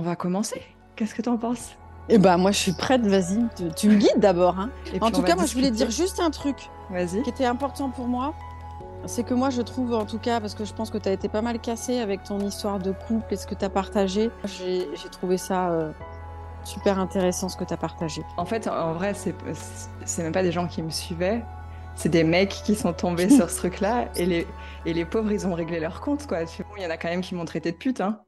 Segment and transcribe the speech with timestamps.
[0.00, 0.62] on va commencer.
[0.96, 1.76] Qu'est-ce que tu en penses?
[2.08, 3.06] Eh ben, moi, je suis prête.
[3.06, 3.44] Vas-y,
[3.76, 4.58] tu, me guides d'abord.
[4.58, 4.70] Hein.
[5.00, 6.56] En tout cas, moi, je voulais dire juste un truc
[6.90, 7.22] Vas-y.
[7.22, 8.32] qui était important pour moi.
[9.06, 11.12] C'est que moi, je trouve, en tout cas, parce que je pense que tu as
[11.12, 14.30] été pas mal cassé avec ton histoire de couple et ce que tu as partagé,
[14.44, 15.92] j'ai trouvé ça euh,
[16.64, 18.22] super intéressant ce que tu as partagé.
[18.36, 21.42] En fait, en vrai, c'est même pas des gens qui me suivaient.
[21.94, 24.46] C'est des mecs qui sont tombés sur ce truc-là et les,
[24.86, 26.40] et les pauvres, ils ont réglé leur compte, quoi.
[26.76, 28.20] Il y en a quand même qui m'ont traité de pute, hein.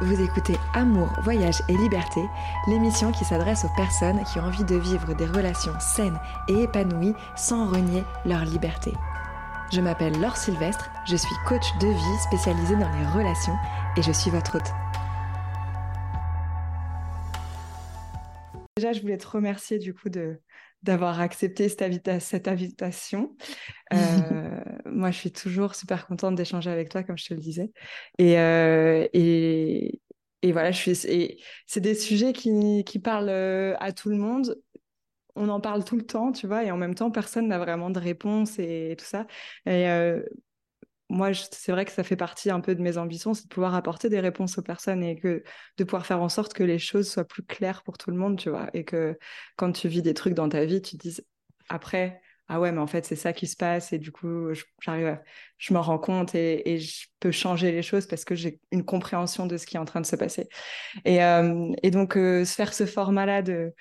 [0.00, 2.20] Vous écoutez Amour, Voyage et Liberté,
[2.68, 7.14] l'émission qui s'adresse aux personnes qui ont envie de vivre des relations saines et épanouies
[7.36, 8.92] sans renier leur liberté.
[9.72, 13.56] Je m'appelle Laure Sylvestre, je suis coach de vie spécialisée dans les relations
[13.96, 14.72] et je suis votre hôte.
[18.76, 20.40] Déjà, je voulais te remercier du coup de,
[20.84, 23.36] d'avoir accepté cette, cette invitation.
[23.92, 23.96] Euh,
[24.98, 27.72] moi, je suis toujours super contente d'échanger avec toi, comme je te le disais.
[28.18, 30.00] Et, euh, et,
[30.52, 31.40] voilà, je suis.
[31.66, 34.60] c'est des sujets qui, qui parlent euh, à tout le monde.
[35.36, 37.90] On en parle tout le temps, tu vois, et en même temps, personne n'a vraiment
[37.90, 39.26] de réponse et, tout ça.
[39.66, 39.86] Et
[41.10, 43.74] moi, c'est vrai que ça fait partie un peu de mes ambitions, c'est de pouvoir
[43.74, 45.42] apporter des réponses aux personnes et que
[45.78, 48.38] de pouvoir faire en sorte que les choses soient plus claires pour tout le monde,
[48.38, 49.18] tu vois, et que
[49.56, 51.24] quand tu vis des trucs dans ta vie, tu te dises
[51.70, 54.48] après, ah ouais, mais en fait, c'est ça qui se passe et du coup,
[54.80, 55.18] j'arrive,
[55.58, 59.46] je me rends compte et, je peux changer les choses parce que j'ai une compréhension
[59.46, 60.48] de ce qui est en train de se passer.
[61.04, 63.74] Et, euh, donc, euh, faire ce format-là de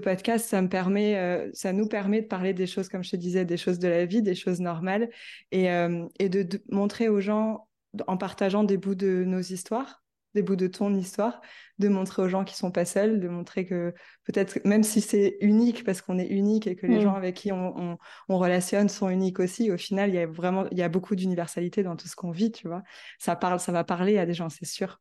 [0.00, 3.16] podcast, ça me permet, euh, ça nous permet de parler des choses, comme je te
[3.16, 5.10] disais, des choses de la vie, des choses normales,
[5.50, 7.68] et, euh, et de, montrer aux gens,
[8.06, 10.03] en partageant des bouts de nos histoires,
[10.34, 11.40] des bouts de ton histoire,
[11.78, 13.94] de montrer aux gens qui sont pas seuls, de montrer que
[14.24, 17.02] peut-être, même si c'est unique, parce qu'on est unique et que les mm.
[17.02, 17.98] gens avec qui on,
[18.28, 21.16] on, relationne sont uniques aussi, au final, il y a vraiment, il y a beaucoup
[21.16, 22.82] d'universalité dans tout ce qu'on vit, tu vois.
[23.18, 25.00] Ça parle, ça va parler à des gens, c'est sûr.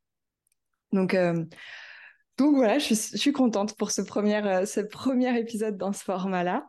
[0.91, 1.43] Donc, euh,
[2.37, 6.67] donc voilà, je suis, contente pour ce premier, euh, ce premier épisode dans ce format-là.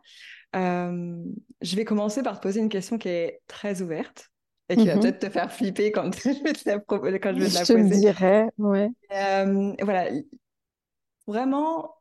[0.57, 1.17] Euh,
[1.63, 4.31] je vais commencer par te poser une question qui est très ouverte
[4.69, 5.03] et qui va mhm.
[5.03, 7.61] peut-être te faire flipper quand je vais te la, quand je vais te la poser.
[7.61, 8.89] Je te dirais, ouais.
[9.13, 10.11] Euh, voilà,
[11.27, 11.97] vraiment,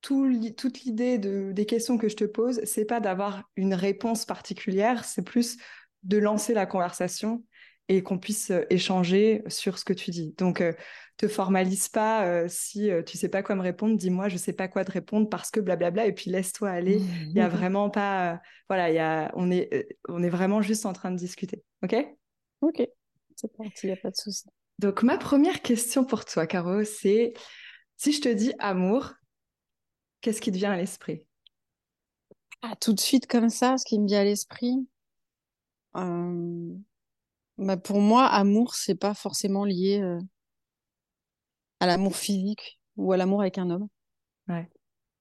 [0.00, 4.24] tout, toute l'idée de, des questions que je te pose, c'est pas d'avoir une réponse
[4.24, 5.56] particulière, c'est plus
[6.04, 7.42] de lancer la conversation
[7.88, 10.34] et qu'on puisse échanger sur ce que tu dis.
[10.38, 10.62] Donc,
[11.18, 12.24] te formalise pas.
[12.26, 14.92] Euh, si euh, tu sais pas quoi me répondre, dis-moi, je sais pas quoi te
[14.92, 16.06] répondre parce que blablabla.
[16.06, 17.00] Et puis laisse-toi aller.
[17.26, 18.32] Il y a vraiment pas.
[18.32, 18.36] Euh,
[18.68, 21.62] voilà, y a, on, est, on est vraiment juste en train de discuter.
[21.82, 21.94] OK?
[22.62, 22.88] OK.
[23.36, 24.44] C'est parti, il n'y a pas de souci.
[24.78, 27.34] Donc, ma première question pour toi, Caro, c'est
[27.96, 29.12] si je te dis amour,
[30.20, 31.24] qu'est-ce qui te vient à l'esprit?
[32.62, 34.86] Ah, Tout de suite, comme ça, ce qui me vient à l'esprit.
[37.58, 40.00] Bah pour moi, amour, c'est pas forcément lié
[41.80, 43.88] à l'amour physique ou à l'amour avec un homme.
[44.48, 44.68] Ouais.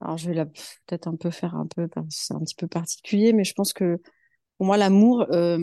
[0.02, 3.44] Alors je vais peut-être un peu faire un peu, c'est un petit peu particulier, mais
[3.44, 4.00] je pense que
[4.58, 5.58] pour moi l'amour, euh,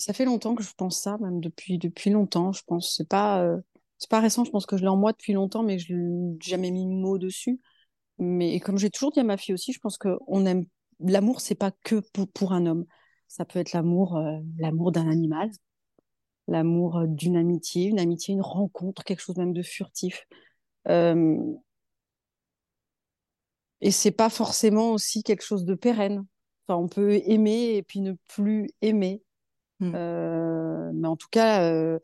[0.00, 2.52] ça fait longtemps que je pense ça, même depuis depuis longtemps.
[2.52, 3.58] Je pense c'est pas euh,
[3.98, 4.44] c'est pas récent.
[4.44, 7.18] Je pense que je l'ai en moi depuis longtemps, mais je n'ai jamais mis mot
[7.18, 7.60] dessus.
[8.18, 10.66] Mais comme j'ai toujours dit à ma fille aussi, je pense que on aime
[11.00, 12.02] l'amour, c'est pas que
[12.34, 12.86] pour, un homme.
[13.28, 15.50] Ça peut être l'amour, euh, l'amour d'un animal,
[16.48, 20.26] l'amour euh, d'une amitié, une amitié, une rencontre, quelque chose même de furtif.
[20.88, 21.38] Euh...
[23.80, 26.26] Et c'est pas forcément aussi quelque chose de pérenne.
[26.66, 29.22] Enfin, on peut aimer et puis ne plus aimer.
[29.80, 29.92] Hmm.
[29.94, 31.98] Euh, mais en tout cas, euh,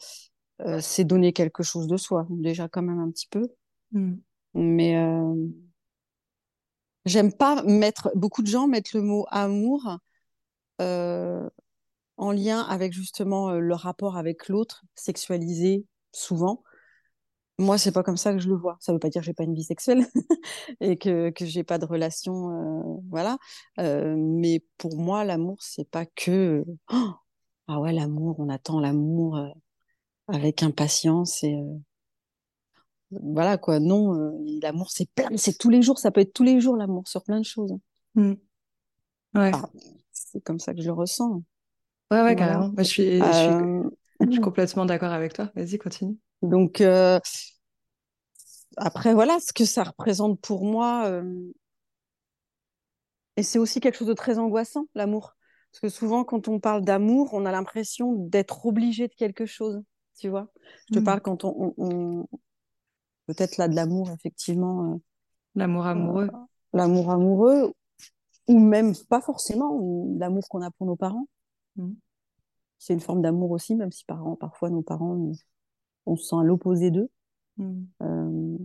[0.81, 3.49] c'est donner quelque chose de soi, déjà quand même un petit peu.
[3.93, 4.17] Hmm.
[4.55, 4.97] Mais
[7.05, 8.11] j'aime pas mettre.
[8.15, 9.99] Beaucoup de gens mettent le mot amour
[12.17, 16.63] en lien avec justement euh, le rapport avec l'autre, sexualisé souvent.
[17.59, 18.77] Moi, c'est pas comme ça que je le vois.
[18.81, 20.07] Ça veut pas dire que j'ai pas une vie sexuelle
[20.81, 23.39] et que que j'ai pas de relation, euh, voilà.
[23.81, 27.13] Euh, mais pour moi, l'amour, c'est pas que oh
[27.69, 29.41] ah ouais, l'amour, on attend l'amour
[30.29, 31.57] avec impatience et
[33.11, 33.81] voilà quoi.
[33.81, 35.99] Non, l'amour, c'est plein, c'est tous les jours.
[35.99, 37.73] Ça peut être tous les jours l'amour sur plein de choses.
[38.15, 38.35] Mmh.
[39.35, 39.53] Ouais.
[40.13, 41.43] c'est comme ça que je le ressens.
[42.11, 42.73] Ouais, ouais, carrément.
[42.79, 45.51] je, suis, je, suis, euh, complètement d'accord avec toi.
[45.55, 46.17] Vas-y, continue.
[46.43, 47.19] Donc, euh,
[48.77, 51.53] après, voilà, ce que ça représente pour moi, euh,
[53.37, 55.37] Et c'est aussi quelque chose de très angoissant, l'amour.
[55.73, 59.83] Parce que souvent, quand on parle d'amour, on a l'impression d'être obligé de quelque chose,
[60.19, 60.49] tu vois.
[60.89, 61.05] Je te Mm.
[61.05, 62.27] parle quand on, on- on-
[63.27, 64.97] peut-être là de l'amour, effectivement, euh,
[65.55, 66.31] L'amour amoureux.
[66.73, 67.73] l'amour amoureux,
[68.49, 71.27] ou même pas forcément, ou l'amour qu'on a pour nos parents.
[71.77, 71.93] Mm.
[72.79, 75.33] C'est une forme d'amour aussi, même si parents, parfois nos parents, on,
[76.07, 77.11] on se sent à l'opposé d'eux.
[77.57, 77.83] Mm.
[78.03, 78.59] Euh,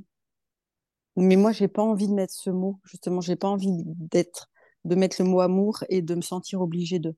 [1.18, 2.80] Mais moi, j'ai pas envie de mettre ce mot.
[2.83, 4.50] Justement, j'ai pas envie d'être,
[4.86, 7.16] de mettre le mot amour et de me sentir obligée de.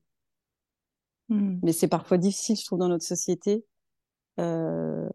[1.28, 1.62] Mm.
[1.62, 3.64] Mais c'est parfois difficile, je trouve, dans notre société,
[4.40, 5.08] euh,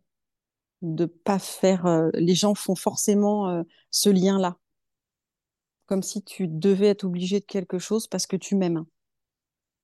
[0.82, 1.86] de pas faire.
[1.88, 4.58] euh, les gens font forcément euh, ce lien-là,
[5.88, 8.86] comme si tu devais être obligé de quelque chose parce que tu m'aimes.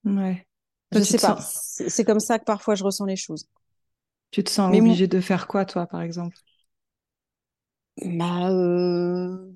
[0.05, 0.47] Ouais.
[0.91, 1.35] Je sais pas.
[1.41, 3.47] sens- C'est comme ça que parfois je ressens les choses.
[4.29, 6.37] Tu te sens Mais mon- obligé de faire quoi, toi, par exemple?
[8.17, 9.51] Bah, euh,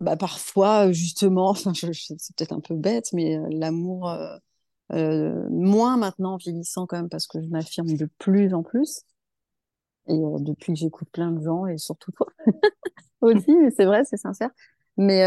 [0.00, 4.36] bah parfois, justement, c'est peut-être un peu bête, mais euh, l'amour, euh,
[4.92, 9.02] euh, moins maintenant en vieillissant quand même, parce que je m'affirme de plus en plus.
[10.06, 12.26] Et depuis que j'écoute plein de gens, et surtout toi
[13.22, 14.50] aussi, mais c'est vrai, c'est sincère.
[14.96, 15.22] Mais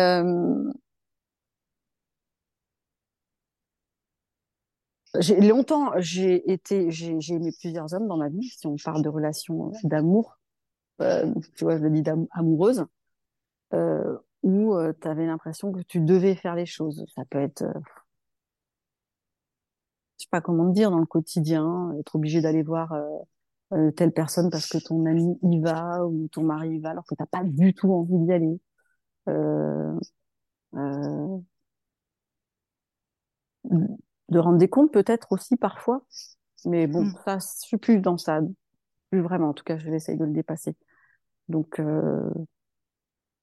[5.19, 9.09] j'ai longtemps, j'ai été, j'ai aimé plusieurs hommes dans ma vie, si on parle de
[9.09, 10.37] relations d'amour,
[10.99, 12.85] tu vois, je le dis amoureuse.
[14.47, 17.05] Où tu avais l'impression que tu devais faire les choses.
[17.15, 17.73] Ça peut être, euh,
[20.19, 23.05] je sais pas comment te dire, dans le quotidien, être obligé d'aller voir euh,
[23.73, 27.05] euh, telle personne parce que ton ami y va ou ton mari y va alors
[27.05, 28.59] que t'as pas du tout envie d'y aller.
[29.29, 29.99] Euh,
[30.75, 31.37] euh,
[34.29, 36.03] de rendre des comptes peut-être aussi parfois,
[36.65, 37.13] mais bon, Mm.
[37.25, 38.41] ça, je suis plus dans ça,
[39.11, 39.49] plus vraiment.
[39.49, 40.75] En tout cas, je vais essayer de le dépasser.
[41.49, 42.29] Donc, euh,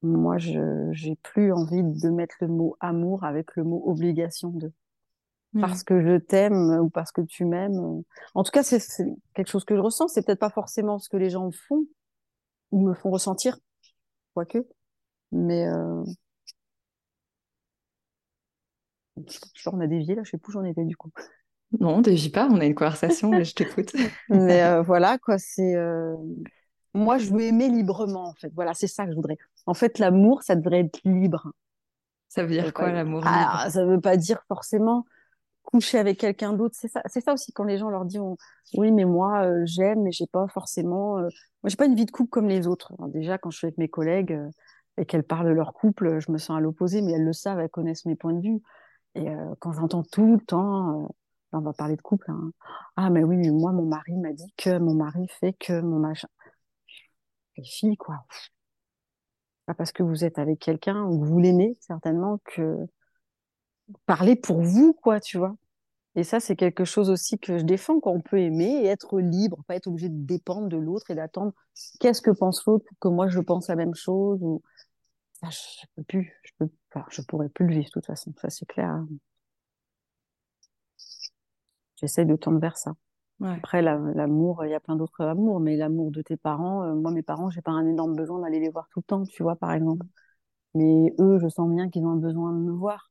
[0.05, 4.73] moi, je j'ai plus envie de mettre le mot amour avec le mot obligation de.
[5.61, 5.85] parce Ouais.
[5.85, 8.03] que je t'aime ou parce que tu m'aimes.
[8.35, 8.81] En tout cas, c'est
[9.35, 10.09] quelque chose que je ressens.
[10.09, 11.87] C'est peut-être pas forcément ce que les gens font
[12.73, 13.59] ou me font ressentir,
[14.35, 14.59] quoique.
[15.33, 16.05] Mais euh...
[19.67, 21.11] on a dévié là, je sais plus où j'en étais du coup.
[21.81, 23.93] Non, dévie pas, on a une conversation, mais je t'écoute.
[24.29, 26.15] Mais euh, voilà quoi, c'est euh...
[26.94, 28.50] moi je veux aimer librement en fait.
[28.55, 29.38] Voilà, c'est ça que je voudrais.
[29.67, 31.50] En fait, l'amour, ça devrait être libre.
[32.29, 35.05] Ça veut dire quoi, l'amour Ah, ça veut pas dire forcément
[35.64, 36.76] coucher avec quelqu'un d'autre.
[36.79, 38.37] C'est ça, c'est ça aussi quand les gens leur disent on-
[38.76, 41.19] oui, mais moi euh, j'aime, mais j'ai pas forcément.
[41.19, 41.23] euh,
[41.62, 42.93] Moi, j'ai pas une vie de couple comme les autres.
[42.99, 44.50] Alors, déjà, quand je suis avec mes collègues euh,
[44.99, 47.61] et qu'elles parlent de leur couple, je me sens à l'opposé, mais elles le savent,
[47.61, 48.61] elles connaissent mes points de vue.
[49.17, 51.08] Et euh, quand j'entends tout le temps,
[51.52, 52.31] on va parler de couple.
[52.31, 52.50] hein.
[52.96, 55.99] Ah, mais oui, mais moi, mon mari m'a dit que mon mari fait que mon
[56.00, 56.29] machin.
[57.56, 58.27] Les filles, quoi.
[59.67, 62.77] Pas parce que vous êtes avec quelqu'un ou que vous l'aimez, certainement, que
[64.06, 65.56] parlez pour vous, quoi, tu vois.
[66.17, 69.62] Et ça, c'est quelque chose aussi que je défends, qu'on peut aimer et être libre,
[69.67, 71.53] pas être obligé de dépendre de l'autre et d'attendre
[72.01, 74.39] qu'est-ce que pense l'autre pour que moi je pense la même chose.
[74.43, 74.62] Ou...
[75.33, 76.33] Ça, je peux plus,
[77.11, 78.91] je pourrais plus le vivre de toute façon, ça c'est clair.
[78.91, 79.09] hein.
[81.97, 82.95] J'essaie de tendre vers ça.
[83.44, 83.64] Ouais.
[83.64, 86.94] Après, la- l'amour, il y a plein d'autres amours, mais l'amour de tes parents, euh,
[86.94, 89.43] moi, mes parents, j'ai pas un énorme besoin d'aller les voir tout le temps, tu
[89.43, 90.06] vois, par exemple.
[90.75, 93.11] Mais eux, je sens bien qu'ils ont un besoin de me voir.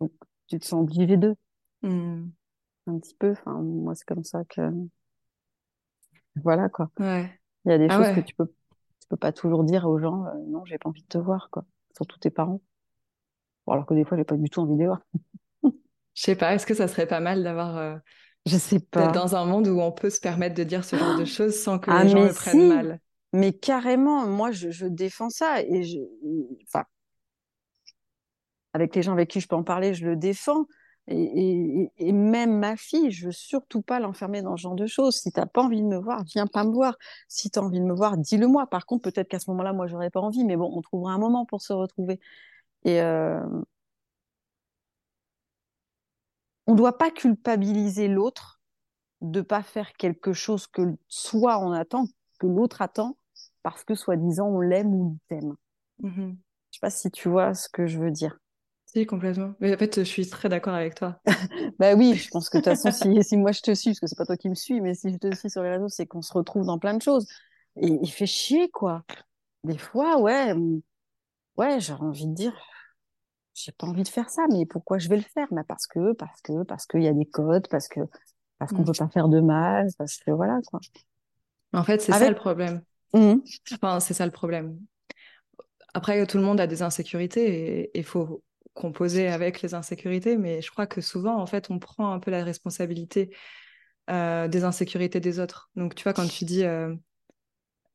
[0.00, 0.10] Donc,
[0.46, 1.36] tu te sens obligé d'eux,
[1.82, 2.32] Mm.
[2.88, 3.30] un petit peu.
[3.32, 4.60] Enfin, moi, c'est comme ça que,
[6.42, 6.90] voilà, quoi.
[6.98, 7.40] Ouais.
[7.64, 9.98] Il y a des Ah choses que tu peux, tu peux pas toujours dire aux
[9.98, 11.64] gens, euh, non, j'ai pas envie de te voir, quoi.
[11.96, 12.60] Surtout tes parents.
[13.66, 15.00] Bon, alors que des fois, j'ai pas du tout envie de les voir.
[16.14, 17.96] Je sais pas, est-ce que ça serait pas mal d'avoir euh,
[18.46, 19.12] Je sais pas.
[19.12, 21.78] dans un monde où on peut se permettre de dire ce genre de choses sans
[21.78, 23.00] que Ah, les gens le prennent si, mal?
[23.32, 25.98] mais carrément, moi, je, je défends ça et je,
[26.64, 26.84] enfin,
[28.72, 30.66] avec les gens avec qui je peux en parler, je le défends.
[31.08, 34.86] Et, et, et même ma fille, je veux surtout pas l'enfermer dans ce genre de
[34.86, 35.14] choses.
[35.16, 36.96] Si t'as pas envie de me voir, viens pas me voir.
[37.28, 38.66] Si t'as envie de me voir, dis-le moi.
[38.66, 41.18] Par contre, peut-être qu'à ce moment-là, moi, j'aurais pas envie, mais bon, on trouvera un
[41.18, 42.18] moment pour se retrouver.
[42.84, 43.40] Et euh,
[46.66, 48.60] on doit pas culpabiliser l'autre
[49.20, 52.06] de pas faire quelque chose que soit on attend,
[52.38, 53.16] que l'autre attend,
[53.62, 55.54] parce que soi-disant on l'aime ou il t'aime.
[56.02, 56.36] Mhm.
[56.70, 58.38] Je sais pas si tu vois ce que je veux dire.
[58.86, 59.54] Si, complètement.
[59.60, 61.20] Mais en fait, je suis très d'accord avec toi.
[61.78, 64.00] Bah oui, je pense que de toute façon, si, si moi je te suis, parce
[64.00, 65.88] que c'est pas toi qui me suis, mais si je te suis sur les réseaux,
[65.88, 67.26] c'est qu'on se retrouve dans plein de choses.
[67.76, 69.02] Et il fait chier, quoi.
[69.64, 70.54] Des fois, ouais,
[71.56, 72.54] ouais, j'ai envie de dire,
[73.56, 75.48] j'ai pas envie de faire ça, mais pourquoi je vais le faire?
[75.52, 78.00] Bah parce que, parce que, parce qu'il y a des codes, parce que,
[78.58, 78.86] parce qu'on Mm.
[78.86, 80.80] peut pas faire de mal, parce que voilà, quoi.
[81.72, 82.82] En fait, c'est ça le problème.
[83.12, 84.78] Hum, Enfin, c'est ça le problème.
[85.94, 88.42] après, tout le monde a des insécurités et il faut
[88.74, 92.30] composer avec les insécurités, mais je crois que souvent, en fait, on prend un peu
[92.30, 93.34] la responsabilité
[94.10, 95.70] euh, des insécurités des autres.
[95.76, 96.94] Donc, tu vois, quand tu dis euh,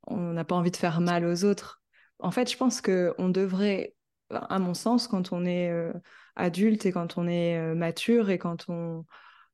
[0.08, 1.82] on n'a pas envie de faire mal aux autres,
[2.20, 3.96] en fait, je pense qu'on devrait,
[4.34, 5.94] à mon sens, quand on est euh,
[6.36, 9.06] adulte et quand on est mature et quand on,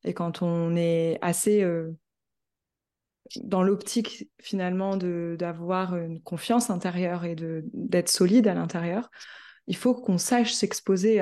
[0.04, 1.64] et quand on est assez
[3.44, 7.36] dans l'optique finalement d'avoir une confiance intérieure et
[7.74, 9.10] d'être solide à l'intérieur,
[9.68, 11.20] il faut qu'on sache s'exposer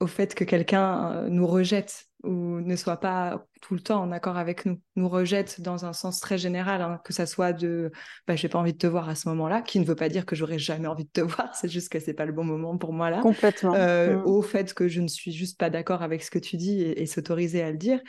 [0.00, 4.10] au fait que quelqu'un euh, nous rejette ou ne soit pas tout le temps en
[4.10, 7.92] accord avec nous, nous rejette dans un sens très général, hein, que ça soit de
[8.26, 10.26] bah, j'ai pas envie de te voir à ce moment-là, qui ne veut pas dire
[10.26, 12.76] que j'aurais jamais envie de te voir, c'est juste que c'est pas le bon moment
[12.78, 13.20] pour moi là.
[13.20, 13.74] Complètement.
[13.74, 14.26] Euh, mm.
[14.26, 17.06] Au fait que je ne suis juste pas d'accord avec ce que tu dis et,
[17.06, 18.00] s'autoriser à le dire.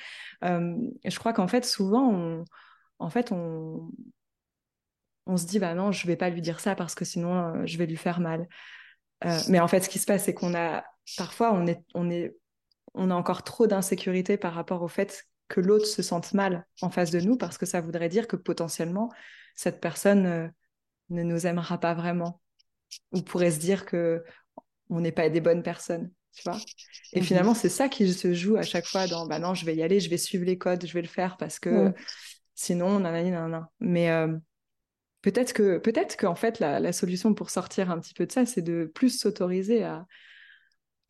[0.43, 2.45] Euh, je crois qu'en fait, souvent, on,
[2.99, 3.91] en fait, on,
[5.27, 7.65] on se dit, bah non, je vais pas lui dire ça parce que sinon, euh,
[7.65, 8.47] je vais lui faire mal.
[9.49, 10.83] Mais en fait, ce qui se passe, c'est qu'on a,
[11.17, 12.35] parfois, on, est, on, est,
[12.93, 16.89] on a encore trop d'insécurité par rapport au fait que l'autre se sente mal en
[16.89, 19.11] face de nous parce que ça voudrait dire que potentiellement,
[19.55, 20.47] cette personne euh,
[21.09, 22.41] ne nous aimera pas vraiment
[23.11, 24.23] ou pourrait se dire que
[24.89, 26.11] on n'est pas des bonnes personnes.
[26.33, 26.59] Tu vois
[27.13, 29.65] et mmh finalement, c'est ça qui se joue à chaque fois dans bah non, je
[29.65, 31.93] vais y aller, je vais suivre les codes, je vais le faire parce que
[32.55, 33.69] Sinon, nanani, nanana.
[33.81, 34.33] Mais euh,
[35.21, 38.61] peut-être que, peut-être qu'en fait, la, solution pour sortir un petit peu de ça, c'est
[38.61, 40.07] de plus s'autoriser à,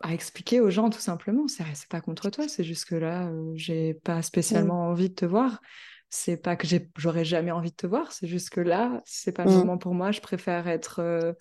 [0.01, 1.47] à expliquer aux gens tout simplement.
[1.47, 5.25] C'est, pas contre toi, c'est juste que là, euh, j'ai pas spécialement envie de te
[5.25, 5.61] voir.
[6.09, 9.43] C'est pas que j'aurais jamais envie de te voir, c'est juste que là, c'est pas
[9.43, 9.57] le mmh.
[9.57, 10.11] moment pour moi.
[10.11, 11.33] Je préfère être euh,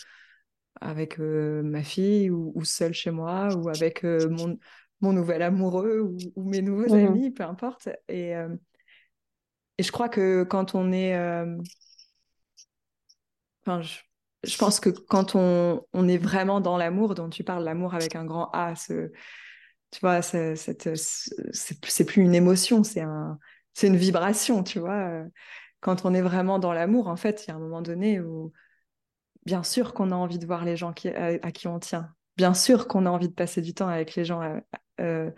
[0.81, 4.59] avec ma fille ou, ou, seule chez moi ou avec mon,
[5.01, 7.07] mon nouvel amoureux ou, mes nouveaux mmh.
[7.07, 7.89] amis, peu importe.
[8.09, 8.35] Et,
[9.79, 11.17] et je crois que quand on est.
[11.17, 11.57] Euh,
[13.63, 13.99] enfin, je,
[14.59, 18.51] pense que quand on, est vraiment dans l'amour, dont tu parles, l'amour avec un grand
[18.53, 19.11] A, ce,
[19.91, 23.39] tu vois, c'est plus une émotion, c'est un,
[23.83, 25.25] une vibration, tu vois.
[25.81, 28.53] Quand on est vraiment dans l'amour, en fait, il y a un moment donné où,
[29.47, 32.15] bien sûr qu'on a envie de voir les gens qui, à, qui on tient.
[32.37, 34.61] Bien sûr qu'on a envie de passer du temps avec les gens euh,
[35.01, 35.31] euh,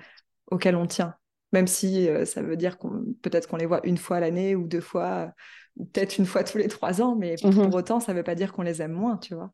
[0.51, 1.17] auxquels on tient
[1.53, 4.67] même si euh, ça veut dire qu'on peut-être qu'on les voit une fois l'année ou
[4.67, 5.33] deux fois,
[5.77, 7.75] peut-être une fois tous les trois ans, mais pour, mhm.
[7.75, 9.53] autant, ça ne veut pas dire qu'on les aime moins, tu vois.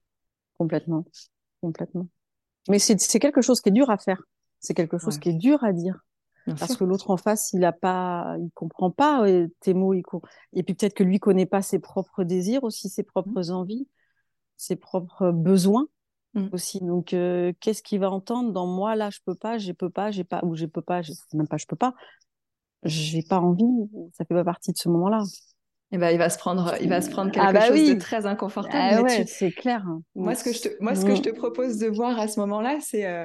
[0.59, 1.05] Complètement,
[1.61, 2.07] complètement.
[2.69, 4.23] Mais c'est quelque chose qui est dur à faire.
[4.61, 5.99] C'est quelque chose qui est dur à dire.
[6.47, 9.25] parce que l'autre en face, il a pas, il comprend pas
[9.61, 9.95] tes mots.
[9.95, 10.05] Il
[10.53, 13.55] Et puis peut-être que lui connaît pas ses propres désirs aussi, ses propres mmh.
[13.55, 13.89] envies,
[14.57, 15.87] ses propres besoins.
[16.35, 16.49] Mmh.
[16.53, 16.81] aussi.
[16.81, 20.11] Donc, euh, qu'est-ce qu'il va entendre dans moi là Je peux pas, je peux pas,
[20.11, 21.95] j'ai pas, ou je peux pas, je même pas, je peux pas.
[22.85, 23.65] J'ai pas envie.
[24.15, 25.23] Ça fait pas partie de ce moment-là.
[25.93, 27.95] Et eh ben, il va se prendre, il va se prendre ah quelque bah chose
[27.95, 28.95] de très inconfortable.
[28.97, 29.85] Ah ouais, c'est clair.
[30.15, 32.41] Moi, ce que je te, moi, ce que je te propose de voir à ce
[32.41, 33.25] moment-là, c'est, euh,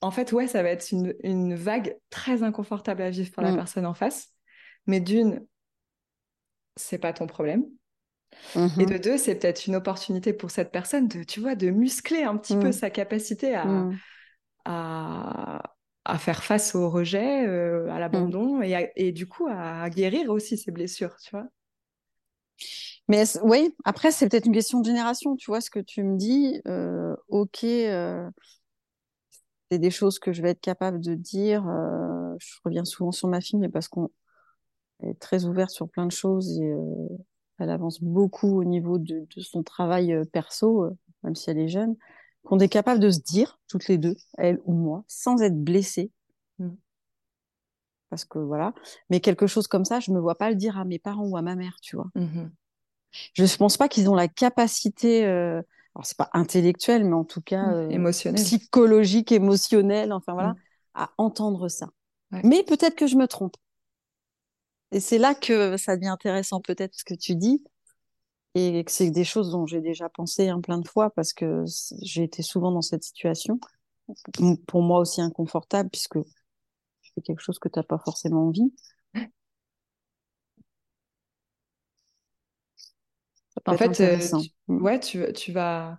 [0.00, 3.52] en fait, ouais, ça va être une, une, vague très inconfortable à vivre pour la
[3.52, 3.56] mmh.
[3.56, 4.30] personne en face.
[4.88, 5.46] Mais d'une,
[6.74, 7.64] c'est pas ton problème.
[8.56, 12.24] Et de deux, c'est peut-être une opportunité pour cette personne de, tu vois, de muscler
[12.24, 12.72] un petit peu mmh.
[12.72, 13.98] sa capacité à, mmh.
[14.64, 15.73] à,
[16.04, 20.56] à, faire face au rejet, euh, à l'abandon et, et, du coup à guérir aussi
[20.56, 21.46] ses blessures, tu vois.
[23.08, 26.16] Mais oui, après, c'est peut-être une question de génération, tu vois, ce que tu me
[26.16, 26.60] dis.
[26.66, 28.30] Euh, ok, euh,
[29.70, 31.64] c'est des choses que je vais être capable de dire.
[32.38, 34.10] je reviens souvent sur ma fille, mais parce qu'on
[35.02, 36.74] est très ouverte sur plein de choses et
[37.58, 40.88] elle avance beaucoup au niveau de, son travail perso,
[41.22, 41.96] même si elle est jeune,
[42.44, 46.10] qu'on est capable de se dire, toutes les deux, elle ou moi, sans être blessée.
[46.58, 46.70] Mm.
[48.10, 48.74] Parce que voilà.
[49.10, 51.36] Mais quelque chose comme ça, je me vois pas le dire à mes parents ou
[51.36, 52.10] à ma mère, tu vois.
[52.14, 52.50] Mm-hmm.
[53.32, 55.62] Je ne pense pas qu'ils ont la capacité, euh...
[55.94, 57.90] alors c'est pas intellectuel, mais en tout cas mm.
[57.90, 60.58] émotionnel, psychologique, émotionnel, enfin voilà, mm.
[60.94, 61.88] à entendre ça.
[62.42, 63.56] Mais peut-être que je me trompe.
[64.90, 67.62] Et c'est là que ça devient intéressant peut-être ce que tu dis,
[68.54, 71.64] et c'est des choses dont j'ai déjà pensé un plein de fois parce que
[72.02, 73.58] j'ai été souvent dans cette situation.
[74.66, 76.18] Pour moi aussi inconfortable puisque
[77.14, 78.72] fais quelque chose que tu n'as pas forcément envie.
[83.66, 84.28] En fait, euh,
[84.68, 85.98] ouais, tu, tu vas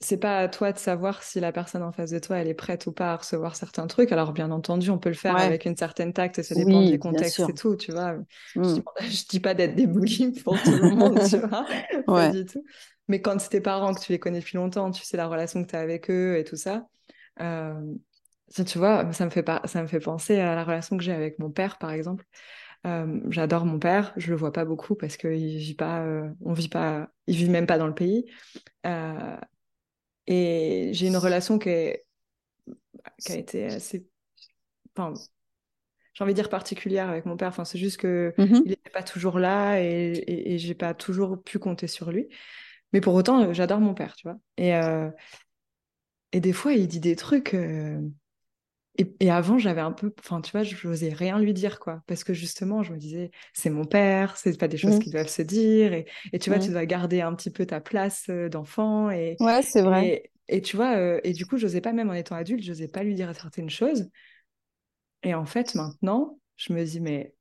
[0.00, 2.54] c'est pas à toi de savoir si la personne en face de toi elle est
[2.54, 4.12] prête ou pas à recevoir certains trucs.
[4.12, 7.40] Alors bien entendu on peut le faire avec une certaine tact ça dépend des contextes
[7.40, 8.16] et tout tu vois.
[8.54, 8.76] Mmh.
[9.00, 9.86] je, dis pas d'être des
[10.44, 11.64] pour tout le monde tu vois.
[12.06, 12.64] Pas du tout.
[13.08, 15.64] Mais quand c'est tes parents que tu les connais depuis longtemps tu sais la relation
[15.64, 16.86] que tu as avec eux et tout ça
[17.40, 17.80] euh,
[18.54, 21.12] tu vois ça me fait pas ça me fait penser à la relation que j'ai
[21.12, 22.26] avec mon père par exemple
[23.30, 26.04] J'adore mon père, je le vois pas beaucoup parce qu'il vit pas,
[26.40, 28.26] on vit pas, il vit même pas dans le pays.
[30.26, 32.04] et j'ai une relation qui, est,
[33.24, 34.06] qui a été assez,
[34.96, 35.14] enfin,
[36.14, 37.48] j'ai envie de dire particulière avec mon père.
[37.48, 40.94] Enfin, c'est juste que Mmh il n'était pas toujours là et, et, et j'ai pas
[40.94, 42.28] toujours pu compter sur lui.
[42.92, 44.38] Mais pour autant, j'adore mon père, tu vois.
[44.56, 44.72] Et,
[46.32, 47.54] et des fois, il dit des trucs.
[48.96, 52.02] Et, avant, j'avais un peu, enfin, tu vois, je n'osais rien lui dire, quoi.
[52.06, 55.00] Parce que justement, je me disais, c'est mon père, c'est pas des choses Mmh.
[55.00, 55.92] qui doivent se dire.
[55.92, 59.10] Et, et tu vois, tu dois garder un petit peu ta place d'enfant.
[59.10, 60.08] Et, Ouais, c'est vrai.
[60.08, 62.86] et, et tu vois, euh, et du coup, j'osais pas, même en étant adulte, j'osais
[62.88, 64.08] pas lui dire certaines choses.
[65.22, 67.34] Et en fait, maintenant, je me dis, mais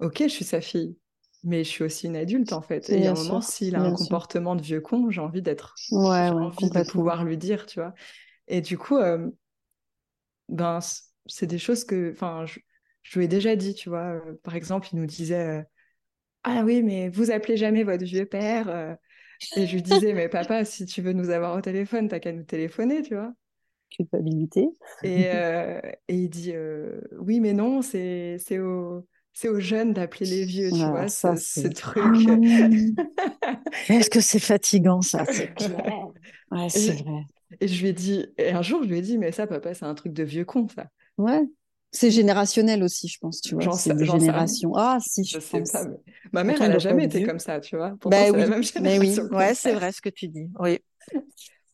[0.00, 0.98] ok, je suis sa fille,
[1.44, 2.90] mais je suis aussi une adulte, en fait.
[2.90, 3.92] Et il y a un moment, s'il a un sûr.
[3.92, 7.66] comportement de vieux con, j'ai envie d'être, Ouais, j'ai ouais, envie de pouvoir lui dire,
[7.66, 7.94] tu vois.
[8.48, 9.30] Et du coup, euh,
[10.48, 10.78] ben,
[11.26, 12.60] c'est des choses que, enfin, je,
[13.02, 14.14] je lui ai déjà dit, tu vois.
[14.14, 15.62] Euh, par exemple, il nous disait, euh,
[16.44, 18.68] ah oui, mais vous appelez jamais votre vieux père.
[18.68, 18.94] euh.
[19.56, 22.32] Et je lui disais, mais papa, si tu veux nous avoir au téléphone, t'as qu'à
[22.32, 23.32] nous téléphoner, tu vois.
[23.90, 24.68] Culpabilité.
[25.02, 29.92] Et, euh, et il dit euh, oui, mais non, c'est c'est aux c'est aux jeunes
[29.92, 32.02] d'appeler les vieux, tu vois, ça, ce, truc.
[33.86, 36.08] Qu'est-ce que c'est fatigant, ça, c'est clair.
[36.50, 37.22] Ouais, c'est vrai.
[37.60, 39.74] Et je lui ai dit, et un jour, je lui ai dit, mais ça, papa,
[39.74, 40.88] c'est un truc de vieux con, ça.
[41.16, 41.42] Ouais.
[41.90, 43.72] C'est générationnel aussi, je pense, tu vois.
[43.72, 44.06] C'est des.
[44.74, 45.72] Ah, si, je je sais pense.
[45.72, 45.84] pas.
[45.84, 45.96] Mais...
[46.32, 47.90] Ma mère, elle a doivent pas jamais été comme ça, tu vois.
[47.98, 49.06] Pourtant, Ben c'est la oui, même mais oui.
[49.06, 50.48] génération que mon Ouais, c'est vrai ce que tu dis.
[50.58, 50.78] Oui.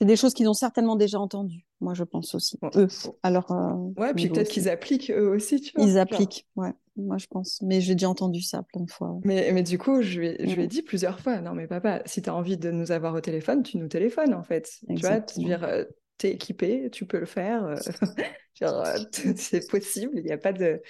[0.00, 2.58] C'est des choses qu'ils ont certainement déjà entendues, moi, je pense aussi.
[2.60, 2.68] Bon.
[2.74, 2.88] Eux,
[3.22, 3.50] alors.
[3.52, 5.84] euh, Ouais, puis peut-être qu'ils appliquent eux aussi, tu vois.
[5.86, 6.72] Ils appliquent, ouais.
[6.96, 7.60] Moi, je pense.
[7.62, 9.18] Mais j'ai déjà entendu ça plein de fois.
[9.24, 11.66] Mais, mais du coup, je lui, ai, je lui ai dit plusieurs fois, non mais
[11.66, 14.70] papa, si tu as envie de nous avoir au téléphone, tu nous téléphones en fait.
[14.94, 15.48] Tu vois, Exactement.
[15.48, 15.84] dire, euh,
[16.18, 17.64] t'es équipé, tu peux le faire.
[17.64, 17.76] euh,
[18.62, 18.98] euh,
[19.36, 20.80] c'est possible, il n'y a pas de...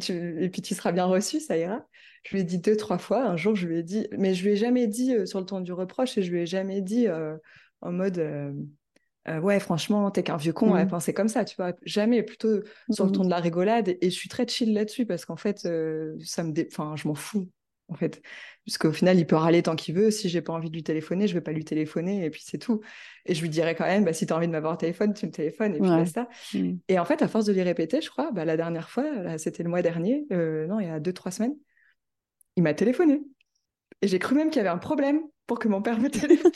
[0.00, 1.86] tu- Et puis tu seras bien reçu, ça ira.
[2.24, 3.24] Je lui ai dit deux, trois fois.
[3.26, 5.46] Un jour, je lui ai dit, mais je lui ai jamais dit euh, sur le
[5.46, 7.36] ton du reproche et je lui ai jamais dit euh,
[7.80, 8.52] en mode, euh,
[9.28, 10.88] euh, ouais, franchement, t'es qu'un vieux con à Mm.
[10.88, 11.72] penser comme ça, tu vois.
[11.84, 13.88] Jamais, plutôt sur le ton de la rigolade.
[13.88, 16.68] Et, et je suis très chill là-dessus parce qu'en fait, euh, ça me dé...
[16.70, 17.48] enfin, je m'en fous.
[17.90, 18.20] En fait,
[18.64, 20.10] puisqu'au final, il peut râler tant qu'il veut.
[20.10, 22.58] Si j'ai pas envie de lui téléphoner, je vais pas lui téléphoner et puis c'est
[22.58, 22.82] tout.
[23.24, 25.14] Et je lui dirais quand même, bah, si tu as envie de m'avoir au téléphone,
[25.14, 25.96] tu me téléphones et puis Ouais.
[25.96, 26.28] basta.
[26.52, 26.74] Mm.
[26.88, 29.62] Et en fait, à force de lui répéter, je crois, bah, la dernière fois, c'était
[29.62, 31.56] le mois dernier, euh, non, il y a deux, trois semaines,
[32.56, 33.22] il m'a téléphoné.
[34.02, 36.52] Et j'ai cru même qu'il y avait un problème pour que mon père me téléphone.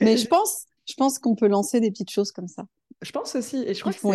[0.00, 2.64] Mais je pense, je pense qu'on peut lancer des petites choses comme ça.
[3.02, 4.12] Je pense aussi, et je crois que font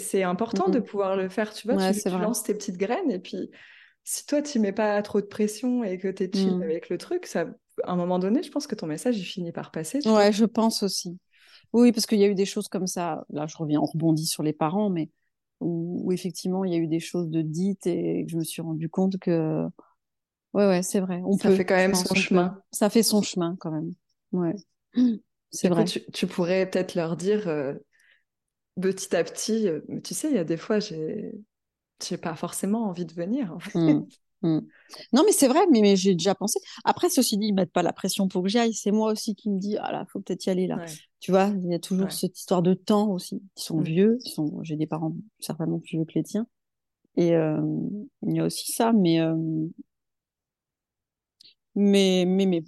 [0.00, 0.72] c'est important Mm.
[0.72, 1.52] de pouvoir le faire.
[1.52, 3.50] Tu vois, Ouais, tu, tu lances tes petites graines, et puis
[4.02, 6.62] si toi, tu mets pas trop de pression et que tu es chill Mm.
[6.62, 7.46] avec le truc, ça,
[7.84, 10.00] à un moment donné, je pense que ton message, il finit par passer.
[10.06, 11.18] Ouais, je pense aussi.
[11.72, 13.24] Oui, parce qu'il y a eu des choses comme ça.
[13.30, 15.08] Là, je reviens, on rebondit sur les parents, mais
[15.60, 18.42] où, où effectivement, il y a eu des choses de dites et que je me
[18.44, 19.64] suis rendu compte que,
[20.54, 21.20] ouais, ouais, c'est vrai.
[21.24, 21.56] On Ça peut.
[21.56, 22.20] fait quand même son peut.
[22.20, 22.60] chemin.
[22.72, 23.92] Ça fait son chemin quand même.
[24.32, 24.56] Ouais.
[25.50, 25.84] C'est coup, vrai.
[25.84, 27.74] tu, tu pourrais peut-être leur dire euh,
[28.80, 31.32] petit à petit, euh, tu sais, il y a des fois, j'ai
[32.08, 33.52] j'ai pas forcément envie de venir.
[33.54, 33.78] en fait.
[33.78, 34.06] Mm.
[34.42, 34.60] Mm.
[35.12, 36.58] Non, mais c'est vrai, mais, mais j'ai déjà pensé.
[36.84, 38.74] Après, ceci dit, ils mettent pas la pression pour que j'y aille.
[38.74, 40.78] C'est moi aussi qui me dis, ah là, faut peut-être y aller là.
[40.78, 40.86] Ouais.
[41.20, 42.10] Tu vois, il y a toujours Ouais.
[42.10, 43.42] cette histoire de temps aussi.
[43.56, 43.84] Ils sont Mm.
[43.84, 44.60] vieux, ils sont...
[44.62, 46.46] j'ai des parents certainement plus vieux que les tiens.
[47.16, 47.60] Et euh,
[48.26, 49.20] il y a aussi ça, mais,
[51.74, 52.62] mais, mais, mais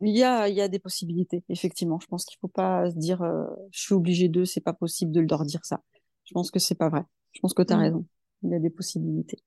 [0.00, 1.98] il y a, il y a des possibilités, effectivement.
[2.00, 5.12] Je pense qu'il faut pas se dire, euh, je suis obligé d'eux, c'est pas possible
[5.12, 5.82] de leur dire ça.
[6.24, 7.02] Je pense que c'est pas vrai.
[7.32, 7.80] Je pense que tu as Mm.
[7.80, 8.06] raison.
[8.42, 9.38] Il y a des possibilités.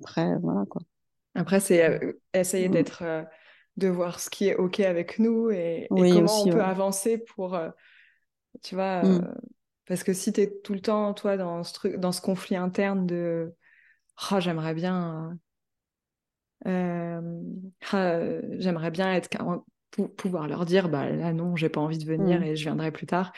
[0.00, 0.82] Après, voilà quoi.
[1.34, 2.72] Après, c'est euh, essayer Mm.
[2.72, 3.22] d'être, euh,
[3.76, 6.64] de voir ce qui est OK avec nous et, comment aussi, on peut ouais.
[6.64, 7.58] avancer pour,
[8.62, 9.06] tu vois, Mm.
[9.08, 9.34] euh,
[9.86, 12.56] parce que si tu es tout le temps, toi, dans ce truc, dans ce conflit
[12.56, 13.54] interne de,
[14.30, 15.38] oh, j'aimerais bien,
[16.64, 19.28] j'aimerais bien être,
[20.16, 22.44] pouvoir leur dire, bah là non, j'ai pas envie de venir Mm.
[22.44, 23.32] et je viendrai plus tard,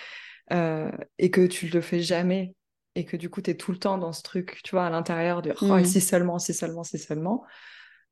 [0.53, 2.55] euh, et que tu le fais jamais
[2.95, 4.91] et que du coup tu es tout le temps dans ce truc, tu vois, à
[4.91, 5.85] l'intérieur de, oh, Mm.
[5.85, 7.45] si seulement, si seulement, si seulement.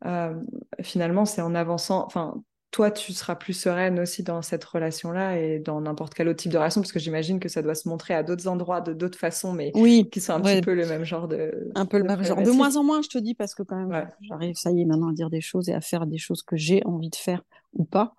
[0.04, 0.34] Euh,
[0.82, 2.04] finalement, c'est en avançant.
[2.06, 6.40] Enfin, toi, tu seras plus sereine aussi dans cette relation-là et dans n'importe quel autre
[6.40, 8.92] type de relation, parce que j'imagine que ça doit se montrer à d'autres endroits, de
[8.94, 11.70] d'autres façons, mais Oui, qui sont un ouais, petit peu le même genre de.
[11.74, 12.42] un peu le même genre.
[12.42, 14.06] De moins en moins, je te dis, parce que quand même, Ouais.
[14.22, 16.56] j'arrive, ça y est, maintenant à dire des choses et à faire des choses que
[16.56, 17.42] j'ai envie de faire
[17.74, 18.14] ou pas,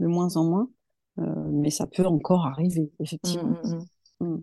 [0.00, 0.68] de moins en moins.
[1.18, 3.56] Euh, mais ça peut encore arriver, effectivement.
[3.62, 3.76] Mm,
[4.20, 4.26] mm, mm.
[4.34, 4.42] Mm.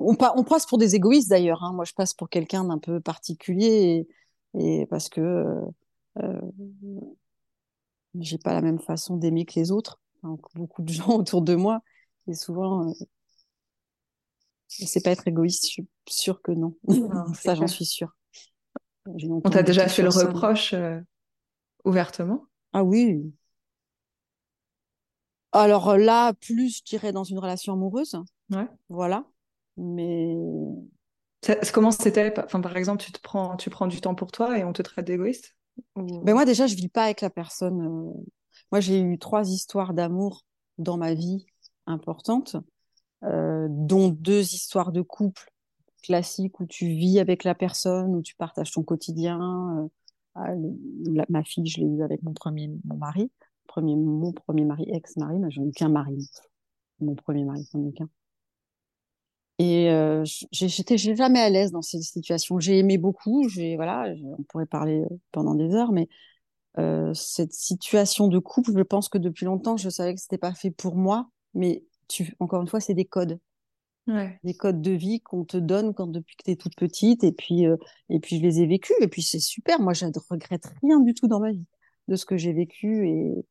[0.00, 1.62] On, pa- on passe pour des égoïstes d'ailleurs.
[1.64, 1.72] hein.
[1.72, 4.06] Moi, je passe pour quelqu'un d'un peu particulier
[4.54, 5.60] et, et parce que euh,
[6.22, 6.40] euh,
[8.18, 10.00] j'ai pas la même façon d'aimer que les autres.
[10.22, 11.80] Que beaucoup de gens autour de moi.
[12.26, 12.92] Et souvent, euh,
[14.68, 15.64] c'est pas être égoïste.
[15.64, 16.76] Je suis sûre que non.
[17.34, 18.14] Ça, j'en suis sûre.
[19.06, 20.74] On t'a déjà fait le reproche
[21.84, 22.44] ouvertement?
[22.72, 23.32] Ah oui.
[25.52, 28.20] Alors là, plus, je dirais, dans une relation amoureuse.
[28.50, 28.68] Ouais.
[28.88, 29.24] Voilà.
[29.76, 30.36] Mais.
[31.72, 32.34] comment c'était?
[32.38, 34.82] Enfin, Par exemple, tu, te prends, tu prends du temps pour toi et on te
[34.82, 35.56] traite d'égoïste?
[35.96, 37.80] Ben Moi, déjà, je vis pas avec la personne.
[37.80, 38.12] Euh,
[38.72, 40.44] moi, j'ai eu trois histoires d'amour
[40.78, 41.46] dans ma vie
[41.86, 42.56] importantes,
[43.24, 45.52] euh, dont deux histoires de couple
[46.02, 49.40] classiques où tu vis avec la personne, où tu partages ton quotidien.
[49.78, 49.88] Euh,
[50.34, 50.54] ah,
[51.28, 53.30] ma fille, je l'ai eue avec mon premier mon mari,
[53.66, 56.30] premier, mon premier mari, ex-mari, mais j'en ai qu'un mari.
[57.00, 58.08] Mon premier mari, j'en ai qu'un.
[59.58, 62.60] Et euh, j'étais jamais à l'aise dans cette situation.
[62.60, 66.08] J'ai aimé beaucoup, j'ai voilà, on pourrait parler pendant des heures, mais
[66.78, 70.54] euh, cette situation de couple, je pense que depuis longtemps, je savais que c'était pas
[70.54, 73.40] fait pour moi, mais tu, encore une fois, c'est des codes.
[74.42, 77.32] Des codes de vie qu'on te donne quand depuis que tu es toute petite et
[77.32, 77.76] puis euh,
[78.08, 80.98] et puis je les ai vécus et puis c'est super moi je ne regrette rien
[81.00, 81.66] du tout dans ma vie
[82.08, 83.44] de ce que j'ai vécu et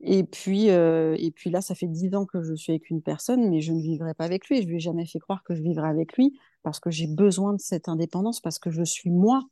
[0.00, 3.02] et puis euh, et puis là ça fait dix ans que je suis avec une
[3.02, 5.54] personne mais je ne vivrai pas avec lui je lui ai jamais fait croire que
[5.54, 9.10] je vivrai avec lui parce que j'ai besoin de cette indépendance parce que je suis
[9.10, 9.42] moi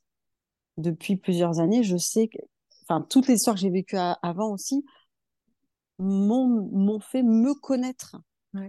[0.76, 2.38] depuis plusieurs années je sais que
[2.82, 4.84] enfin toutes les histoires que j'ai vécues avant aussi
[5.98, 8.16] m'ont fait me connaître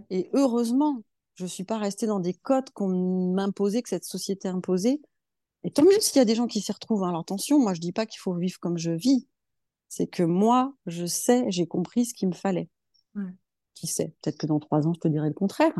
[0.09, 1.01] et heureusement
[1.35, 5.01] je suis pas restée dans des codes qu'on m'imposait, que cette société imposait.
[5.63, 7.03] Et tant mieux s'il y a des gens qui s'y retrouvent.
[7.03, 7.09] Hein.
[7.09, 9.27] Alors attention, moi je dis pas qu'il faut vivre comme je vis.
[9.95, 12.67] C'est que moi, je sais, j'ai compris ce qu'il me fallait.
[13.75, 15.75] Qui sait Peut-être que dans trois ans, je te dirai le contraire.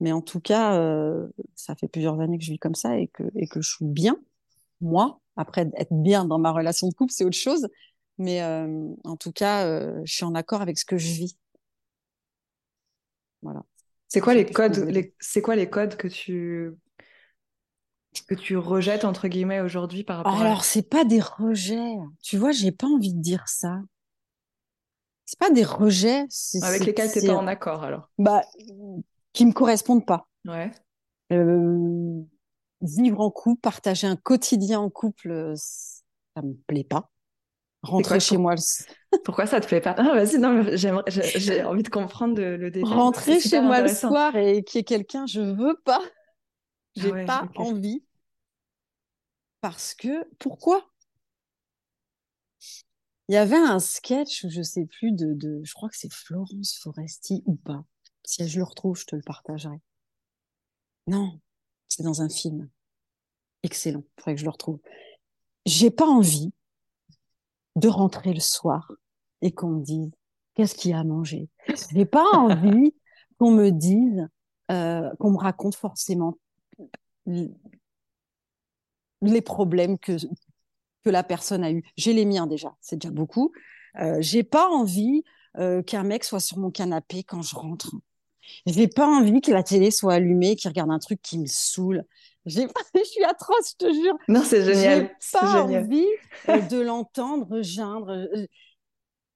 [0.00, 3.08] Mais en tout cas, euh, ça fait plusieurs années que je vis comme ça et
[3.08, 4.16] que, et que je suis bien.
[4.80, 7.68] Moi, après, être bien dans ma relation de couple, c'est autre chose.
[8.16, 11.36] Mais euh, en tout cas, euh, je suis en accord avec ce que je vis.
[13.42, 13.66] Voilà.
[14.08, 16.72] C'est quoi les codes C'est quoi les codes que tu
[18.26, 21.96] que tu rejettes entre guillemets aujourd'hui par rapport Alors c'est pas des rejets.
[22.22, 23.80] Tu vois, j'ai pas envie de dire ça.
[25.24, 26.26] C'est pas des rejets.
[26.62, 28.42] Avec lesquels tu pas en accord alors Bah,
[29.32, 30.28] qui me correspondent pas.
[30.46, 30.70] Ouais.
[31.32, 32.22] Euh,
[32.82, 37.12] vivre en couple, partager un quotidien en couple, ça me plaît pas
[37.82, 38.54] rentrer chez moi.
[39.24, 39.94] Pourquoi ça te plaît pas?
[39.98, 42.90] Ah, Vas-y, non, j'ai envie de comprendre le, détail.
[42.92, 46.00] Rentrer chez moi le soir et qu'il y ait quelqu'un, je veux pas.
[46.94, 48.04] J'ai ah pas envie.
[49.60, 50.86] Parce que pourquoi?
[53.28, 56.76] Il y avait un sketch, je sais plus de, de je crois que c'est Florence
[56.82, 57.84] Foresti ou pas.
[58.24, 59.80] Si je le retrouve, je te le partagerai.
[61.06, 61.40] Non,
[61.88, 62.68] c'est dans un film.
[63.62, 64.02] Excellent.
[64.18, 64.80] Il faudrait que je le retrouve.
[65.66, 66.52] J'ai pas envie
[67.76, 68.92] de rentrer le soir
[69.40, 70.10] et qu'on me dise
[70.54, 71.48] qu'est-ce qu'il y a à manger?
[71.92, 72.94] J'ai pas envie
[73.38, 74.28] qu'on me dise,
[74.70, 76.36] euh, qu'on me raconte forcément
[77.26, 77.50] les
[79.40, 80.12] problèmes que
[81.04, 81.82] que la personne a eu.
[81.96, 83.52] J'ai les miens déjà, c'est déjà beaucoup.
[84.00, 85.24] Euh, j'ai pas envie
[85.58, 87.92] euh, qu'un mec soit sur mon canapé quand je rentre.
[88.66, 92.04] J'ai pas envie que la télé soit allumée, qu'il regarde un truc qui me saoule.
[92.46, 94.16] J'ai je suis atroce, je te jure.
[94.28, 95.14] Non, c'est génial.
[95.20, 96.06] J'ai pas envie
[96.48, 98.26] euh, de l'entendre geindre.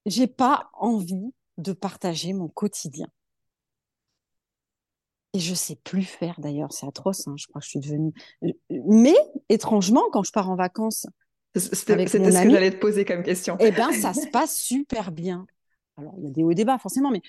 [0.06, 3.08] J'ai pas envie de partager mon quotidien.
[5.36, 7.28] Et je sais plus faire d'ailleurs, c'est atroce.
[7.28, 8.12] Hein, je crois que je suis devenue.
[8.42, 8.52] Euh,
[8.86, 9.14] mais
[9.48, 11.06] étrangement, quand je pars en vacances,
[11.54, 13.56] c'était ce que j'allais te poser comme question.
[13.60, 15.46] Eh ben, ça se passe super bien.
[15.96, 17.22] Alors, il y a des hauts et des bas, forcément, mais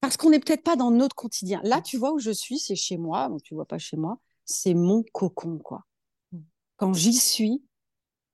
[0.00, 1.60] parce qu'on n'est peut-être pas dans notre quotidien.
[1.64, 3.28] Là, tu vois où je suis, c'est chez moi.
[3.28, 5.84] Bon, tu vois pas chez moi c'est mon cocon, quoi.
[6.32, 6.40] Mm.
[6.76, 7.62] Quand j'y suis,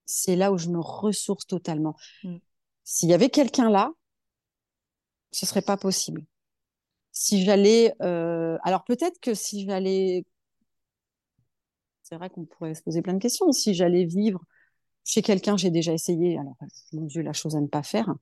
[0.07, 1.96] c'est là où je me ressource totalement.
[2.22, 2.37] Mm.
[2.85, 3.92] S'il y avait quelqu'un là,
[5.33, 6.24] ce serait pas possible.
[7.14, 10.27] Si j'allais, euh, alors peut-être que si j'allais,
[12.03, 13.50] c'est vrai qu'on pourrait se poser plein de questions.
[13.53, 14.44] Si j'allais vivre
[15.05, 16.38] chez quelqu'un, j'ai déjà essayé.
[16.38, 16.57] Alors,
[16.92, 18.12] mon Dieu, la chose à ne pas faire,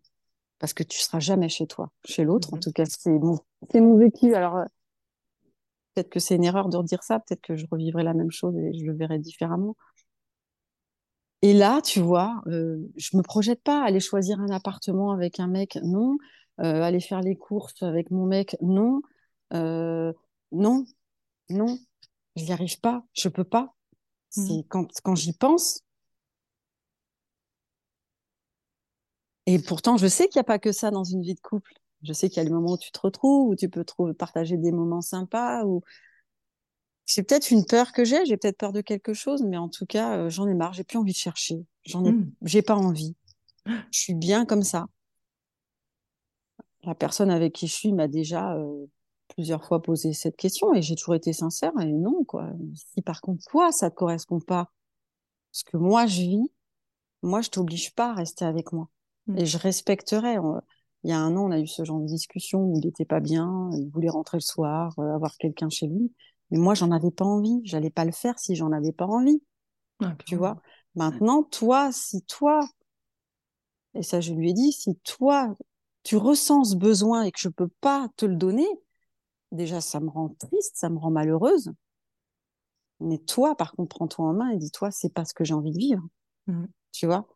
[0.61, 2.53] parce que tu seras jamais chez toi, chez l'autre.
[2.55, 2.61] En mm-hmm.
[2.61, 3.39] tout cas, c'est mon,
[3.73, 4.35] c'est mon vécu.
[4.35, 4.65] Alors,
[5.95, 8.57] Peut-être que c'est une erreur de redire ça, peut-être que je revivrai la même chose
[8.57, 9.77] et je le verrai différemment.
[11.43, 15.49] Et là, tu vois, euh, je me projette pas aller choisir un appartement avec un
[15.49, 16.17] mec, non.
[16.61, 19.01] Euh, aller faire les courses avec mon mec, non.
[19.53, 20.13] Euh,
[20.53, 20.85] non,
[21.49, 21.79] non,
[22.37, 23.75] je n'y arrive pas, je peux pas.
[24.37, 24.47] Mmh.
[24.47, 25.83] C'est quand, quand j'y pense.
[29.47, 31.73] Et pourtant, je sais qu'il n'y a pas que ça dans une vie de couple.
[32.03, 34.15] Je sais qu'il y a des moments où tu te retrouves, où tu peux trouver,
[34.15, 35.65] partager des moments sympas.
[35.65, 35.83] Ou...
[37.07, 39.87] C'est peut-être une peur que j'ai, j'ai peut-être peur de quelque chose, mais en tout
[39.87, 41.65] cas, euh, j'en ai marre, j'ai plus envie de chercher.
[41.85, 42.33] J'en ai, mmh.
[42.43, 43.17] j'ai pas envie.
[43.67, 44.87] Je suis bien comme ça.
[46.85, 48.87] La personne avec qui je suis m'a déjà euh,
[49.29, 52.51] plusieurs fois posé cette question et j'ai toujours été sincère et non, quoi.
[52.75, 54.71] Si par contre, toi, ça te correspond pas,
[55.53, 56.51] ce que moi je vis,
[57.23, 58.89] moi je t'oblige pas à rester avec moi.
[59.27, 59.39] Mm.
[59.39, 60.37] Et je respecterai.
[61.05, 63.05] Il y a un an, on a eu ce genre de discussion où il était
[63.05, 66.13] pas bien, il voulait rentrer le soir, euh, avoir quelqu'un chez lui.
[66.51, 67.61] Mais moi, j'en avais pas envie.
[67.65, 69.43] J'allais pas le faire si j'en avais pas envie.
[70.03, 70.61] Ah, Tu vois
[70.95, 72.61] Maintenant, toi, si toi,
[73.95, 75.57] et ça je lui ai dit, si toi,
[76.03, 78.67] tu ressens ce besoin et que je peux pas te le donner,
[79.53, 81.73] déjà, ça me rend triste, ça me rend malheureuse.
[83.01, 85.73] Mais toi, par contre, prends-toi en main et dis-toi, c'est pas ce que j'ai envie
[85.73, 86.03] de vivre.
[86.47, 86.69] Mhm.
[86.93, 87.27] Tu vois?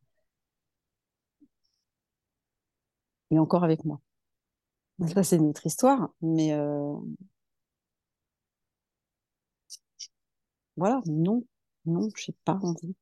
[3.31, 4.01] Et encore avec moi.
[5.13, 6.95] Ça, c'est une autre histoire, mais euh,
[10.77, 11.45] voilà, non,
[11.85, 12.95] non, j'ai pas envie.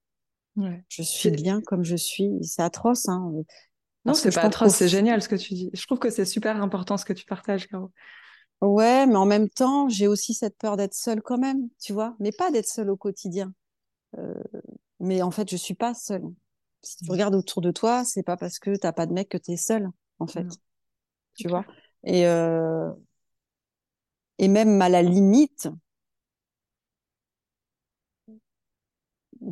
[0.57, 0.85] Ouais.
[0.89, 2.31] Je suis bien comme je suis.
[2.43, 3.33] C'est atroce, hein.
[4.07, 5.71] Non, c'est pas atroce, c'est génial ce que tu dis.
[5.73, 7.91] Je trouve que c'est super important ce que tu partages, Caro.
[8.61, 12.17] Ouais, mais en même temps, j'ai aussi cette peur d'être seule quand même, tu vois,
[12.19, 13.53] mais pas d'être seule au quotidien.
[14.19, 14.35] Euh,
[15.01, 16.25] mais en fait, je suis pas seule.
[16.83, 17.13] Si tu Mhm.
[17.13, 19.91] regardes autour de toi, c'est pas parce que t'as pas de mec que t'es seule,
[20.21, 20.47] en fait.
[20.47, 20.59] Non,
[21.37, 21.67] Tu vois.
[22.05, 22.91] Et euh,
[24.39, 25.69] et même à la limite,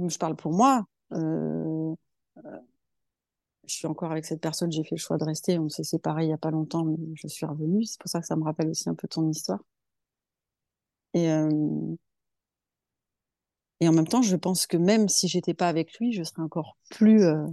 [0.09, 0.85] je parle pour moi.
[1.13, 1.95] Euh,
[3.67, 5.59] je suis encore avec cette personne, j'ai fait le choix de rester.
[5.59, 7.85] On s'est séparés il y a pas longtemps, mais je suis revenue.
[7.85, 9.61] C'est pour ça que ça me rappelle aussi un peu ton histoire.
[11.15, 11.51] Et euh,
[13.81, 16.43] et en même temps, je pense que même si j'étais pas avec lui, je serais
[16.43, 17.47] encore plus euh,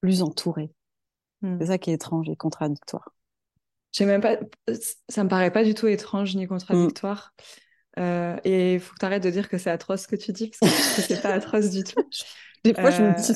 [0.00, 0.70] plus entourée.
[1.42, 1.58] Mm.
[1.60, 3.14] C'est ça qui est étrange et contradictoire.
[3.92, 4.36] J'ai même pas,
[5.08, 7.34] ça me paraît pas du tout étrange ni contradictoire.
[7.98, 10.32] Euh, et il faut que tu arrêtes de dire que c'est atroce ce que tu
[10.32, 12.02] dis, parce que que c'est pas atroce du tout.
[12.64, 13.34] Des fois, je me dis,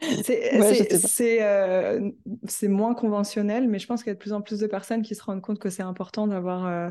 [0.00, 2.10] C'est Ouais, euh,
[2.68, 5.14] moins conventionnel, mais je pense qu'il y a de plus en plus de personnes qui
[5.14, 6.90] se rendent compte que c'est important d'avoir euh,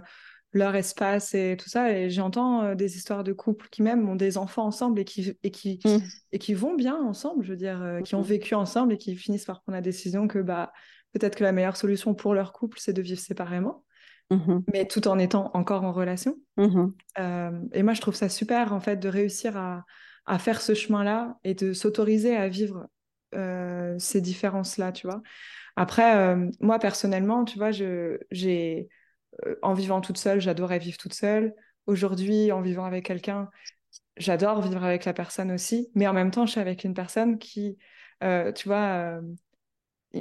[0.53, 1.91] leur espace et tout ça.
[1.97, 5.37] Et j'entends euh, des histoires de couples qui même ont des enfants ensemble et qui,
[5.43, 5.97] et qui, Mm.
[6.33, 8.25] et qui vont bien ensemble, je veux dire, euh, qui ont Mhm.
[8.25, 10.71] vécu ensemble et qui finissent par prendre la décision que bah,
[11.13, 13.83] peut-être que la meilleure solution pour leur couple, c'est de vivre séparément,
[14.31, 16.35] Mhm, mais tout en étant encore en relation.
[17.73, 19.85] et moi, je trouve ça super, en fait, de réussir à,
[20.25, 22.87] à faire ce chemin-là et de s'autoriser à vivre
[23.99, 25.21] ces différences-là, tu vois.
[25.77, 28.89] Après, euh, moi, personnellement, tu vois, je, j'ai,
[29.47, 31.55] euh, en vivant toute seule, j'adorais vivre toute seule.
[31.87, 33.49] Aujourd'hui, en vivant avec quelqu'un,
[34.17, 35.89] j'adore vivre avec la personne aussi.
[35.95, 37.77] Mais en même temps, je suis avec une personne qui,
[38.23, 39.21] euh, tu vois, euh,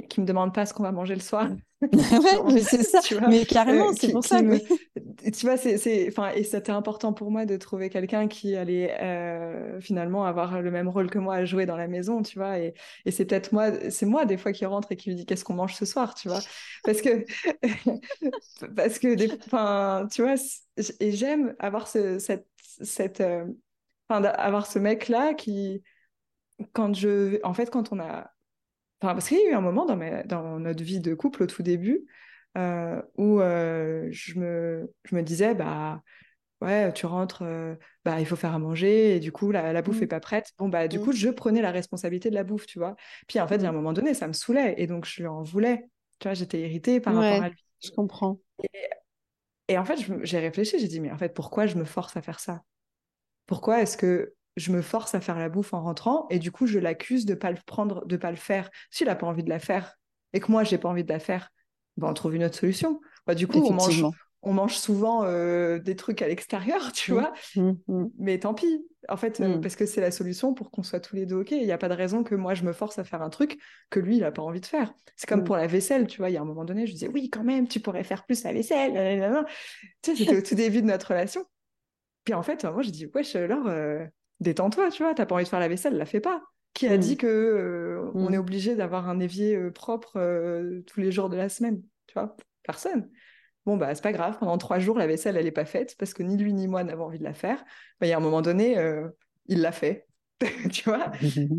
[0.09, 1.49] qui me demande pas ce qu'on va manger le soir.
[1.91, 1.91] ouais,
[2.47, 3.01] mais c'est ça.
[3.25, 4.41] Mais carrément, euh, c'est qui- pour qui ça.
[4.41, 4.61] me-
[5.31, 9.79] tu vois, c'est, enfin, et c'était important pour moi de trouver quelqu'un qui allait euh,
[9.81, 12.59] finalement avoir le même rôle que moi à jouer dans la maison, tu vois.
[12.59, 12.73] Et,
[13.09, 15.55] c'est peut-être moi, c'est moi des fois qui rentre et qui lui dit qu'est-ce qu'on
[15.55, 16.39] mange ce soir, tu vois.
[16.83, 17.25] Parce que,
[18.75, 20.35] parce que, enfin, tu vois,
[20.99, 22.47] et j'aime avoir ce, cette,
[22.81, 23.45] cette, euh,
[24.09, 25.83] enfin, avoir ce mec-là qui,
[26.73, 28.31] quand je, en fait, quand on a
[29.01, 31.61] Enfin, parce qu'il y a eu un moment dans notre vie de couple au tout
[31.61, 32.07] début
[32.57, 36.01] euh, où euh, je, me, je me disais, bah
[36.61, 39.81] ouais, tu rentres, euh, bah il faut faire à manger et du coup la, la
[39.81, 40.03] bouffe Mm.
[40.03, 40.51] est pas prête.
[40.57, 40.99] Bon, bah du Mm.
[40.99, 42.95] coup, je prenais la responsabilité de la bouffe, tu vois.
[43.27, 43.73] Puis en fait, a un Mm.
[43.73, 45.89] moment donné, ça me saoulait et donc je lui en voulais.
[46.19, 47.57] Tu vois, j'étais irritée par rapport Ouais, à lui.
[47.81, 48.39] je comprends.
[49.67, 52.21] Et en fait, j'ai réfléchi, j'ai dit, mais en fait, pourquoi je me force à
[52.21, 52.63] faire ça?
[53.47, 56.67] Pourquoi est-ce que je me force à faire la bouffe en rentrant et du coup,
[56.67, 58.69] je l'accuse de pas le prendre, de pas le faire?
[58.91, 59.95] S'il a pas envie de la faire
[60.33, 61.51] et que moi, j'ai pas envie de la faire,
[61.97, 62.99] ben, on trouve une autre solution.
[63.25, 64.05] Bah, du coup, on mange,
[64.43, 67.15] on mange souvent euh, des trucs à l'extérieur, tu Mm.
[67.15, 68.09] vois, Mm, mm.
[68.19, 68.85] mais tant pis.
[69.09, 71.51] En fait, euh, parce que c'est la solution pour qu'on soit tous les deux OK.
[71.51, 73.57] Il n'y a pas de raison que moi, je me force à faire un truc
[73.89, 74.93] que lui, il n'a pas envie de faire.
[75.15, 75.45] C'est comme Mm.
[75.45, 76.29] pour la vaisselle, tu vois.
[76.29, 78.43] Il y a un moment donné, je disais, oui, quand même, tu pourrais faire plus
[78.43, 78.91] la vaisselle.
[80.01, 81.45] Tu sais, c'était au tout début de notre relation.
[82.25, 84.05] Puis en fait, moi, je dis, wesh, Laure, euh,
[84.41, 86.41] détends-toi, tu vois, t'as pas envie de faire la vaisselle, la fais pas.
[86.77, 88.33] Qui a dit que euh, on Mm.
[88.35, 92.13] est obligé d'avoir un évier euh, propre euh, tous les jours de la semaine, tu
[92.13, 92.35] vois?
[92.61, 93.09] Personne.
[93.65, 96.13] Bon, bah, c'est pas grave, pendant trois jours, la vaisselle, elle est pas faite, parce
[96.13, 97.65] que ni lui ni moi n'avons envie de la faire.
[97.99, 98.77] Bah, il y a un moment donné,
[99.47, 100.07] il l'a fait,
[100.71, 101.11] tu vois?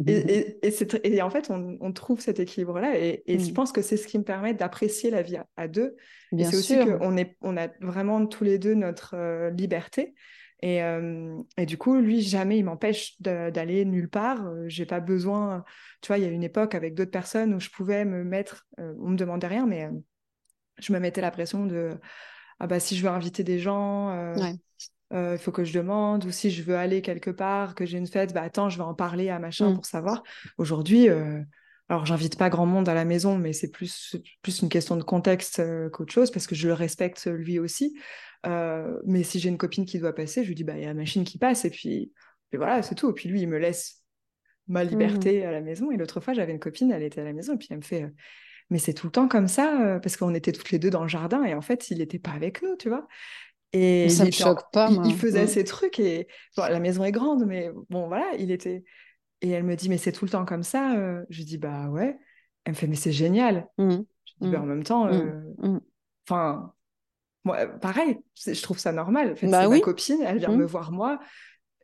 [0.07, 2.97] Et, et, et, c'est tr- et en fait, on, on trouve cet équilibre-là.
[2.99, 3.55] Et, et je Mm.
[3.55, 5.97] pense que c'est ce qui me permet d'apprécier la vie à, à deux.
[6.39, 9.17] Et c'est aussi qu'on est, on a vraiment tous les deux notre
[9.51, 10.15] liberté.
[10.61, 14.47] Et, euh, et du coup, lui, jamais il m'empêche d'aller nulle part.
[14.47, 15.65] Euh, J'ai pas besoin.
[16.01, 18.67] Tu vois, il y a une époque avec d'autres personnes où je pouvais me mettre.
[18.81, 19.89] euh, on me demandait rien, mais
[20.79, 21.91] je me mettais la pression de.
[22.61, 24.35] Ah bah, si je veux inviter des gens.
[24.37, 24.55] Ouais.
[25.13, 28.07] il faut que je demande, ou si je veux aller quelque part, que j'ai une
[28.07, 29.75] fête, bah attends, je vais en parler à machin Mm.
[29.77, 30.23] pour savoir.
[30.59, 31.09] Aujourd'hui,
[31.89, 35.03] alors j'invite pas grand monde à la maison, mais c'est plus, plus une question de
[35.03, 37.99] contexte euh, qu'autre chose, parce que je le respecte lui aussi.
[38.47, 40.85] Euh, mais si j'ai une copine qui doit passer, je lui dis, bah il y
[40.85, 42.13] a la machine qui passe, et puis,
[42.51, 43.11] puis voilà, c'est tout.
[43.11, 44.03] Et puis lui, il me laisse
[44.67, 45.91] ma liberté à la maison.
[45.91, 47.83] Et l'autre fois, j'avais une copine, elle était à la maison, et puis elle me
[47.83, 48.07] fait,
[48.69, 51.09] mais c'est tout le temps comme ça, parce qu'on était toutes les deux dans le
[51.09, 53.09] jardin, et en fait, il n'était pas avec nous, tu vois.
[53.73, 54.91] Et ça il me choque pas.
[55.05, 58.85] Il, faisait ses trucs, et la maison est grande, mais bon, voilà, il était.
[59.41, 60.95] Et elle me dit, mais c'est tout le temps comme ça.
[61.29, 62.19] Je dis, bah ouais.
[62.65, 63.69] Elle me fait, mais c'est génial.
[63.79, 63.99] Mmh.
[64.25, 65.09] Je dis, bah, en même temps,
[66.27, 66.73] enfin,
[67.45, 69.33] moi, pareil, je trouve ça normal.
[69.33, 69.79] En fait, bah c'est oui.
[69.79, 71.19] ma copine, elle vient me voir moi.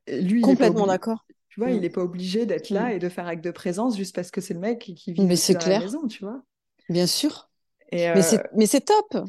[0.09, 1.25] Lui, complètement d'accord.
[1.49, 4.15] Tu vois, il n'est pas obligé d'être là et de faire acte de présence juste
[4.15, 5.79] parce que c'est le mec qui, qui vit mais dans clair.
[5.79, 6.43] la maison, tu vois.
[6.89, 7.49] Bien sûr.
[7.93, 9.25] Et Mais c'est mais c'est top.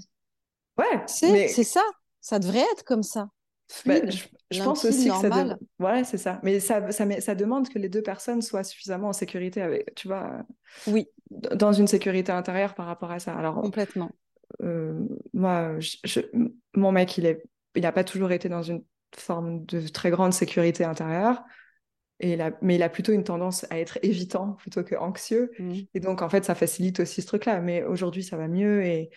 [0.78, 1.04] Ouais.
[1.06, 1.48] C'est mais...
[1.48, 1.84] c'est ça.
[2.20, 3.30] Ça devrait être comme ça.
[3.86, 5.58] Bah, je, je pense aussi que ça, normal.
[5.60, 5.68] de...
[5.80, 6.40] voilà, c'est ça.
[6.44, 10.44] Mais ça, ça, demande que les deux personnes soient suffisamment en sécurité avec, tu vois,
[10.88, 13.36] Oui, dans une sécurité intérieure par rapport à ça.
[13.36, 14.12] Alors, complètement.
[14.62, 15.00] euh,
[15.34, 16.22] moi, je- je-
[16.76, 17.44] mon mec, il est,
[17.76, 18.84] il n'a pas toujours été dans une
[19.16, 21.44] forme de très grande sécurité intérieure.
[22.22, 25.52] Et mais il a plutôt une tendance à être évitant plutôt que anxieux.
[25.60, 25.74] Mm.
[25.96, 27.60] Et donc, en fait, ça facilite aussi ce truc-là.
[27.60, 28.86] Mais aujourd'hui, ça va mieux.
[28.86, 29.10] Et,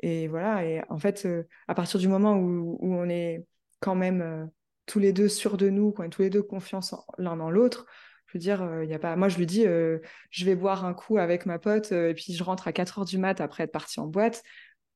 [0.00, 0.64] et voilà.
[0.64, 3.44] Et en fait, euh, à partir du moment où, où on est
[3.84, 4.46] quand même euh,
[4.86, 7.86] tous les deux sûrs de nous, quand tous les deux confiance l'un dans l'autre,
[8.26, 9.16] je veux dire, euh, il y a pas...
[9.16, 9.98] moi, je lui dis, euh,
[10.30, 12.98] je vais boire un coup avec ma pote euh, et puis je rentre à 4
[13.00, 14.42] heures du mat après être parti en boîte.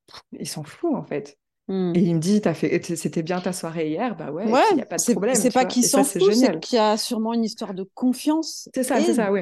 [0.07, 1.37] Pff, Il s'en fout, en fait.
[1.67, 1.93] Mm.
[1.95, 2.83] Et il me dit, T'as fait...
[2.95, 5.35] c'était bien ta soirée hier Bah ouais, Ouais, il n'y a pas de problème.
[5.35, 8.83] c'est pas qu'il s'en fout, c'est qu'il y a sûrement une histoire de confiance C'est
[8.83, 9.41] ça, c'est ça, oui.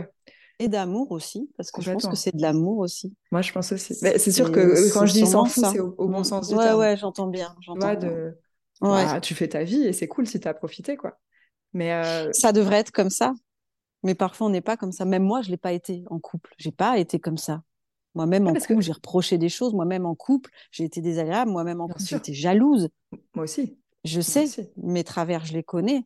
[0.60, 3.14] et d'amour aussi, parce que je pense que c'est de l'amour aussi.
[3.32, 3.94] Moi, je pense aussi.
[3.96, 6.64] C'est sûr que quand je dis s'en fout, c'est au, au bon sens du Ouais,
[6.66, 6.80] terme.
[6.80, 8.10] ouais, j'entends bien, Tu j'entends bien.
[8.10, 8.38] de...
[8.82, 9.06] Ouais.
[9.06, 11.18] bah, tu fais ta vie et c'est cool si tu as profité, quoi.
[11.74, 13.34] Mais euh, Ça devrait être comme ça,
[14.04, 15.06] mais parfois on n'est pas comme ça.
[15.06, 16.54] Même moi, je l'ai pas été en couple.
[16.58, 17.64] J'ai pas été comme ça.
[18.16, 19.74] Moi-même Ouais, en que- couple, j'ai reproché des choses.
[19.74, 21.52] Moi-même en couple, j'ai été désagréable.
[21.52, 22.90] Moi-même en Bien couple, j'étais jalouse.
[23.36, 23.78] moi aussi.
[24.04, 24.70] Je sais, aussi.
[24.78, 26.06] mes travers, je les connais.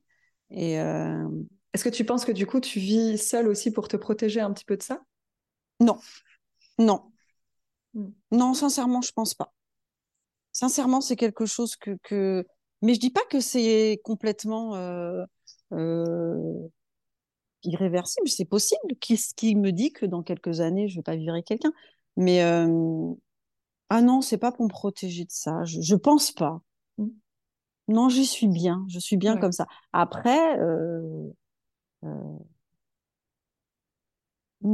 [0.50, 1.28] Et euh,
[1.74, 4.52] Est-ce que tu penses que du coup, tu vis seule aussi pour te protéger un
[4.52, 5.02] petit peu de ça?
[5.80, 6.00] Non,
[6.80, 7.04] non,
[7.94, 8.08] Mm.
[8.32, 9.54] non, sincèrement, je pense pas.
[10.54, 12.46] Sincèrement, c'est quelque chose que, que...
[12.82, 15.24] Mais je dis pas que c'est complètement euh,
[15.74, 16.68] euh,
[17.64, 18.28] irréversible.
[18.28, 18.96] C'est possible.
[19.00, 21.72] Qui, qui me dit que dans quelques années, je vais pas vivre avec quelqu'un
[22.18, 23.14] Mais euh,
[23.90, 25.64] ah non, c'est pas pour me protéger de ça.
[25.66, 26.62] Je, je pense pas.
[26.98, 27.08] Mm.
[27.90, 28.86] Non, j'y suis bien.
[28.90, 29.42] Je suis bien Ouais.
[29.42, 29.68] comme ça.
[29.94, 30.58] Après,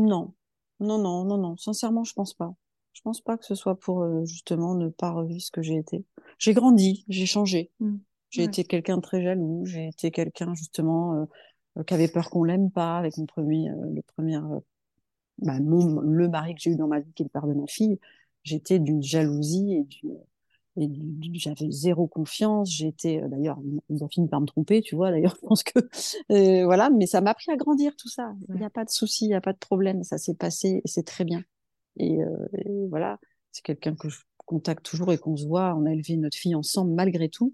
[0.09, 0.33] non,
[0.79, 1.57] non, non, non, non.
[1.57, 2.53] Sincèrement, je pense pas.
[2.97, 5.75] Je pense pas que ce soit pour euh, justement ne pas revivre ce que j'ai
[5.75, 6.03] été.
[6.39, 7.69] J'ai grandi, j'ai changé.
[7.79, 7.97] Mm.
[8.31, 8.47] J'ai Ouais.
[8.47, 9.65] été quelqu'un de très jaloux.
[9.65, 11.25] J'ai été quelqu'un justement euh,
[11.77, 14.39] euh, qui avait peur qu'on l'aime pas avec mon premier, le premier,
[15.37, 17.53] bah, mon, le mari que j'ai eu dans ma vie, qui est le père de
[17.53, 17.99] ma fille.
[18.43, 19.87] J'étais d'une jalousie et
[20.79, 20.89] et
[21.33, 22.71] j'avais zéro confiance.
[22.71, 25.09] J'étais d'ailleurs, ils ont fini par me tromper, tu vois.
[25.11, 25.79] D'ailleurs, je pense que
[26.31, 28.33] euh, voilà, mais ça m'a appris à grandir tout ça.
[28.49, 30.03] Il n'y a pas de souci, il n'y a pas de problème.
[30.03, 31.43] Ça s'est passé et c'est très bien.
[31.97, 33.19] Et, euh, et voilà,
[33.51, 35.75] c'est quelqu'un que je contacte toujours et qu'on se voit.
[35.75, 37.53] On a élevé notre fille ensemble malgré tout.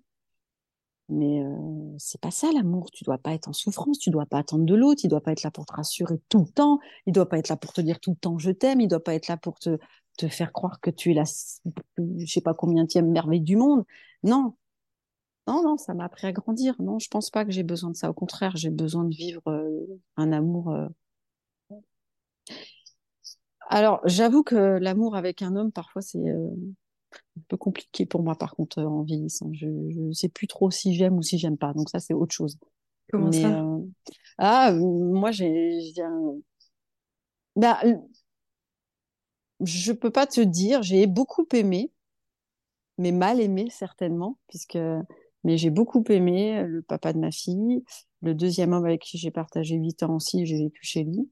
[1.10, 2.90] Mais euh, c'est pas ça l'amour.
[2.92, 4.00] Tu dois pas être en souffrance.
[4.00, 5.02] Tu dois pas attendre de l'autre.
[5.04, 6.80] Il doit pas être là pour te rassurer tout le temps.
[7.06, 8.82] Il doit pas être là pour te dire tout le temps je t'aime.
[8.82, 9.78] Il doit pas être là pour te
[10.18, 13.84] te faire croire que tu es la je sais pas combienième merveille du monde.
[14.24, 14.54] Non,
[15.48, 16.76] non, non, ça m'a appris à grandir.
[16.82, 18.10] Non, je pense pas que j'ai besoin de ça.
[18.10, 19.70] Au contraire, j'ai besoin de vivre euh,
[20.18, 20.72] un amour.
[20.72, 20.88] euh.
[23.70, 26.48] Alors, j'avoue que l'amour avec un homme, parfois, c'est euh,
[27.38, 29.52] un peu compliqué pour moi, par contre, euh, en vieillissant.
[29.54, 31.74] Je ne sais plus trop si j'aime ou si j'aime pas.
[31.74, 32.58] Donc ça, c'est autre chose.
[33.12, 33.62] Comment Mais, ça?
[33.62, 33.80] euh,
[34.40, 35.94] Ah, moi, j'ai...
[37.56, 37.80] Bah,
[39.66, 40.84] je peux pas te dire.
[40.84, 41.92] J'ai beaucoup aimé,
[42.98, 44.78] mais mal aimé, certainement, puisque...
[45.46, 47.84] Mais j'ai beaucoup aimé le papa de ma fille,
[48.22, 51.30] le deuxième homme avec qui j'ai partagé huit ans aussi, j'ai vécu chez lui.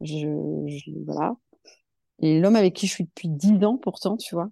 [0.00, 0.28] Je,
[0.68, 1.36] je- voilà.
[2.20, 4.50] Et l'homme avec qui je suis depuis dix ans, pourtant, tu vois.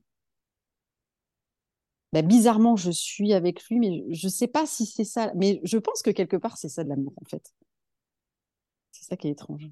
[2.13, 5.33] Bah, bizarrement, je suis avec lui, mais je sais pas si c'est ça.
[5.35, 7.53] Mais je pense que quelque part, c'est ça de l'amour, en fait.
[8.91, 9.71] C'est ça qui est étrange.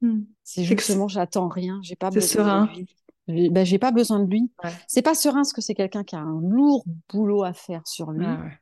[0.00, 0.22] Hmm.
[0.42, 3.50] C'est justement, j'attends rien, j'ai pas c'est besoin de lui.
[3.50, 4.50] Bah, j'ai pas besoin de lui.
[4.86, 8.12] C'est pas serein parce que c'est quelqu'un qui a un lourd boulot à faire sur
[8.12, 8.58] lui Ah ouais.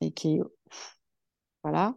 [0.00, 0.40] et qui est
[1.62, 1.96] voilà.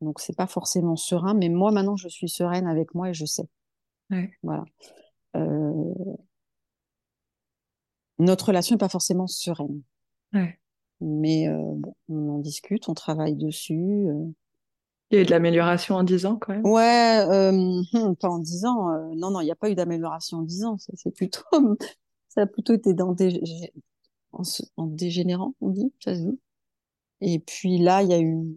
[0.00, 3.24] Donc c'est pas forcément serein, mais moi maintenant je suis sereine avec moi et je
[3.24, 3.48] sais.
[4.10, 4.32] Ouais.
[4.42, 4.64] Voilà.
[5.36, 5.94] Euh,
[8.18, 9.82] Notre relation n'est pas forcément sereine,
[10.34, 10.58] Ouais.
[11.00, 13.74] mais euh, bon, on en discute, on travaille dessus.
[14.08, 14.24] euh.
[15.10, 16.66] Il y a eu de l'amélioration en 10 ans quand même.
[16.66, 17.50] Ouais, euh,
[17.94, 18.88] hum, pas en dix ans.
[19.14, 20.76] non, non, il n'y a pas eu d'amélioration en dix ans.
[20.94, 21.42] C'est plutôt,
[22.28, 23.40] ça a plutôt été dans des,
[24.32, 26.38] en, se- en dégénérant, on dit, ça se dit.
[27.20, 28.54] Et puis là, il y a eu,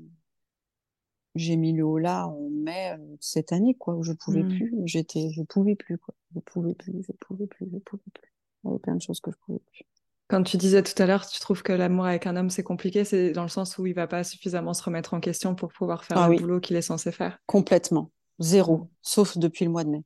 [1.35, 4.47] j'ai mis le haut là en mai cette année, quoi, où je pouvais Mm.
[4.49, 4.73] plus.
[4.85, 6.13] J'étais, je pouvais plus, quoi.
[6.33, 8.31] Je pouvais plus, je pouvais plus, je pouvais plus.
[8.63, 9.83] Il y avait plein de choses que je pouvais plus.
[10.27, 13.03] Quand tu disais tout à l'heure, tu trouves que l'amour avec un homme, c'est compliqué,
[13.03, 16.05] c'est dans le sens où il va pas suffisamment se remettre en question pour pouvoir
[16.05, 16.37] faire Ah le oui.
[16.37, 17.37] boulot qu'il est censé faire.
[17.47, 18.11] Complètement.
[18.39, 18.89] Zéro.
[19.01, 20.03] Sauf depuis le mois de mai.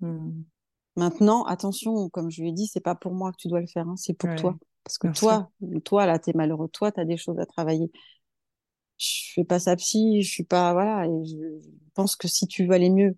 [0.00, 0.42] Mm.
[0.96, 3.66] Maintenant, attention, comme je lui ai dit, c'est pas pour moi que tu dois le
[3.66, 4.56] faire, hein, c'est pour Ouais, toi.
[4.84, 5.50] Parce que toi,
[5.84, 6.68] toi, là, t'es malheureux.
[6.68, 7.90] Toi, t'as des choses à travailler.
[8.98, 12.46] Je fais pas sa psy, je suis pas, voilà, et je je pense que si
[12.46, 13.16] tu veux aller mieux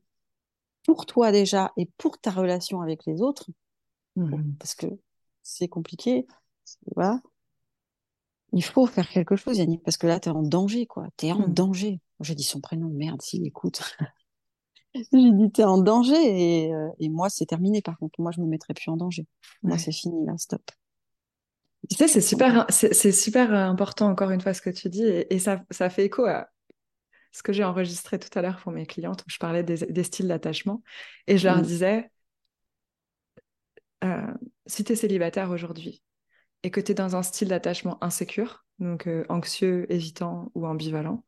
[0.85, 3.47] pour toi déjà et pour ta relation avec les autres,
[4.17, 4.57] Mhm.
[4.59, 4.87] parce que
[5.43, 6.27] c'est compliqué,
[6.95, 7.21] voilà,
[8.53, 11.09] il faut faire quelque chose, Yannick, parce que là, t'es en danger, quoi.
[11.17, 11.55] T'es en Mm.
[11.55, 12.01] danger.
[12.21, 13.81] J'ai dit son prénom, merde, s'il écoute.
[14.95, 16.15] J'ai dit, t'es en danger,
[16.67, 18.21] et, euh, et moi, c'est terminé, par contre.
[18.21, 19.27] Moi, je me mettrai plus en danger.
[19.63, 20.63] Moi, c'est fini, là, stop.
[21.91, 25.05] Tu sais, c'est super, c'est super euh, important, encore une fois, ce que tu dis,
[25.05, 26.49] et, et ça, ça fait écho à
[27.35, 30.05] ce que j'ai enregistré tout à l'heure pour mes clientes, où je parlais des, des
[30.05, 30.83] styles d'attachement,
[31.27, 31.63] et je leur Mm.
[31.63, 32.11] disais,
[34.05, 34.33] euh,
[34.67, 36.03] si tu es célibataire aujourd'hui,
[36.63, 41.25] et que tu es dans un style d'attachement insécure, donc euh, anxieux, évitant ou ambivalent,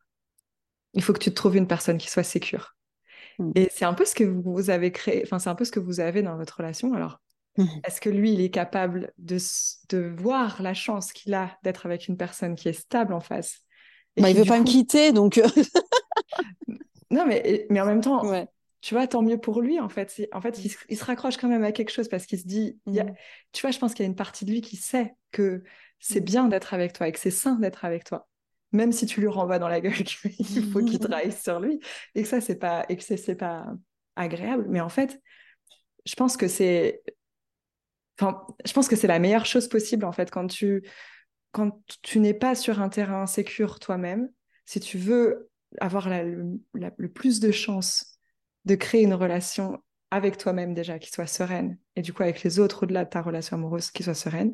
[0.94, 2.76] il faut que tu te trouves une personne qui soit sécure.
[3.40, 3.50] Mm.
[3.56, 5.80] Et c'est un peu ce que vous avez créé, enfin, c'est un peu ce que
[5.80, 6.94] vous avez dans votre relation.
[6.94, 7.20] Alors,
[7.58, 7.64] Mm.
[7.84, 9.38] est-ce que lui, il est capable de,
[10.18, 13.60] voir la chance qu'il a d'être avec une personne qui est stable en face
[14.16, 15.40] et Bah, il qui, veut pas me quitter, donc.
[17.10, 18.46] Non, mais, mais en même temps, ouais.
[18.80, 20.28] tu vois, tant mieux pour lui, en fait.
[20.32, 22.46] En fait, il, se- il se raccroche quand même à quelque chose parce qu'il se
[22.46, 23.14] dit, il y a- Mm.
[23.52, 25.62] tu vois, je pense qu'il y a une partie de lui qui sait que
[26.00, 26.24] c'est Mm.
[26.24, 28.28] bien d'être avec toi et que c'est sain d'être avec toi.
[28.72, 30.32] Même si tu lui renvoies dans la gueule qu'il
[30.72, 31.80] faut qu'il travaille sur lui
[32.14, 33.66] et que ça, c'est pas, et que c'est pas
[34.16, 34.66] agréable.
[34.68, 35.20] Mais en fait,
[36.06, 37.02] je pense que c'est,
[38.18, 40.82] enfin, je pense que c'est la meilleure chose possible, en fait, quand tu,
[41.52, 44.30] quand tu n'es pas sur un terrain sécure toi-même,
[44.64, 45.50] si tu veux
[45.80, 48.18] avoir la- le, la- le plus de chances
[48.64, 52.58] de créer une relation avec toi-même déjà qui soit sereine et du coup avec les
[52.58, 54.52] autres au-delà de ta relation amoureuse qui soit sereine,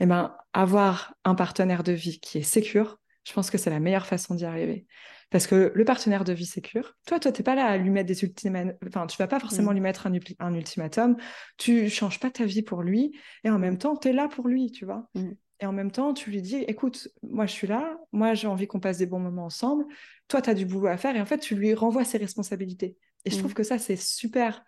[0.00, 3.80] eh ben avoir un partenaire de vie qui est sécure, je pense que c'est la
[3.80, 4.86] meilleure façon d'y arriver.
[5.30, 8.08] Parce que le partenaire de vie sécure, toi, toi, t'es pas là à lui mettre
[8.08, 9.74] des ultimatums, enfin, tu vas pas forcément Mm.
[9.74, 10.08] lui mettre
[10.40, 11.16] un ultimatum,
[11.56, 13.12] tu changes pas ta vie pour lui,
[13.44, 15.08] et en même temps, tu es là pour lui, tu vois.
[15.14, 15.30] Mm.
[15.60, 18.66] Et en même temps, tu lui dis, écoute, moi je suis là, moi j'ai envie
[18.66, 19.84] qu'on passe des bons moments ensemble,
[20.26, 22.96] toi tu as du boulot à faire, et en fait, tu lui renvoies ses responsabilités.
[23.26, 23.38] Et je Mm.
[23.40, 24.64] trouve que ça, c'est super,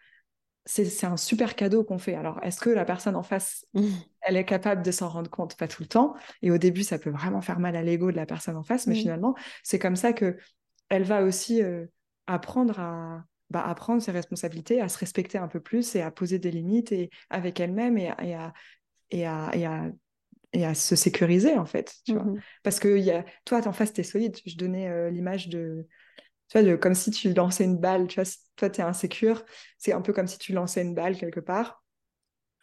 [0.67, 2.15] c'est un super cadeau qu'on fait.
[2.15, 3.89] Alors, est-ce que la personne en face, Mm.
[4.21, 5.57] elle est capable de s'en rendre compte?
[5.57, 6.15] Pas tout le temps.
[6.43, 8.87] Et au début, ça peut vraiment faire mal à l'ego de la personne en face,
[8.87, 8.99] mais Mm.
[8.99, 10.37] finalement, c'est comme ça que
[10.91, 11.87] elle va aussi euh,
[12.27, 16.11] apprendre à, bah, à prendre ses responsabilités, à se respecter un peu plus et à
[16.11, 18.53] poser des limites et, avec elle-même et, à- et, à,
[19.11, 19.91] et, à, et, à,
[20.53, 21.95] et à se sécuriser, en fait.
[22.05, 22.43] Tu vois Mhm.
[22.63, 23.25] Parce que y a...
[23.45, 24.37] toi, en face, tu es solide.
[24.47, 25.87] Je donnais euh, l'image de...
[26.49, 28.09] Tu vois, de- comme si tu lançais une balle.
[28.09, 29.45] Tu vois, si toi, tu es insécure,
[29.79, 31.83] c'est un peu comme si tu lançais une balle quelque part.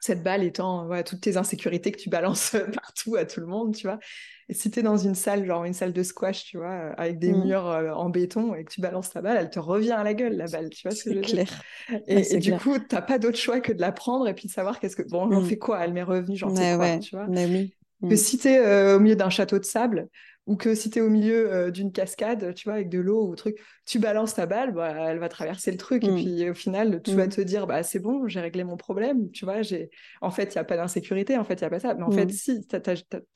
[0.02, 3.76] Cette balle étant ouais, toutes tes insécurités que tu balances partout à tout le monde,
[3.76, 4.00] tu vois.
[4.48, 6.94] Et si tu es dans une salle, genre une salle de squash, tu vois, euh,
[6.98, 7.34] avec des Mm.
[7.34, 10.14] murs euh, en béton et que tu balances ta balle, elle te revient à la
[10.14, 10.70] gueule, la balle.
[10.70, 11.40] Tu vois ce que je C'est veux dire?
[11.44, 11.64] clair.
[12.08, 14.34] Et, Ouais, et c'est du coup, t'as pas d'autre choix que de la prendre et
[14.36, 15.04] puis de savoir qu'est-ce que.
[15.04, 15.44] Bon, j'en Mm.
[15.44, 15.84] fais quoi?
[15.84, 16.68] Elle m'est revenue, j'en quoi?
[16.78, 17.00] ouais.
[17.00, 17.30] Tu vois?
[17.30, 17.74] Mais oui.
[18.08, 18.16] Que Mm.
[18.16, 20.08] si tu es au milieu d'un château de sable
[20.46, 23.28] ou que si tu es au milieu euh, d'une cascade, tu vois, avec de l'eau
[23.30, 26.04] ou truc, tu balances ta balle, bah, elle va traverser le truc.
[26.04, 26.16] Et Mm.
[26.16, 27.16] puis au final, tu Mm.
[27.18, 29.30] vas te dire, bah, c'est bon, j'ai réglé mon problème.
[29.32, 29.90] Tu vois, j'ai...
[30.22, 31.94] en fait, il n'y a pas d'insécurité, en fait, il n'y a pas ça.
[31.94, 32.30] Mais en fait, Mm.
[32.32, 32.76] si, tu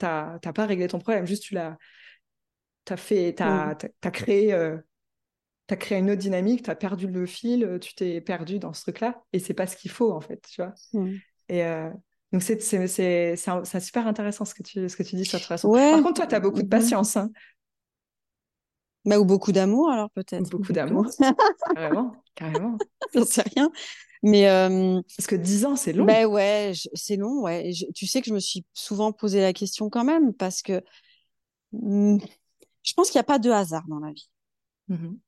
[0.02, 1.78] n'as pas réglé ton problème, juste tu l'as
[2.86, 3.78] t'as fait, t'as, Mm.
[3.78, 4.54] t'as, t'as créé.
[4.54, 4.78] euh,
[5.68, 8.74] T'as créé une autre dynamique, tu as perdu le fil, euh, tu t'es perdu dans
[8.74, 10.74] ce truc-là, et c'est pas ce qu'il faut en fait, tu vois.
[10.94, 11.22] Mm.
[11.50, 11.90] Et euh,
[12.34, 15.70] donc, c'est super intéressant ce que tu, ce que tu dis sur relation.
[15.70, 15.92] Ouais.
[15.92, 17.30] Par contre, toi, tu as beaucoup de patience, hein.
[19.06, 20.50] Bah, ou beaucoup d'amour, alors peut-être.
[20.50, 21.06] beaucoup d'amour,
[21.76, 22.78] carrément, carrément.
[23.14, 23.70] J'en sais rien.
[24.24, 26.06] Mais euh, Parce que 10 ans, c'est long.
[26.06, 27.72] ben ouais, c'est long, ouais.
[27.74, 30.82] Je- tu sais que je me suis souvent posé la question quand même, parce que
[31.74, 32.18] hmm,
[32.82, 34.30] je pense qu'il n'y a pas de hasard dans la vie.
[34.88, 35.20] Mhm.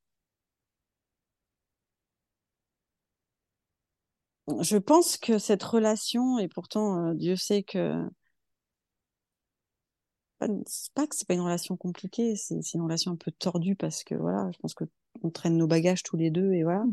[4.61, 8.07] Je pense que cette relation, et pourtant euh, Dieu sait que
[10.39, 13.75] pas- c'est pas que c'est pas une relation compliquée, c'est une relation un peu tordue
[13.75, 14.83] parce que voilà, je pense que
[15.23, 16.85] on traîne nos bagages tous les deux et voilà.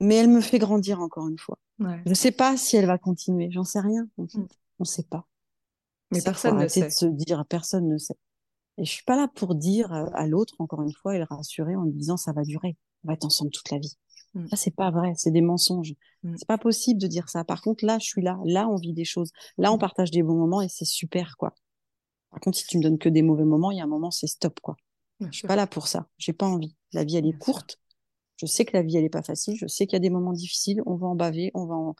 [0.00, 1.58] Mais elle me fait grandir encore une fois.
[1.78, 2.02] Ouais.
[2.06, 4.08] Je sais pas si elle va continuer, j'en sais rien.
[4.16, 4.38] En fait.
[4.38, 4.48] Mm.
[4.80, 5.28] On sait pas.
[6.10, 6.86] Mais personne ne sait.
[6.86, 8.16] de se dire personne ne sait.
[8.78, 11.24] Et je suis pas là pour dire euh, à l'autre encore une fois et le
[11.24, 13.96] rassurer en lui disant ça va durer, on va être ensemble toute la vie.
[14.34, 14.48] Mm.
[14.48, 15.94] Ça c'est pas vrai, c'est des mensonges.
[16.22, 16.34] Mm.
[16.38, 17.44] C'est pas possible de dire ça.
[17.44, 19.80] Par contre là, je suis là, là on vit des choses, là on Mm.
[19.80, 21.54] partage des bons moments et c'est super quoi.
[22.30, 24.10] Par contre, si tu me donnes que des mauvais moments, il y a un moment
[24.10, 24.76] c'est stop quoi.
[25.20, 26.08] Je suis pas là pour ça.
[26.18, 26.76] J'ai pas envie.
[26.92, 27.54] La vie, elle est Bien sûr.
[27.54, 27.78] courte.
[28.36, 29.54] Je sais que la vie, elle est pas facile.
[29.56, 30.82] Je sais qu'il y a des moments difficiles.
[30.86, 31.50] On va en baver.
[31.54, 31.94] On va en...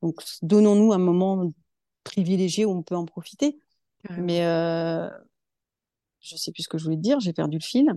[0.00, 1.52] Donc, donnons-nous un moment
[2.04, 3.58] privilégié où on peut en profiter.
[4.04, 4.26] Carrément.
[4.26, 5.10] Mais euh,
[6.20, 7.18] je sais plus ce que je voulais te dire.
[7.20, 7.92] J'ai perdu le fil.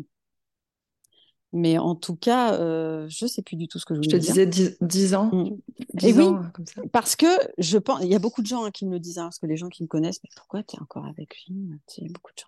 [1.58, 4.20] Mais en tout cas, euh, je sais plus du tout ce que je Je voulais
[4.20, 4.34] te dire.
[4.34, 5.32] disais 10, 10 ans.
[5.34, 5.58] Mm.
[5.94, 6.24] 10 Et oui.
[6.24, 6.82] ans, euh, comme ça.
[6.92, 7.28] Parce que
[7.58, 9.40] je pense, il y a beaucoup de gens hein, qui me le disent, hein, parce
[9.40, 11.56] que les gens qui me connaissent, mais pourquoi tu es encore avec lui
[11.88, 12.48] Tu sais, Il y a beaucoup de gens.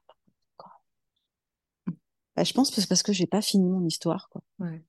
[2.35, 4.29] Bah, je pense que c'est parce que j'ai pas fini mon histoire.
[4.29, 4.43] quoi.
[4.59, 4.83] Ouais.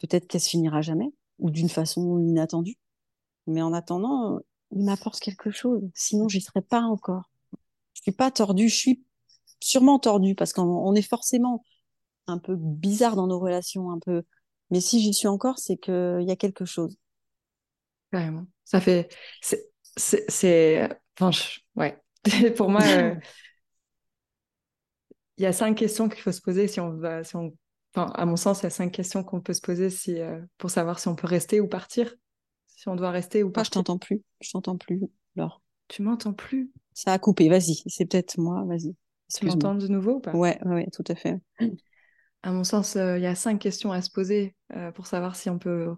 [0.00, 2.76] Peut-être qu'elle se finira jamais, ou d'une façon inattendue.
[3.46, 5.82] Mais en attendant, euh, il m'apporte quelque chose.
[5.94, 7.24] Sinon, j'y serais pas encore.
[7.94, 9.04] Je suis pas tordue, je suis
[9.60, 11.64] sûrement tordue, parce qu'on on est forcément
[12.30, 14.22] un peu bizarre dans nos relations, un peu.
[14.70, 16.96] Mais si j'y suis encore, c'est qu'il y a quelque chose.
[18.12, 18.46] Carrément.
[18.64, 19.08] Ça fait.
[19.96, 20.88] C'est.
[21.18, 21.98] Enfin, je- ouais.
[22.56, 23.14] Pour moi, euh,
[25.38, 27.24] il y a cinq questions qu'il faut se poser si on va.
[27.24, 27.52] Si on...
[27.94, 30.40] Enfin, à mon sens, il y a cinq questions qu'on peut se poser si, euh,
[30.58, 32.14] pour savoir si on peut rester ou partir.
[32.66, 34.22] Si on doit rester ou Ah, je t'entends plus.
[34.40, 35.00] Je t'entends plus,
[35.36, 35.60] Laure.
[35.88, 36.70] Tu m'entends plus?
[36.94, 37.48] Ça a coupé.
[37.48, 37.82] Vas-y.
[37.86, 38.64] C'est peut-être moi.
[38.64, 38.94] Vas-y.
[39.34, 40.32] Tu m'entends de nouveau ou pas?
[40.34, 41.40] Ouais, ouais, ouais, tout à fait.
[42.42, 45.36] À mon sens, euh, il y a cinq questions à se poser euh, pour savoir
[45.36, 45.94] si on peut,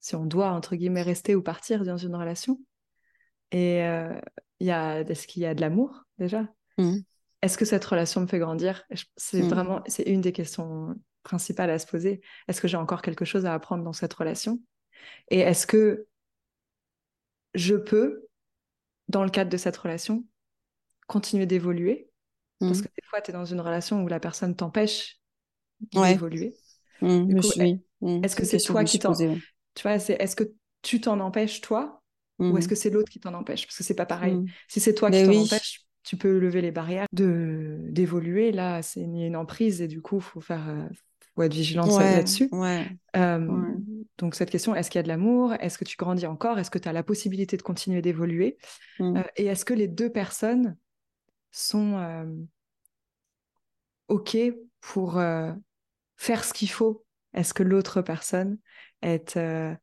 [0.00, 2.58] si on doit, entre guillemets, rester ou partir dans une relation.
[3.50, 4.18] Et euh,
[4.60, 6.48] il y a, est-ce qu'il y a de l'amour déjà?
[6.78, 7.04] Mhm.
[7.42, 8.84] Est-ce que cette relation me fait grandir?
[9.16, 9.50] C'est Mhm.
[9.50, 12.20] vraiment, c'est une des questions principales à se poser.
[12.48, 14.60] Est-ce que j'ai encore quelque chose à apprendre dans cette relation?
[15.30, 16.06] Et est-ce que
[17.54, 18.28] je peux,
[19.08, 20.24] dans le cadre de cette relation,
[21.08, 22.10] continuer d'évoluer?
[22.66, 22.82] Parce Mhm.
[22.82, 25.21] que des fois, tu es dans une relation où la personne t'empêche
[25.94, 26.18] Ouais.
[27.36, 27.84] coup, suis.
[28.00, 29.42] Mhm, est-ce que c'est toi qui t'en- ouais.
[29.74, 30.44] Tu vois, c'est est-ce que
[30.82, 32.02] tu t'en empêches toi
[32.48, 32.68] ou est-ce Mhm.
[32.68, 33.66] que c'est l'autre qui t'en empêche?
[33.66, 34.44] Parce que c'est pas pareil.
[34.68, 38.52] Si c'est toi Mais qui t'en empêche, tu peux lever les barrières de d'évoluer.
[38.52, 40.88] Là, c'est une, une emprise et du coup, faut faire, euh,
[41.34, 42.50] faut être vigilant Ouais, là-dessus.
[43.16, 43.76] Euh,
[44.18, 45.54] donc cette question, est-ce qu'il y a de l'amour?
[45.54, 46.58] Est-ce que tu grandis encore?
[46.58, 48.58] Est-ce que tu as la possibilité de continuer d'évoluer?
[49.00, 50.76] Euh, et est-ce que les deux personnes
[51.52, 51.96] sont
[54.08, 54.36] OK
[54.80, 55.18] pour
[56.22, 57.04] faire ce qu'il faut?
[57.34, 58.58] Est-ce que l'autre personne
[59.02, 59.74] est euh,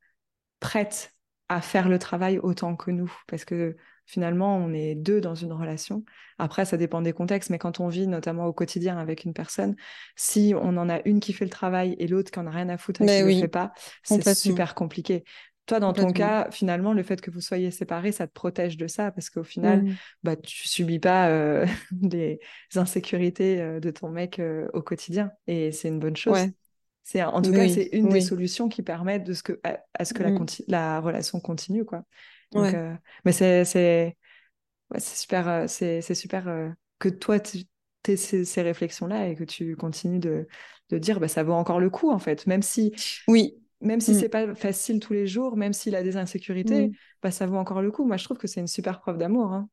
[0.60, 1.14] prête
[1.50, 3.12] à faire le travail autant que nous?
[3.28, 3.76] Parce que
[4.06, 6.04] finalement, on est deux dans une relation.
[6.40, 9.76] Après, ça dépend des contextes, mais quand on vit notamment au quotidien avec une personne,
[10.16, 12.70] si on en a une qui fait le travail et l'autre qui en a rien
[12.70, 13.74] à foutre et Mais qui le oui, fait pas,
[14.04, 15.24] c'est super compliqué.
[15.70, 18.88] Toi, dans ton cas, finalement, le fait que vous soyez séparés, ça te protège de
[18.88, 19.12] ça?
[19.12, 20.00] Parce qu'au final, Mhm.
[20.24, 21.66] bah, tu subis pas euh,
[22.02, 22.40] les
[22.76, 26.48] insécurités euh, de ton mec euh, au quotidien et c'est une bonne chose.
[26.48, 26.54] Ouais,
[27.04, 30.06] C'est en tout cas, c'est une des solutions qui permettent de ce que, à, à
[30.06, 32.04] ce que la, conti- la relation continue, quoi.
[32.56, 32.76] Donc, Ouais.
[32.76, 32.96] euh,
[33.26, 34.18] mais c'est c'est
[34.92, 36.46] ouais, super, c'est c'est super
[37.00, 37.60] que toi tu
[38.08, 40.48] aies ces, ces réflexions-là et que tu continues de,
[40.90, 42.94] de dire bah, ça vaut encore le coup en fait, même si
[43.28, 43.60] Oui.
[43.82, 44.14] Même si Mm.
[44.14, 46.92] c'est pas facile tous les jours, même s'il a des insécurités, Mm.
[47.24, 48.06] bah, ça vaut encore le coup.
[48.06, 49.54] Moi, je trouve que c'est une super preuve d'amour.
[49.54, 49.70] hein.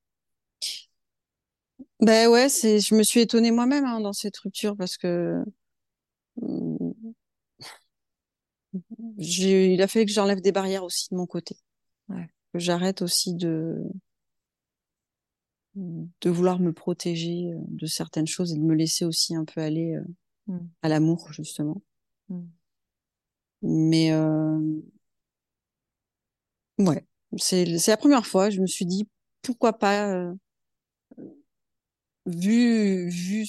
[2.01, 5.43] Ben ouais, c'est, je me suis étonnée moi-même hein, dans cette rupture parce que
[6.43, 7.13] mm,
[9.19, 11.57] j'ai, il a fallu que j'enlève des barrières aussi de mon côté.
[12.09, 12.29] Ouais.
[12.53, 13.83] Que j'arrête aussi de,
[15.75, 19.61] de vouloir me protéger euh, de certaines choses et de me laisser aussi un peu
[19.61, 20.05] aller euh,
[20.49, 20.59] Mm.
[20.83, 21.83] à l'amour, justement.
[22.29, 22.43] Mm.
[23.67, 24.59] Mais euh,
[26.79, 27.05] ouais,
[27.39, 29.09] c'est, c'est la première fois, je me suis dit,
[29.43, 30.33] pourquoi pas, euh,
[32.27, 33.47] vu, vu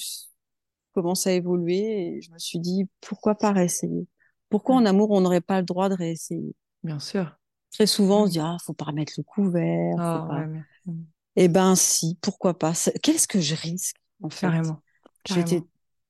[0.94, 4.06] comment ça a évolué, et je me suis dit, pourquoi pas réessayer?
[4.50, 4.86] Pourquoi en Ouais.
[4.86, 6.54] amour, on n'aurait pas le droit de réessayer?
[6.82, 7.38] Bien sûr.
[7.72, 8.32] Très souvent, on se Mm.
[8.32, 10.42] dit, ah, faut pas remettre le couvert, faut pas.
[10.42, 11.04] ouais, mais- mm.
[11.36, 12.72] Eh ben, si, pourquoi pas?
[13.02, 14.56] Qu'est-ce que je risque, en fait?
[14.60, 14.82] Carrément.
[15.24, 15.68] J'étais Carrément.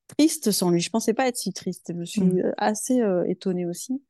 [0.09, 0.81] Triste sans lui.
[0.81, 1.87] Je pensais pas être si triste.
[1.89, 2.39] Je me suis Mm.
[2.41, 4.03] euh, assez euh, étonnée aussi,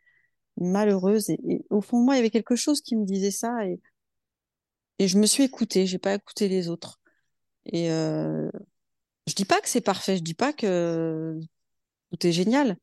[0.57, 1.29] malheureuse.
[1.31, 3.67] Et, et au fond de moi, il y avait quelque chose qui me disait ça.
[3.67, 3.81] Et,
[4.99, 5.87] et je me suis écoutée.
[5.87, 7.01] J'ai pas écouté les autres.
[7.67, 8.51] Et euh,
[9.27, 10.17] je dis pas que c'est parfait.
[10.17, 11.39] Je dis pas que
[12.11, 12.77] tout est génial.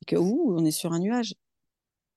[0.00, 1.34] Et que ouh, on est sur un nuage.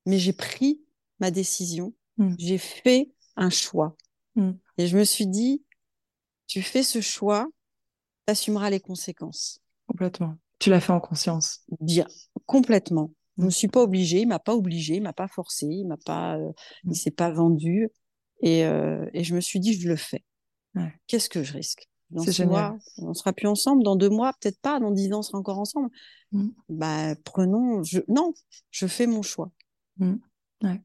[0.06, 0.82] Mais j'ai pris
[1.20, 1.94] ma décision.
[2.18, 2.36] Mm.
[2.40, 3.96] J'ai fait un choix.
[4.36, 4.52] Mm.
[4.78, 5.64] Et je me suis dit,
[6.48, 7.48] tu fais ce choix,
[8.26, 9.62] t'assumeras les conséquences.
[9.88, 10.36] Complètement.
[10.60, 11.62] Tu l'as fait en conscience.
[11.82, 12.06] Bien,
[12.46, 13.12] complètement.
[13.38, 15.98] Je me suis pas obligée, il m'a pas obligée, il m'a pas forcé, il m'a
[15.98, 16.52] pas, euh,
[16.86, 16.92] Mm.
[16.92, 17.90] il s'est pas vendu.
[18.42, 20.24] Et, euh, et je me suis dit, je le fais.
[20.76, 20.94] Ouais.
[21.08, 21.88] Qu'est-ce que je risque?
[22.12, 22.50] Dans six génial.
[22.72, 23.84] mois, on sera plus ensemble.
[23.84, 24.80] Dans deux mois, peut-être pas.
[24.80, 25.90] Dans dix ans, on sera encore ensemble.
[26.32, 26.48] Mm.
[26.70, 28.34] Bah, prenons, je, non,
[28.72, 29.52] je fais mon choix.
[29.98, 30.16] Mm.
[30.64, 30.82] Ouais.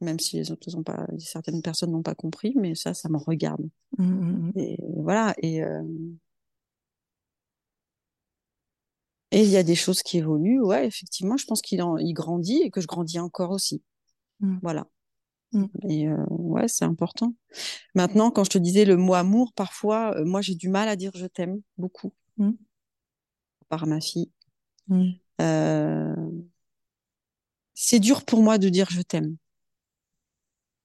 [0.00, 3.68] Même si les autres pas, certaines personnes n'ont pas compris, mais ça, ça me regarde.
[3.98, 4.50] Mm.
[4.56, 5.34] Et voilà.
[5.38, 5.82] Et, euh,
[9.32, 10.62] Et il y a des choses qui évoluent.
[10.62, 13.82] Ouais, effectivement, je pense qu'il il grandit et que je grandis encore aussi.
[14.40, 14.58] Mm.
[14.62, 14.86] Voilà.
[15.52, 15.64] Mm.
[15.88, 17.34] Et euh, ouais, c'est important.
[17.94, 20.96] Maintenant, quand je te disais le mot amour, parfois, euh, moi, j'ai du mal à
[20.96, 22.12] dire je t'aime beaucoup.
[22.36, 22.52] Mm.
[23.68, 24.30] Par ma fille.
[25.40, 26.14] Euh,
[27.72, 29.36] c'est dur pour moi de dire je t'aime.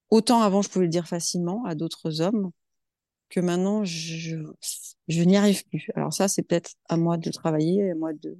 [0.10, 2.52] Autant avant, je pouvais le dire facilement à d'autres hommes
[3.30, 4.38] que maintenant, je,
[5.08, 5.89] je n'y arrive plus.
[5.95, 8.38] Alors ça, c'est peut-être à moi de travailler, à moi de...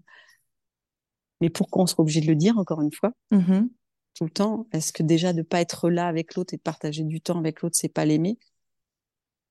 [1.39, 3.11] Mais pourquoi on serait obligé de le dire, encore une fois?
[3.32, 3.70] Mhm.
[4.15, 7.03] tout le temps Est-ce que déjà de pas être là avec l'autre et de partager
[7.03, 8.38] du temps avec l'autre, c'est pas l'aimer?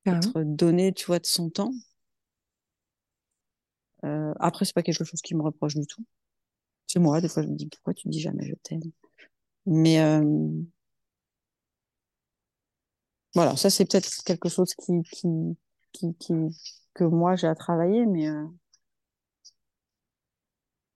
[0.05, 0.29] Carrément.
[0.29, 1.73] Être donné, tu vois, de son temps.
[4.05, 6.05] Euh, après, c'est pas quelque chose qui me reproche du tout.
[6.87, 8.81] C'est moi, des fois, je me dis pourquoi tu dis jamais je t'aime?
[9.67, 10.23] Mais euh,
[13.35, 15.27] voilà, ça c'est peut-être quelque chose qui, qui,
[15.97, 16.35] qui, qui
[16.95, 18.45] que moi j'ai à travailler, mais euh,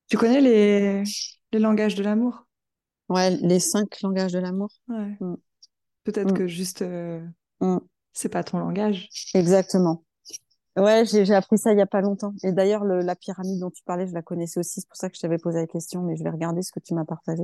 [0.09, 1.05] Tu connais les,
[1.53, 2.47] les langages de l'amour?
[3.09, 4.71] Ouais, les cinq langages de l'amour.
[4.89, 5.17] Ouais.
[5.21, 5.35] Mm.
[6.05, 6.37] Peut-être Mm.
[6.37, 7.21] que juste, euh,
[7.61, 7.79] Mm.
[8.13, 9.09] c'est pas ton langage.
[9.35, 10.05] Exactement.
[10.77, 12.33] Ouais, j'ai appris ça il y a pas longtemps.
[12.45, 14.81] Et d'ailleurs, le- la pyramide dont tu parlais, je la connaissais aussi.
[14.81, 16.81] C'est pour ça que je t'avais posé la question, mais je vais regarder ce que
[16.81, 17.43] tu m'as partagé.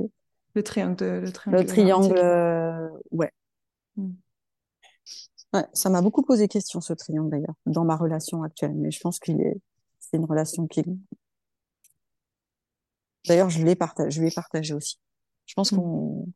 [0.53, 1.61] Le triangle, de- le triangle.
[1.61, 2.17] Le triangle, arctique.
[2.23, 3.31] euh, ouais.
[5.57, 8.73] Ouais, ça m'a beaucoup posé question ce triangle d'ailleurs, dans ma relation actuelle.
[8.75, 9.59] Mais je pense qu'il est,
[9.99, 10.83] c'est une relation qui.
[13.27, 14.99] D'ailleurs, je l'ai partagé, je lui ai partagé aussi.
[15.45, 15.77] Je pense Mm.
[15.77, 16.27] qu'on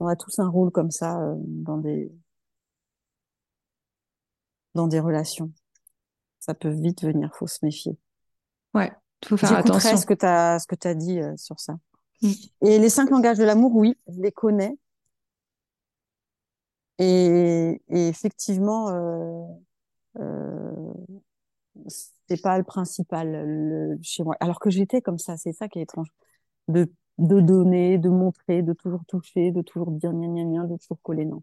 [0.00, 2.12] on a tous un rôle comme ça euh, dans des
[4.74, 5.52] dans des relations.
[6.40, 7.96] Ça peut vite venir, faut se méfier.
[8.74, 8.92] Ouais,
[9.24, 9.96] faut faire attention.
[9.96, 11.74] ce que tu as, ce que tu as dit euh, sur ça.
[12.22, 12.30] Mm.
[12.62, 14.76] Et les cinq langages de l'amour, oui, je les connais.
[16.98, 19.46] Et, et effectivement, euh,
[20.20, 20.94] euh,
[22.28, 24.36] c'est pas le principal le, chez moi.
[24.40, 26.08] Alors que j'étais comme ça, c'est ça qui est étrange.
[26.68, 30.76] De, de donner, de montrer, de toujours toucher, de toujours dire gna gna gna, de
[30.76, 31.24] toujours coller.
[31.24, 31.42] Non.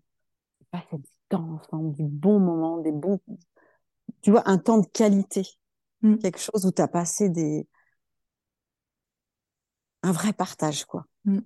[0.59, 3.19] C'est pas fait du temps ensemble, du bon moment, des bons.
[4.21, 5.43] Tu vois, un temps de qualité.
[6.01, 6.17] Mm.
[6.17, 7.67] Quelque chose où tu as passé des.
[10.03, 11.05] Un vrai partage, quoi.
[11.25, 11.39] Mm.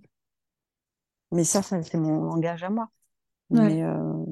[1.31, 2.89] Mais ça, ça c'est mon langage à moi.
[3.49, 3.59] Ouais.
[3.59, 4.25] Mais euh,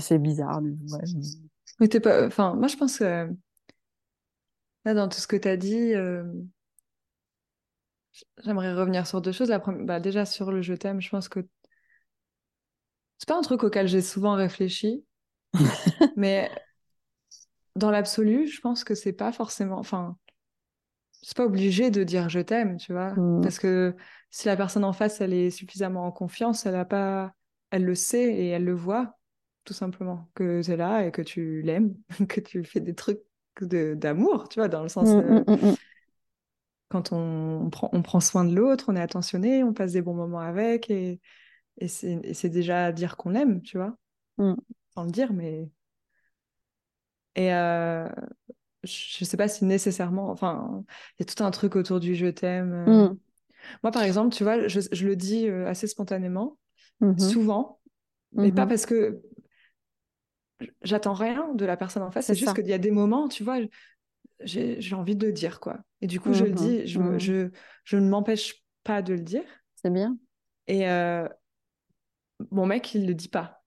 [0.00, 0.60] c'est bizarre.
[0.62, 1.00] Mais ouais.
[1.80, 2.26] Mais t'es pas...
[2.26, 3.28] Enfin, moi, je pense que
[4.84, 6.24] là, dans tout ce que tu as dit, euh,
[8.44, 9.48] j'aimerais revenir sur deux choses.
[9.48, 9.84] La première...
[9.84, 11.40] bah, déjà, sur le je t'aime, je pense que
[13.18, 15.04] c'est pas un truc auquel j'ai souvent réfléchi,
[16.16, 16.50] mais
[17.76, 19.78] dans l'absolu, je pense que c'est pas forcément.
[19.78, 20.16] Enfin,
[21.24, 23.12] c'est pas obligé de dire je t'aime, tu vois.
[23.14, 23.40] Mm.
[23.40, 23.94] Parce que
[24.30, 27.32] si la personne en face, elle est suffisamment en confiance, elle a pas...
[27.70, 29.18] elle le sait et elle le voit,
[29.64, 31.94] tout simplement, que es là et que tu l'aimes,
[32.28, 33.22] que tu fais des trucs
[33.62, 35.08] de- d'amour, tu vois, dans le sens.
[35.08, 35.76] Mm, euh, mm, mm, mm.
[36.90, 40.02] quand on, on prend, on prend soin de l'autre, on est attentionné, on passe des
[40.02, 41.20] bons moments avec et,
[41.78, 43.96] et c'est c'est déjà dire qu'on l'aime, tu vois,
[44.94, 45.70] sans le dire, mais.
[47.36, 48.08] Et euh,
[48.86, 50.30] je sais pas si nécessairement.
[50.30, 50.84] Enfin,
[51.18, 52.72] il y a tout un truc autour du je t'aime.
[52.72, 53.04] euh.
[53.10, 53.18] Mm.
[53.82, 56.58] Moi, par exemple, tu vois, je, je le dis euh, assez spontanément,
[57.00, 57.14] Mhm.
[57.18, 57.80] souvent,
[58.42, 58.68] mais pas Mhm.
[58.68, 59.22] parce que
[60.82, 63.42] j'attends rien de la personne en face, C'est juste qu'il y a des moments, tu
[63.44, 63.58] vois,
[64.40, 65.80] j'ai j'ai envie de le dire, quoi.
[66.02, 66.54] Et du coup, je le Mhm.
[66.54, 67.50] dis, je, me- je,
[67.84, 69.44] je ne m'empêche pas de le dire.
[69.76, 70.18] C'est bien.
[70.66, 71.28] Et euh,
[72.50, 73.64] mon mec, il le dit pas.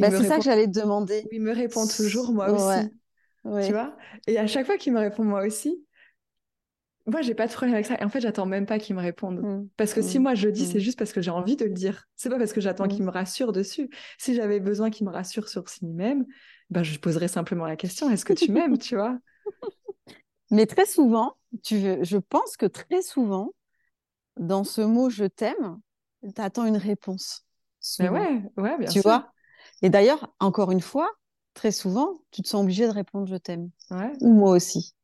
[0.00, 1.30] Bah, c'est ça que j'allais te demander.
[1.30, 2.94] il me répond toujours moi Ouais, aussi,
[3.44, 3.66] ouais.
[3.66, 3.96] tu vois?
[4.26, 5.84] Et à chaque fois qu'il me répond moi aussi,
[7.06, 7.96] moi, j'ai pas de problème avec ça.
[8.00, 9.40] Et en fait, j'attends même pas qu'il me réponde.
[9.40, 9.68] Mm.
[9.76, 10.22] Parce que si Mm.
[10.22, 10.82] moi je le dis, c'est Mm.
[10.82, 12.06] juste parce que j'ai envie de le dire.
[12.16, 13.90] C'est pas parce que j'attends qu'il me rassure dessus.
[14.18, 16.24] Si j'avais besoin qu'il me rassure sur s'il m'aime,
[16.70, 19.18] ben, je poserais simplement la question est-ce que tu m'aimes, tu vois?
[20.50, 23.52] Mais très souvent, tu, je pense que très souvent,
[24.38, 25.80] dans ce mot je t'aime,
[26.34, 27.44] tu attends une réponse.
[27.98, 29.02] Mais ouais, ouais, bien tu sûr.
[29.02, 29.32] vois?
[29.82, 31.10] Et d'ailleurs, encore une fois,
[31.54, 33.70] très souvent, tu te sens obligé de répondre je t'aime.
[33.90, 34.94] Ouais, Ou moi aussi.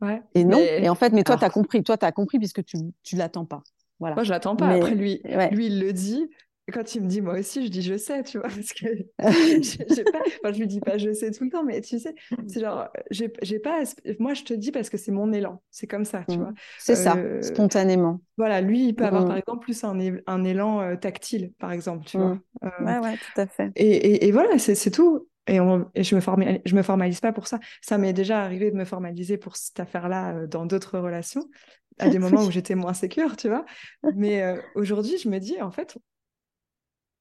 [0.00, 0.22] ouais.
[0.34, 0.58] Et non.
[0.58, 1.82] Mais- Et en fait, mais toi, alors- tu as compris.
[1.82, 3.62] Toi, tu as compris puisque tu tu l'attends pas.
[3.98, 4.14] Voilà.
[4.14, 4.68] Moi, je l'attends pas.
[4.68, 5.50] Mais- Après, lui, ouais.
[5.50, 6.28] lui, il le dit.
[6.68, 8.48] Et quand il me dit moi aussi, je dis je sais, tu vois.
[8.62, 8.86] Parce que
[9.18, 10.20] j'ai pas...
[10.44, 12.14] enfin, je lui dis pas je sais tout le temps, mais tu sais,
[12.46, 13.28] c'est genre, j'ai
[13.58, 13.82] pas.
[14.20, 15.60] Moi, je te dis parce que c'est mon élan.
[15.70, 16.40] C'est comme ça, tu Mm.
[16.42, 16.52] vois.
[16.78, 18.20] C'est ça, Euh, spontanément.
[18.36, 19.28] Voilà, lui, il peut avoir Mm.
[19.28, 22.34] par exemple plus un, un élan euh, tactile, par exemple, tu vois.
[22.34, 22.40] Mm.
[22.64, 23.72] Euh, Ouais, ouais, tout à fait.
[23.74, 25.26] et, et, et voilà, c'est tout.
[25.50, 27.58] Et, on, et je me formalise, je me formalise pas pour ça.
[27.82, 31.50] Ça m'est déjà arrivé de me formaliser pour cette affaire-là euh, dans d'autres relations,
[31.98, 33.66] à des moments où j'étais moins sécure, tu vois.
[34.14, 35.98] Mais euh, aujourd'hui, je me dis, en fait,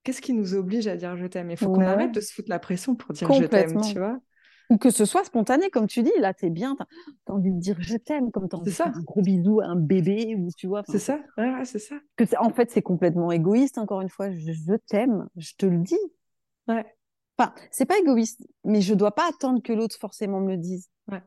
[0.03, 1.49] qu'est-ce qui nous oblige à dire je t'aime?
[1.49, 1.87] Il faut qu'on Ouais.
[1.87, 4.19] arrête de se foutre la pression pour dire je t'aime, tu vois.
[4.69, 7.51] Ou que ce soit spontané, comme tu dis, là, tu es bien, tu as, envie
[7.51, 9.75] de dire je t'aime, comme tu as envie de faire un gros bisou à un
[9.75, 10.83] bébé, ou tu vois.
[10.87, 11.95] C'est ça, ouais, c'est ça.
[12.15, 15.97] Que en fait, c'est complètement égoïste, encore une fois, je, t'aime, je te le dis.
[16.67, 16.85] Ouais.
[17.39, 20.89] Enfin, c'est pas égoïste, mais je dois pas attendre que l'autre forcément me le dise.
[21.09, 21.23] Ouais.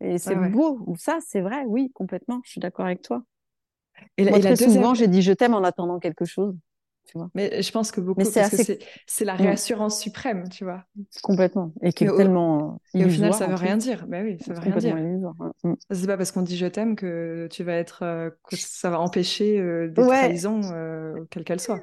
[0.00, 3.22] Et c'est beau, ou ça, c'est vrai, oui, complètement, je suis d'accord avec toi.
[4.16, 6.54] Et, Moi, très souvent, j'ai dit je t'aime en attendant quelque chose.
[7.34, 9.38] Mais je pense que beaucoup, c'est la mm.
[9.38, 10.84] réassurance suprême, tu vois.
[11.22, 11.72] Complètement.
[11.82, 12.80] Et qui est tellement.
[12.94, 14.06] Et au final, ça veut rien dire.
[14.08, 15.32] Mais oui, ça veut rien dire.
[15.64, 15.74] Mm.
[15.90, 19.00] C'est pas parce qu'on dit je t'aime que tu vas être, euh, que ça va
[19.00, 21.80] empêcher euh, des trahisons, euh, quelle qu'elle soit.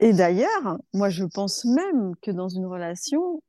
[0.00, 3.42] Et d'ailleurs, moi, je pense même que dans une relation,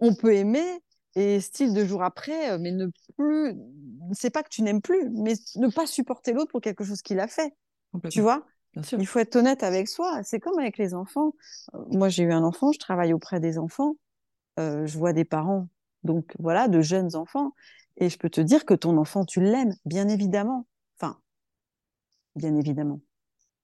[0.00, 0.80] on peut aimer
[1.14, 3.54] et style de jour après, mais ne plus.
[4.12, 7.20] C'est pas que tu n'aimes plus, mais ne pas supporter l'autre pour quelque chose qu'il
[7.20, 7.54] a fait.
[8.08, 8.46] Tu vois?
[8.98, 10.22] Il faut être honnête avec soi.
[10.22, 11.34] C'est comme avec les enfants.
[11.74, 13.96] Euh, moi, j'ai eu un enfant, je travaille auprès des enfants.
[14.58, 15.68] Euh, je vois des parents,
[16.04, 17.52] donc voilà, de jeunes enfants.
[17.98, 20.66] Et je peux te dire que ton enfant, tu l'aimes, bien évidemment.
[20.98, 21.18] Enfin,
[22.34, 23.00] bien évidemment.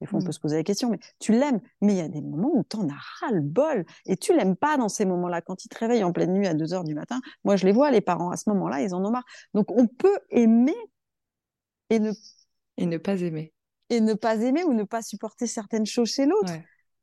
[0.01, 0.31] Des fois, on peut mmh.
[0.31, 1.59] se poser la question, mais tu l'aimes.
[1.81, 4.35] Mais il y a des moments où tu en as ras le bol et tu
[4.35, 5.41] l'aimes pas dans ces moments-là.
[5.41, 7.71] Quand il te réveille en pleine nuit à 2 heures du matin, moi, je les
[7.71, 9.25] vois, les parents, à ce moment-là, ils en ont marre.
[9.53, 10.75] Donc, on peut aimer
[11.89, 12.11] et ne,
[12.77, 13.53] et ne pas aimer
[13.89, 16.53] et ne pas aimer ou ne pas supporter certaines choses chez l'autre.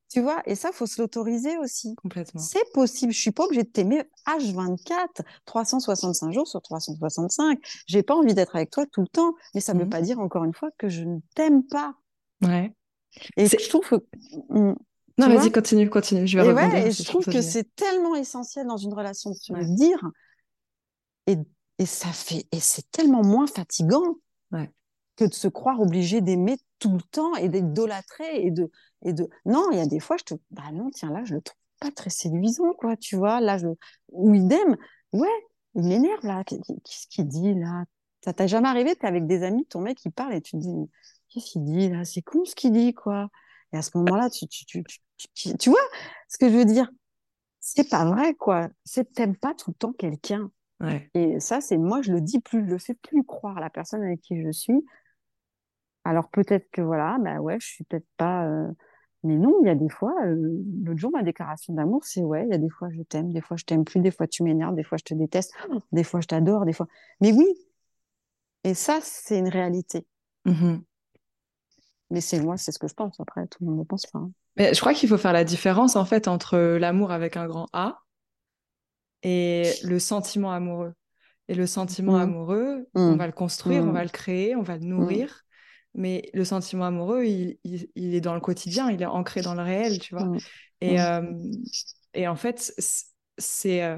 [0.09, 1.97] Tu vois, et ça, faut se l'autoriser aussi.
[1.97, 2.40] Complètement.
[2.40, 3.12] C'est possible.
[3.12, 7.59] Je suis pas obligée de t'aimer H24, 365 jours sur 365.
[7.88, 9.90] J'ai pas envie d'être avec toi tout le temps, mais ça ne veut mmh.
[9.90, 11.94] pas dire encore une fois que je ne t'aime pas.
[12.40, 12.72] Ouais.
[13.37, 13.97] Et je trouve que.
[14.51, 14.75] Mmh,
[15.19, 16.27] non, vas-y, continue, continue.
[16.27, 19.37] Je vais et ouais, et je trouve que c'est tellement essentiel dans une relation de
[19.37, 19.99] se le dire.
[21.27, 21.37] Et,
[21.79, 24.17] et ça fait, et c'est tellement moins fatigant.
[24.53, 24.71] Ouais
[25.17, 28.71] que de se croire obligé d'aimer tout le temps et d'idolâtrer et de
[29.03, 31.35] et de non il y a des fois je te bah non tiens là je
[31.35, 33.67] le trouve pas très séduisant quoi tu vois là je
[34.11, 34.77] ou idem
[35.12, 35.29] ouais
[35.75, 37.85] il m'énerve là qu'est-ce qu'il dit là?
[38.25, 40.59] Ça t'a jamais arrivé t'es avec des amis ton mec il parle et tu te
[40.59, 40.75] dis
[41.37, 42.05] qu'est-ce qu'il dit là?
[42.05, 43.28] C'est con ce qu'il dit quoi
[43.72, 44.84] et à ce moment-là tu tu, tu,
[45.34, 45.78] tu, tu vois
[46.28, 46.91] ce que je veux dire?
[47.61, 51.11] C'est pas vrai quoi c'est t'aimes pas tout le temps quelqu'un ouais.
[51.14, 53.70] et ça c'est moi je le dis plus je le fais plus croire à la
[53.70, 54.84] personne avec qui je suis
[56.07, 58.47] alors peut-être que voilà, bah ouais, je suis peut-être pas.
[58.47, 58.70] Euh,
[59.24, 62.45] mais non, il y a des fois, euh, l'autre jour, ma déclaration d'amour, c'est ouais,
[62.45, 64.45] il y a des fois je t'aime, des fois je t'aime plus, des fois tu
[64.45, 65.53] m'énerves, des fois je te déteste,
[65.91, 66.87] des fois je t'adore, des fois.
[67.20, 67.49] Mais oui,
[68.62, 70.07] et ça, c'est une réalité.
[70.45, 70.76] Mmh
[72.11, 73.18] mais c'est moi, c'est ce que je pense.
[73.20, 74.18] Après, tout le monde ne pense pas.
[74.18, 74.30] Hein.
[74.57, 77.68] Mais je crois qu'il faut faire la différence en fait entre l'amour avec un grand
[77.72, 78.00] A
[79.22, 80.94] et le sentiment amoureux.
[81.48, 82.22] Et le sentiment mmh.
[82.22, 83.18] amoureux, on mmh.
[83.18, 85.46] va le construire, on va le créer, on va le nourrir
[85.96, 87.59] mais le sentiment amoureux, il,
[87.96, 90.26] est dans le quotidien, il est ancré dans le réel, tu vois.
[90.26, 90.38] Mmh.
[90.82, 91.00] Et, mmh.
[91.00, 91.22] Euh,
[92.14, 92.72] et en fait,
[93.38, 93.96] c'est euh,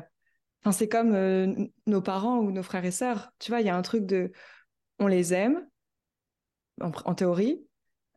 [0.70, 1.52] c'est comme euh,
[1.86, 4.32] nos parents ou nos frères et sœurs, tu vois, il y a un truc de
[5.00, 5.66] on les aime,
[6.80, 7.61] en, théorie,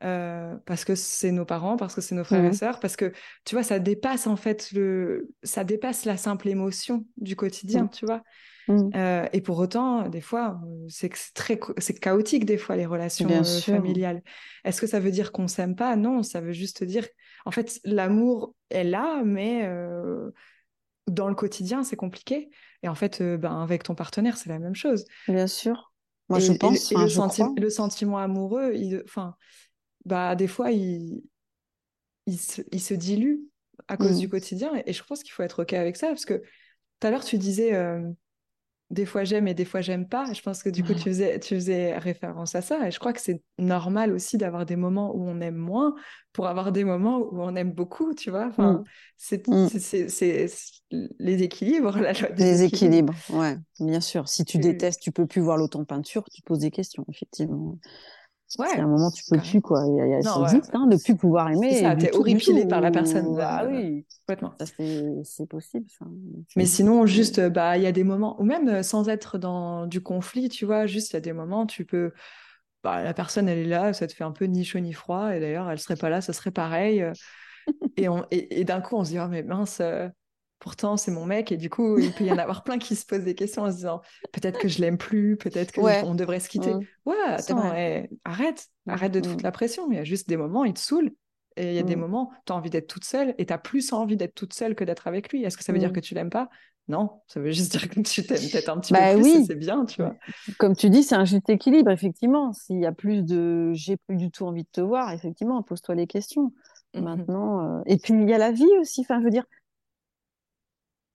[0.01, 2.53] parce que c'est nos parents, parce que c'est nos frères et mmh.
[2.53, 3.11] sœurs, parce que
[3.45, 8.05] tu vois, ça dépasse en fait le, ça dépasse la simple émotion du quotidien, tu
[8.05, 8.23] vois?
[8.67, 8.89] Mmh.
[8.95, 13.43] Euh, et pour autant, des fois, c'est très c'est chaotique des fois les relations euh,
[13.43, 14.21] familiales.
[14.63, 15.95] Est-ce que ça veut dire qu'on s'aime pas?
[15.95, 17.07] Non, ça veut juste dire,
[17.45, 20.29] en fait, l'amour est là, mais euh,
[21.07, 22.49] dans le quotidien, c'est compliqué.
[22.83, 25.05] Et en fait, ben, avec ton partenaire, c'est la même chose.
[25.27, 25.91] Bien sûr.
[26.29, 26.91] Moi, je pense.
[26.91, 26.95] Et,
[27.59, 28.73] le, sentiment amoureux,
[29.03, 29.35] enfin,
[30.05, 31.23] bah, des fois, il,
[32.25, 33.37] il, se, dilue
[33.87, 34.31] à cause du mmh.
[34.31, 34.71] quotidien.
[34.85, 37.37] Et, je pense qu'il faut être OK avec ça, parce que tout à l'heure, tu
[37.37, 37.73] disais
[38.91, 40.31] des fois j'aime et des fois j'aime pas.
[40.33, 42.87] Je pense que du coup, tu faisais, tu faisais référence à ça.
[42.87, 45.95] Et je crois que c'est normal aussi d'avoir des moments où on aime moins
[46.33, 48.47] pour avoir des moments où on aime beaucoup, tu vois?
[48.47, 48.83] Enfin,
[49.31, 49.37] mm.
[49.47, 49.67] Mm.
[49.79, 50.45] c'est
[51.19, 54.27] les équilibres, la loi Les équilibres, ouais, bien sûr.
[54.27, 57.77] Si tu détestes, tu peux plus voir l'automne peinture, tu poses des questions, effectivement.
[58.59, 58.67] Ouais.
[58.73, 59.85] C'est un moment, tu peux plus, quoi.
[59.87, 60.61] Il y a, il y a non, ouais.
[60.73, 61.81] hein, de plus pouvoir aimer.
[61.81, 63.37] Ça, t'es horripilé par la personne.
[63.39, 64.05] Ah oui.
[64.27, 64.53] Complètement.
[64.59, 64.65] Ça,
[65.23, 66.05] c'est possible, ça.
[66.55, 69.87] Mais sinon, juste, bah, il y a des moments, ou même euh, sans être dans
[69.87, 72.11] du conflit, tu vois, juste, il y a des moments, tu peux,
[72.83, 75.35] bah, la personne, elle est là, ça te fait un peu ni chaud ni froid,
[75.35, 77.01] et d'ailleurs, elle serait pas là, ça serait pareil.
[77.01, 77.13] Euh.
[77.95, 80.09] et, on, et, et d'un coup, on se dit, oh, mais mince, euh,
[80.61, 83.05] pourtant c'est mon mec et du coup il peut y en avoir plein qui se
[83.05, 84.01] posent des questions en se disant
[84.31, 86.85] peut-être que je l'aime plus peut-être qu'on devrait se quitter mmh.
[87.07, 88.91] ouais attends eh, arrête mmh.
[88.91, 89.47] arrête de te foutre mmh.
[89.47, 91.11] la pression il y a juste des moments il te saoule
[91.57, 93.57] et il y a des moments tu as envie d'être toute seule et tu as
[93.57, 95.99] plus envie d'être toute seule que d'être avec lui est-ce que ça veut dire que
[95.99, 96.47] tu l'aimes pas?
[96.87, 99.55] Non, ça veut juste dire que tu t'aimes peut-être un petit bah peu plus, c'est
[99.55, 100.15] bien, tu vois.
[100.57, 102.51] Comme tu dis, c'est un juste équilibre, effectivement.
[102.53, 105.95] S'il y a plus de j'ai plus du tout envie de te voir, effectivement, pose-toi
[105.95, 106.51] les questions.
[106.93, 109.01] Maintenant, euh, et puis il y a la vie aussi.
[109.01, 109.45] Enfin, je veux dire,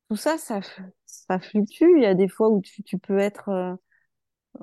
[0.09, 0.61] tout ça, ça,
[1.07, 1.85] ça fluctue.
[1.97, 3.49] Il y a des fois où tu, tu peux être.
[3.49, 3.75] euh,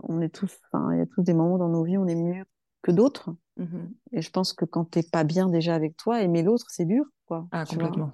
[0.04, 0.60] on est tous.
[0.72, 2.46] Enfin, il y a tous des moments dans nos vies où on est mieux
[2.82, 3.36] que d'autres.
[3.58, 3.94] Mhm.
[4.12, 7.06] Et je pense que quand t'es pas bien déjà avec toi, aimer l'autre, c'est dur,
[7.26, 7.48] quoi.
[7.52, 8.12] Ah, complètement.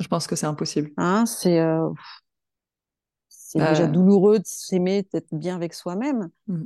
[0.00, 0.90] Je pense que c'est impossible.
[0.96, 1.88] Hein, c'est euh,
[3.28, 3.68] c'est Euh.
[3.68, 6.30] déjà douloureux de s'aimer, d'être bien avec soi-même.
[6.48, 6.64] Mm.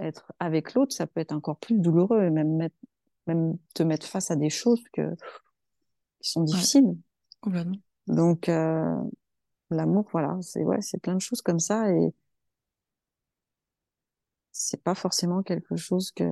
[0.00, 2.76] Être avec l'autre, ça peut être encore plus douloureux, et même mettre,
[3.28, 5.14] même te mettre face à des choses que
[6.20, 6.96] qui sont difficiles.
[7.40, 7.76] Complètement.
[8.08, 8.96] Donc euh,
[9.70, 12.12] l'amour, voilà, c'est ouais, c'est plein de choses comme ça et
[14.52, 16.24] c'est pas forcément quelque chose que.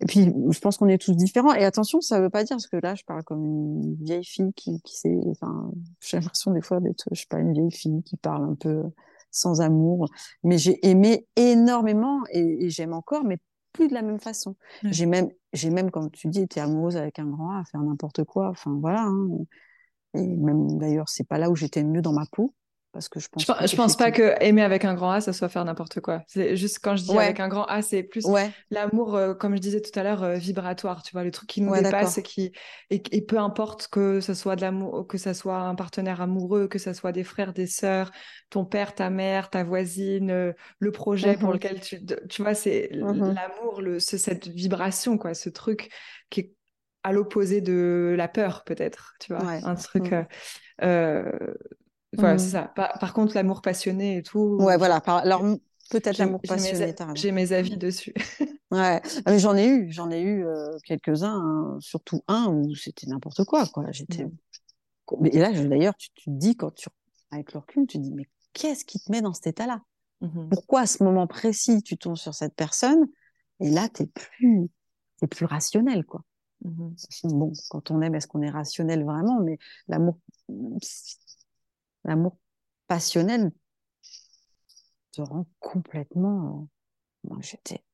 [0.00, 1.54] Et puis, je pense qu'on est tous différents.
[1.54, 4.52] Et attention, ça veut pas dire, parce que là, je parle comme une vieille fille
[4.54, 5.70] qui, qui sait, enfin,
[6.00, 8.82] j'ai l'impression des fois d'être, je sais pas, une vieille fille qui parle un peu
[9.30, 10.08] sans amour.
[10.42, 13.38] Mais j'ai aimé énormément et, et j'aime encore, mais
[13.72, 14.56] plus de la même façon.
[14.82, 14.92] Ouais.
[14.92, 17.80] J'ai même, j'ai même, comme tu dis, été amoureuse avec un grand A, à faire
[17.82, 18.48] n'importe quoi.
[18.50, 19.02] Enfin, voilà.
[19.04, 19.28] hein.
[20.14, 22.54] Et même, d'ailleurs, c'est pas là où j'étais mieux dans ma peau.
[22.92, 25.20] Parce que je pense Je, pense- je pense pas que aimer avec un grand A,
[25.22, 26.22] ça soit faire n'importe quoi.
[26.26, 27.18] C'est juste quand je dis Ouais.
[27.18, 30.22] avec un grand A, c'est plus Ouais, l'amour, euh, comme je disais tout à l'heure,
[30.22, 31.02] euh, vibratoire.
[31.02, 32.52] Tu vois, le truc qui nous Ouais, dépasse et qui
[32.90, 36.68] et, et peu importe que ce soit de l'amour, que ça soit un partenaire amoureux,
[36.68, 38.10] que ça soit des frères, des sœurs,
[38.50, 41.54] ton père, ta mère, ta voisine, euh, le projet pour Mhm.
[41.54, 43.22] lequel tu, tu vois, c'est Mhm.
[43.24, 45.90] l'amour, le, ce- cette vibration, quoi, ce truc
[46.28, 46.54] qui est
[47.02, 49.14] à l'opposé de la peur, peut-être.
[49.20, 49.60] Tu vois, Ouais.
[49.64, 50.04] un truc.
[50.04, 50.12] Mhm.
[50.12, 50.26] euh,
[50.82, 51.54] euh,
[52.16, 52.62] voilà, c'est ça.
[52.74, 54.58] Par, par contre, l'amour passionné et tout.
[54.60, 55.00] Ouais, voilà.
[55.00, 55.18] Par...
[55.18, 55.42] Alors,
[55.90, 56.94] peut-être l'amour passionné.
[57.14, 58.14] J'ai mes avis dessus.
[58.72, 62.72] Ouais, Ah, mais j'en ai eu, j'en ai eu euh, quelques-uns, hein, surtout un où
[62.76, 63.84] c'était n'importe quoi, quoi.
[63.90, 64.24] J'étais.
[64.24, 64.36] Mhm.
[65.20, 66.88] Mais là, d'ailleurs, tu, tu te dis quand tu,
[67.32, 69.82] avec le recul, tu te dis, mais qu'est-ce qui te met dans cet état-là?
[70.20, 70.48] Mhm.
[70.50, 73.08] Pourquoi à ce moment précis tu tombes sur cette personne?
[73.58, 74.68] Et là t'es plus,
[75.18, 76.22] t'es plus rationnel, quoi.
[76.62, 76.94] Mhm.
[77.24, 79.40] Bon, quand on aime, est-ce qu'on est rationnel vraiment?
[79.40, 79.58] Mais
[79.88, 80.18] l'amour,
[82.04, 82.36] l'amour
[82.86, 83.52] passionnel
[85.12, 86.60] te rend complètement.
[86.62, 87.84] euh, Moi, j'étais.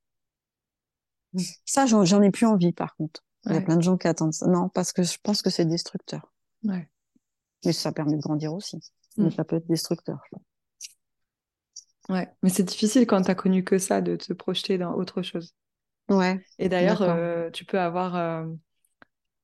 [1.64, 3.22] Ça, j'en j'en ai plus envie, par contre.
[3.44, 3.64] Il y a Ouais.
[3.64, 4.46] plein de gens qui attendent ça.
[4.46, 6.32] Non, parce que je pense que c'est destructeur.
[6.64, 6.88] Ouais.
[7.64, 8.76] Mais ça permet de grandir aussi.
[9.16, 9.24] Mm.
[9.24, 10.20] Mais ça peut être destructeur.
[12.08, 12.28] Ouais.
[12.42, 15.54] Mais c'est difficile quand tu as connu que ça de te projeter dans autre chose.
[16.08, 16.44] Ouais.
[16.58, 18.46] Et d'ailleurs, euh, tu peux avoir euh,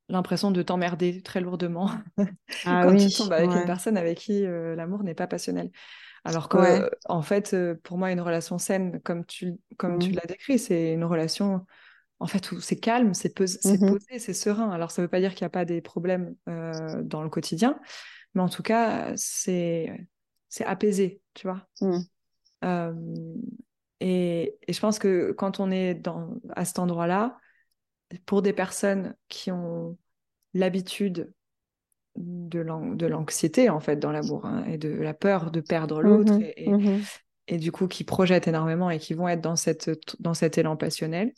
[0.09, 1.91] l'impression de t'emmerder très lourdement
[2.65, 2.97] Ah quand oui.
[2.97, 3.55] tu tombes avec ouais.
[3.55, 5.71] une personne avec qui euh, l'amour n'est pas passionnel.
[6.25, 6.91] Alors que, Ouais.
[7.07, 10.17] en fait, pour moi, une relation saine, comme tu, comme tu Mhm.
[10.17, 11.67] l'as décrit, c'est une relation,
[12.21, 13.35] en fait, où c'est calme, c'est
[13.65, 13.85] Mhm.
[13.85, 14.71] posé, c'est serein.
[14.71, 17.81] Alors, ça ne veut pas dire qu'il n'y a pas des problèmes dans le quotidien,
[18.35, 20.09] mais en tout cas, c'est
[20.51, 21.69] c'est apaisé, tu vois.
[21.81, 22.03] Mhm.
[24.03, 27.39] Et, et je pense que quand on est dans, à cet endroit-là,
[28.27, 29.99] pour des personnes qui ont
[30.55, 31.33] l'habitude
[32.17, 36.03] de l'an- de l'anxiété, en fait, dans l'amour, hein, et de la peur de perdre
[36.03, 36.43] l'autre, Mhm.
[36.43, 37.09] et, et- Mhm.
[37.49, 39.91] et du coup qui projettent énormément et qui vont être dans, cette,
[40.21, 41.33] dans cet élan passionnel,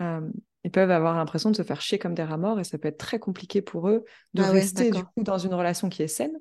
[0.00, 0.20] euh,
[0.64, 2.88] ils peuvent avoir l'impression de se faire chier comme des rats morts et ça peut
[2.88, 4.04] être très compliqué pour eux
[4.34, 5.06] de Ah ouais, rester du d'accord.
[5.06, 6.38] coup dans une relation qui est saine.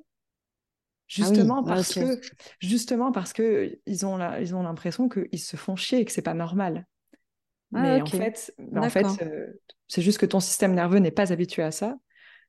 [1.19, 1.97] Ah oui, Justement parce ok.
[1.97, 2.19] que
[2.61, 6.11] justement parce que ils ont la- ils ont l'impression qu'ils se font chier et que
[6.11, 6.87] c'est pas normal.
[7.73, 9.47] Ah, Mais en fait, mais en fait euh,
[9.87, 11.97] c'est juste que ton système nerveux n'est pas habitué à ça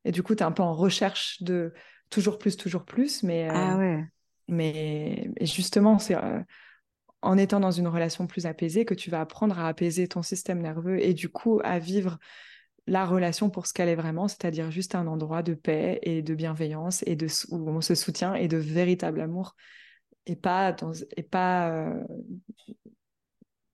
[0.05, 1.75] et du coup tu es un peu en recherche de
[2.11, 4.07] toujours plus toujours plus mais euh, Ah ouais.
[4.49, 6.41] mais et justement, c'est euh,
[7.23, 10.61] en étant dans une relation plus apaisée que tu vas apprendre à apaiser ton système
[10.63, 12.19] nerveux et du coup à vivre
[12.87, 16.35] la relation pour ce qu'elle est vraiment, c'est-à-dire juste un endroit de paix et de
[16.35, 19.57] bienveillance et de où on se soutient et de véritable amour
[20.27, 20.75] et pas
[21.17, 22.05] et pas euh,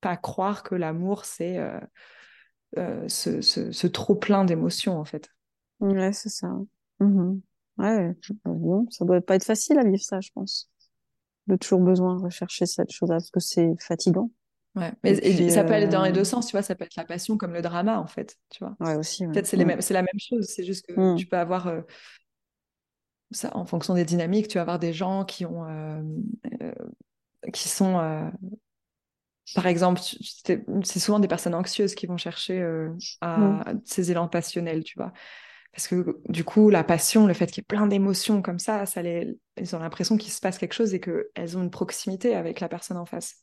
[0.01, 1.81] pas croire que l'amour c'est euh,
[2.79, 5.29] euh, ce, trop plein d'émotions en fait.
[5.81, 6.49] Ouais, c'est ça.
[7.01, 7.41] Mhm.
[7.79, 10.71] Ouais, bon, ça doit pas être facile à vivre ça, je pense.
[11.49, 14.31] De toujours besoin de rechercher cette chose-là parce que c'est fatigant.
[14.75, 14.93] Ouais.
[15.05, 16.85] Mais, Et puis, ça peut aller dans les euh, deux sens, tu vois, ça peut
[16.85, 18.75] être la passion comme le drama en fait, tu vois.
[18.81, 19.27] Ouais, aussi.
[19.27, 19.33] ouais.
[19.33, 19.81] Peut-être c'est les Mm.
[19.81, 21.17] c'est la même chose, c'est juste que Mm.
[21.17, 21.83] tu peux avoir euh,
[23.31, 26.03] ça en fonction des dynamiques, tu vas avoir des gens qui ont euh,
[26.63, 26.73] euh,
[27.53, 27.99] qui sont
[29.55, 30.01] par exemple,
[30.85, 32.65] c'est souvent des personnes anxieuses qui vont chercher
[33.21, 35.13] à ces élans passionnels, tu vois.
[35.73, 38.85] Parce que du coup, la passion, le fait qu'il y ait plein d'émotions comme ça,
[38.87, 42.35] ça les, ils ont l'impression qu'il se passe quelque chose et qu'elles ont une proximité
[42.35, 43.37] avec la personne en face.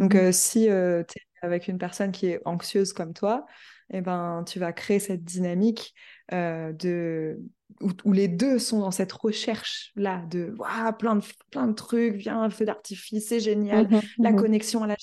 [0.00, 0.16] Donc, Mhm.
[0.16, 1.04] euh, si tu es
[1.42, 3.46] avec une personne qui est anxieuse comme toi,
[3.92, 5.94] eh ben, tu vas créer cette dynamique
[6.32, 7.40] euh, de...
[7.80, 10.54] où, où les deux sont dans cette recherche-là de
[10.98, 14.00] plein, de, plein de trucs, viens, le feu d'artifice, c'est génial, Mhm.
[14.22, 14.38] la Mhm.
[14.38, 14.96] connexion à la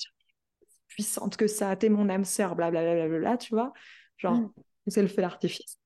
[0.88, 3.72] puissante que ça, t'es mon âme sœur, blablabla, bla, bla, bla, tu vois.
[4.18, 4.52] Genre, Mm.
[4.88, 5.79] c'est le feu d'artifice.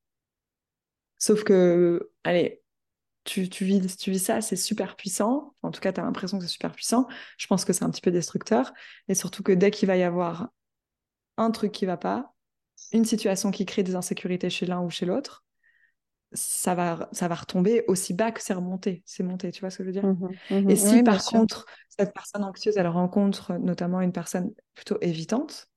[1.25, 2.63] Sauf que, allez,
[3.25, 5.55] tu, tu, vis, tu vis ça, c'est super puissant.
[5.63, 7.09] En tout cas, tu as l'impression que c'est super puissant.
[7.39, 8.75] Je pense que c'est un petit peu destructeur.
[9.09, 10.51] Et surtout que dès qu'il va y avoir
[11.39, 12.35] un truc qui va pas,
[12.93, 15.47] une situation qui crée des insécurités chez l'un ou chez l'autre,
[16.35, 19.03] ça va, ça va retomber aussi bas que c'est remonté.
[19.07, 20.05] C'est monté, tu vois ce que je veux dire?
[20.05, 20.71] Mmh mh.
[20.71, 21.41] Et si Oui, par sûr.
[21.41, 25.71] contre, cette personne anxieuse, elle rencontre notamment une personne plutôt évitante,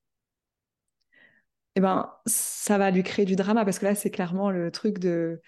[1.78, 4.98] eh ben, ça va lui créer du drama parce que là, c'est clairement le truc
[4.98, 5.40] de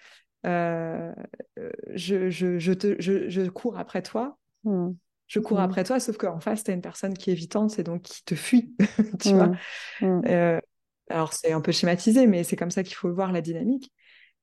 [0.45, 1.13] euh,
[1.93, 4.95] je, je, je, te, je, je cours après toi, Mmh.
[5.27, 5.61] je cours Mhm.
[5.61, 8.23] après toi, sauf qu'en face, tu as une personne qui est évitante et donc qui
[8.25, 8.75] te fuit,
[9.21, 9.37] tu Mmh.
[9.37, 9.51] vois.
[10.27, 10.59] Euh,
[11.09, 13.91] alors, c'est un peu schématisé, mais c'est comme ça qu'il faut voir la dynamique.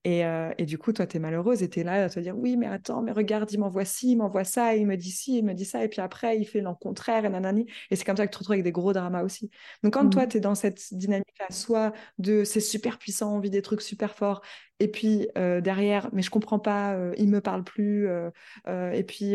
[0.04, 2.20] Et, euh, et du coup, toi, tu es malheureuse et tu es là à te
[2.20, 5.10] dire Oui, mais attends, mais regarde, il m'envoie ci, il m'envoie ça, il me dit
[5.10, 7.66] ci, il me dit ça, et puis après, il fait le contraire, et nanani.
[7.90, 9.50] Et c'est comme ça que tu te retrouves avec des gros dramas aussi.
[9.82, 10.28] Donc, quand toi, Mhm.
[10.28, 14.14] tu es dans cette dynamique-là, soit de c'est super puissant, on vit des trucs super
[14.14, 14.40] forts,
[14.80, 18.30] et puis euh, derrière, mais je comprends pas, euh, il me parle plus, euh,
[18.92, 19.34] et puis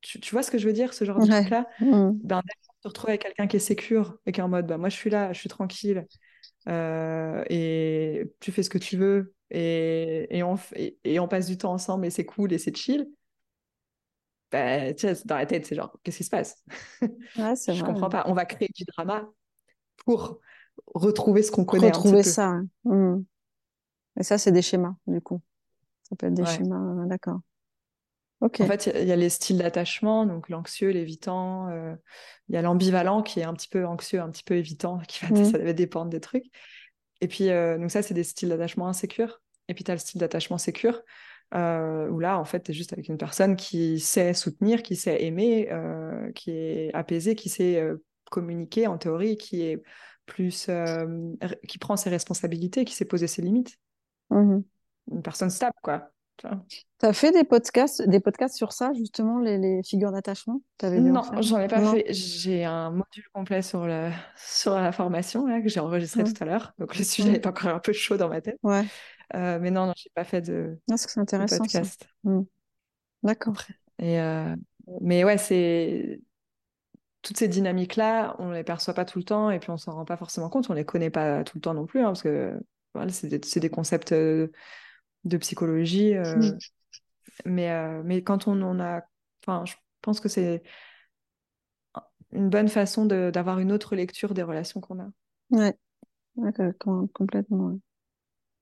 [0.00, 1.66] tu, tu vois ce que je veux dire, ce genre de truc-là?
[1.78, 2.20] Mmh.
[2.22, 4.78] ben, tu te retrouves avec quelqu'un qui est sécure et qui est en mode bah,
[4.78, 6.06] moi je suis là, je suis tranquille
[6.68, 11.46] euh, et tu fais ce que tu veux et, et, on, et, et on passe
[11.46, 13.08] du temps ensemble et c'est cool et c'est chill.
[14.50, 14.58] Tu
[14.98, 16.64] sais, dans la tête, c'est genre qu'est-ce qui se passe?
[17.34, 17.84] Ouais, c'est Je vrai.
[17.84, 18.24] comprends pas.
[18.26, 19.28] On va créer du drama
[20.06, 20.40] pour
[20.94, 22.46] retrouver ce qu'on connaît Retrouver ça.
[22.48, 22.66] hein.
[22.84, 23.22] Mmh.
[24.18, 25.42] Et ça, c'est des schémas, du coup.
[26.04, 26.46] Ça peut être des Ouais.
[26.46, 27.40] schémas, euh, d'accord.
[28.40, 28.60] Ok.
[28.60, 31.68] En fait, il y a- il y, a les styles d'attachement, donc l'anxieux, l'évitant.
[31.70, 31.94] euh,
[32.48, 35.24] Il y a l'ambivalent qui est un petit peu anxieux, un petit peu évitant, qui
[35.24, 35.44] va, Mhm.
[35.44, 36.46] ça va dépendre des trucs.
[37.20, 39.40] Et puis, euh, donc ça, c'est des styles d'attachement insécures.
[39.68, 41.02] Et puis, tu as le style d'attachement sécure,
[41.54, 44.96] euh, où là, en fait, tu es juste avec une personne qui sait soutenir, qui
[44.96, 47.82] sait aimer, euh, qui est apaisée, qui sait
[48.30, 49.82] communiquer en théorie, qui est
[50.26, 50.70] plus,
[51.68, 53.76] qui prend ses responsabilités, qui sait poser ses limites.
[54.30, 54.64] Mhm.
[55.12, 56.10] Une personne stable, quoi.
[56.68, 56.82] Tu.
[56.98, 60.62] T'as fait des podcasts, des podcasts sur ça, justement, les, les figures d'attachement?
[60.82, 61.92] Non, j'en ai pas Non?
[61.92, 62.12] fait.
[62.12, 66.32] J'ai un module complet sur la, sur la formation là, que j'ai enregistré Ouais.
[66.32, 66.72] tout à l'heure.
[66.78, 67.36] Donc le sujet Ouais.
[67.36, 68.58] est encore un peu chaud dans ma tête.
[68.62, 68.84] Ouais.
[69.34, 71.80] Euh, mais non, non, j'ai pas fait de, Ah, que de intéressant, ça?
[71.80, 72.08] podcast.
[73.22, 73.56] D'accord.
[73.98, 74.56] Et euh,
[75.00, 76.20] mais ouais, c'est
[77.22, 80.04] toutes ces dynamiques-là, on les perçoit pas tout le temps et puis on s'en rend
[80.06, 80.70] pas forcément compte.
[80.70, 82.58] On les connaît pas tout le temps non plus, hein, parce que
[82.94, 84.50] voilà, c'est des, c'est des concepts euh,
[85.24, 86.14] de psychologie.
[86.14, 86.58] euh, Mm.
[87.46, 89.02] mais, euh, mais quand on en a,
[89.42, 90.62] enfin, je pense que c'est
[92.32, 95.10] une bonne façon de- d'avoir une autre lecture des relations qu'on a.
[95.50, 95.76] Ouais.
[96.36, 97.66] D'accord, com- complètement.
[97.66, 97.78] ouais.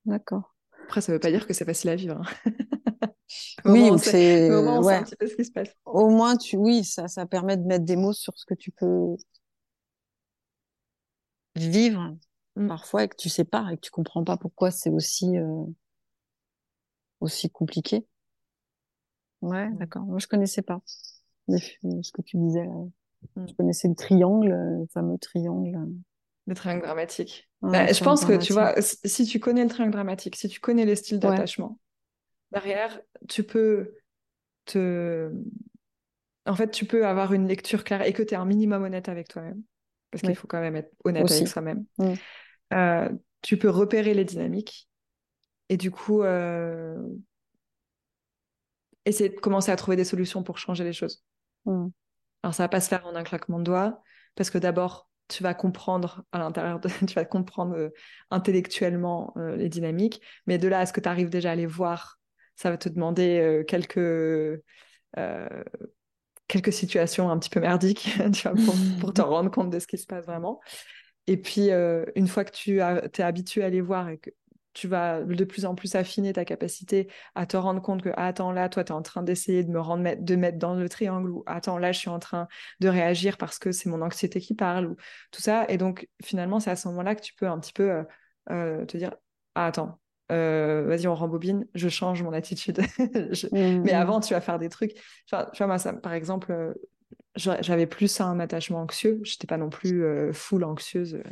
[0.06, 0.54] D'accord.
[0.84, 2.20] Après, ça veut pas dire que c'est facile à vivre.
[2.20, 2.22] hein.
[3.66, 4.94] Oui, Au c'est, ouais.
[4.94, 5.68] un petit peu ce qui se passe.
[5.84, 8.70] Au moins, tu, oui, ça, ça permet de mettre des mots sur ce que tu
[8.70, 9.16] peux
[11.56, 12.16] vivre
[12.56, 12.68] Mm.
[12.68, 15.64] parfois et que tu sais pas et que tu comprends pas pourquoi c'est aussi, euh,
[17.20, 18.06] aussi compliqué.
[19.40, 19.76] Ouais, Mm.
[19.78, 20.02] d'accord.
[20.02, 20.80] Moi, je connaissais pas
[21.48, 21.58] les-
[22.02, 22.64] ce que tu disais.
[22.64, 22.72] là.
[23.36, 23.48] Mm.
[23.48, 25.88] Je connaissais le triangle, le fameux triangle.
[26.46, 27.48] Le triangle dramatique.
[27.62, 30.48] Ouais, Bah, le je pense que tu vois, si tu connais le triangle dramatique, si
[30.48, 31.30] tu connais les styles Ouais.
[31.30, 31.78] d'attachement,
[32.52, 33.94] derrière, tu peux
[34.64, 35.30] te.
[36.46, 39.08] En fait, tu peux avoir une lecture claire et que tu es un minimum honnête
[39.08, 39.62] avec toi-même.
[40.10, 41.34] Parce qu'il faut quand même être honnête Aussi.
[41.38, 41.84] avec soi-même.
[41.98, 42.14] Mm.
[42.72, 43.10] Euh,
[43.42, 44.88] tu peux repérer les dynamiques
[45.68, 46.96] et du coup, euh,
[49.04, 51.24] essayer de commencer à trouver des solutions pour changer les choses.
[51.64, 51.88] Mm.
[52.42, 54.02] Alors, ça va pas se faire en un claquement de doigts,
[54.34, 56.88] parce que d'abord, tu vas comprendre à l'intérieur, de...
[57.06, 57.90] tu vas comprendre euh,
[58.30, 61.66] intellectuellement euh, les dynamiques, mais de là à ce que tu arrives déjà à les
[61.66, 62.18] voir,
[62.56, 64.62] ça va te demander euh, quelques,
[66.48, 69.86] quelques situations un petit peu merdiques, tu vois, pour, pour te rendre compte de ce
[69.86, 70.60] qui se passe vraiment.
[71.28, 74.30] Et puis, euh, une fois que tu as, es habitué à les voir et que
[74.78, 78.26] tu vas de plus en plus affiner ta capacité à te rendre compte que, ah,
[78.28, 80.88] attends, là, toi, tu es en train d'essayer de me rendre, de mettre dans le
[80.88, 82.46] triangle, ou attends, là, je suis en train
[82.80, 84.96] de réagir parce que c'est mon anxiété qui parle, ou
[85.32, 85.66] tout ça.
[85.68, 88.04] Et donc, finalement, c'est à ce moment-là que tu peux un petit peu euh,
[88.50, 89.14] euh, te dire,
[89.54, 90.00] ah, attends,
[90.30, 92.80] euh, vas-y, on rembobine, je change mon attitude.
[93.32, 94.92] Je- Mm, Mais avant, tu vas faire des trucs.
[95.30, 96.74] Enfin, tu vois, moi, ça, par exemple, euh,
[97.36, 99.20] j'a- j'avais plus un attachement anxieux.
[99.24, 101.22] J'étais pas non plus euh, full anxieuse.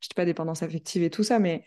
[0.00, 1.64] J'étais pas dépendance affective et tout ça, mais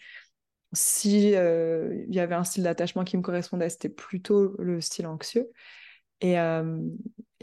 [0.75, 5.07] si euh, il y avait un style d'attachement qui me correspondait, c'était plutôt le style
[5.07, 5.49] anxieux.
[6.21, 6.79] Et, euh,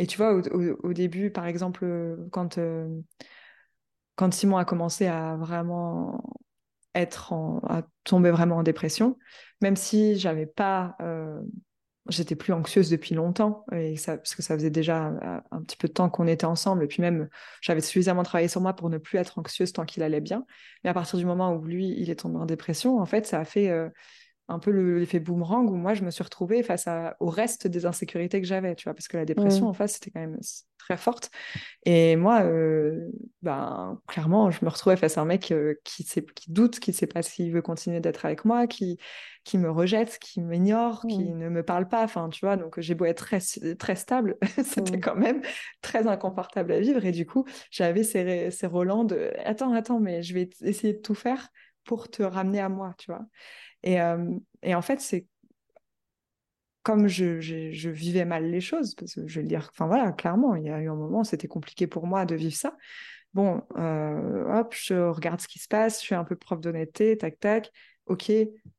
[0.09, 2.89] tu vois, au, début, par exemple, quand, euh,
[4.17, 6.23] quand Simon a commencé à vraiment
[6.95, 7.33] être
[7.69, 9.19] à tomber vraiment en dépression,
[9.61, 10.97] même si j'avais pas,
[12.09, 15.77] j'étais plus anxieuse depuis longtemps, et ça, parce que ça faisait déjà un, un petit
[15.77, 17.29] peu de temps qu'on était ensemble, et puis même
[17.61, 20.45] j'avais suffisamment travaillé sur moi pour ne plus être anxieuse tant qu'il allait bien.
[20.85, 23.39] Mais à partir du moment où lui, il est tombé en dépression, en fait, ça
[23.39, 23.89] a fait euh,
[24.53, 27.87] un peu l'effet boomerang où moi, je me suis retrouvée face à, au reste des
[27.87, 30.39] insécurités que j'avais, tu vois, parce que la dépression, en face, c'était quand même
[30.79, 31.31] très forte.
[31.85, 33.09] Et moi, euh,
[33.43, 36.91] ben, clairement, je me retrouvais face à un mec euh, qui, sait, qui doute, qui
[36.91, 38.99] ne sait pas s'il veut continuer d'être avec moi, qui,
[39.45, 42.05] qui me rejette, qui m'ignore, qui ne me parle pas.
[42.05, 43.41] Enfin, tu vois, donc j'ai beau être très,
[43.77, 45.43] très stable, c'était quand même
[45.81, 47.05] très inconfortable à vivre.
[47.05, 51.01] Et du coup, j'avais ces, ces relents de attends, attends, mais je vais essayer de
[51.01, 51.49] tout faire
[51.85, 53.27] pour te ramener à moi, tu vois.
[53.83, 55.27] Et, euh, et en fait, c'est
[56.83, 60.13] comme je, je, vivais mal les choses, parce que je vais le dire, enfin voilà,
[60.13, 62.77] clairement, il y a eu un moment, c'était compliqué pour moi de vivre ça.
[63.35, 67.17] Bon, euh, hop, je regarde ce qui se passe, je fais un peu preuve d'honnêteté,
[67.17, 67.71] tac, tac.
[68.07, 68.33] Ok,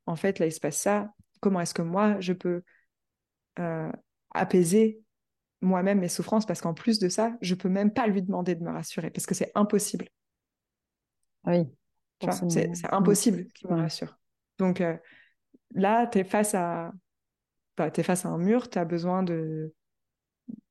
[0.06, 1.12] en fait, là, il se passe ça.
[1.40, 2.62] Comment est-ce que moi, je peux
[3.60, 3.92] euh,
[4.32, 5.02] apaiser
[5.62, 6.46] moi-même mes souffrances?
[6.46, 9.26] Parce qu'en plus de ça, je peux même pas lui demander de me rassurer, parce
[9.26, 10.10] que c'est impossible.
[11.46, 11.66] Oui.
[12.50, 14.18] C'est impossible qu'il me rassure.
[14.58, 14.98] Donc euh,
[15.76, 16.92] là, tu es face à
[17.78, 19.74] bah, es face à un mur, tu as besoin de,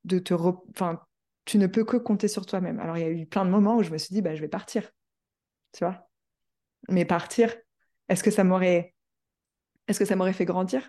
[0.04, 0.34] de te...
[0.34, 1.00] Enfin,
[1.44, 2.78] tu ne peux que compter sur toi-même.
[2.80, 4.40] Alors, il y a eu plein de moments où je me suis dit, bah, je
[4.40, 4.90] vais partir.
[5.72, 6.08] Tu vois
[6.88, 7.54] Mais partir,
[8.08, 8.94] est-ce que ça m'aurait...
[9.88, 10.88] Est-ce que ça m'aurait fait grandir?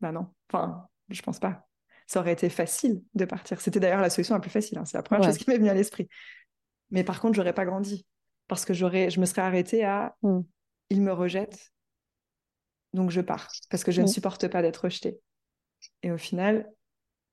[0.00, 0.28] Bah non.
[0.48, 1.68] Enfin, je pense pas.
[2.06, 3.60] Ça aurait été facile de partir.
[3.60, 4.78] C'était d'ailleurs la solution la plus facile.
[4.78, 4.84] Hein.
[4.86, 6.08] C'est la première chose qui m'est venue à l'esprit.
[6.90, 8.06] Mais par contre, j'aurais pas grandi.
[8.48, 10.16] Parce que j'aurais, je me serais arrêtée à...
[10.22, 10.40] Hmm
[10.92, 11.72] il me rejette,
[12.92, 15.18] donc je pars, parce que je ne supporte pas d'être rejetée.
[16.02, 16.70] Et au final,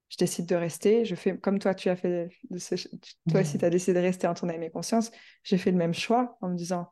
[0.07, 2.29] je décide de rester, je fais comme toi, tu as fait,
[3.29, 5.11] toi aussi, tu as décidé de rester en ton âme et conscience,
[5.43, 6.89] j'ai fait le même choix en me disant,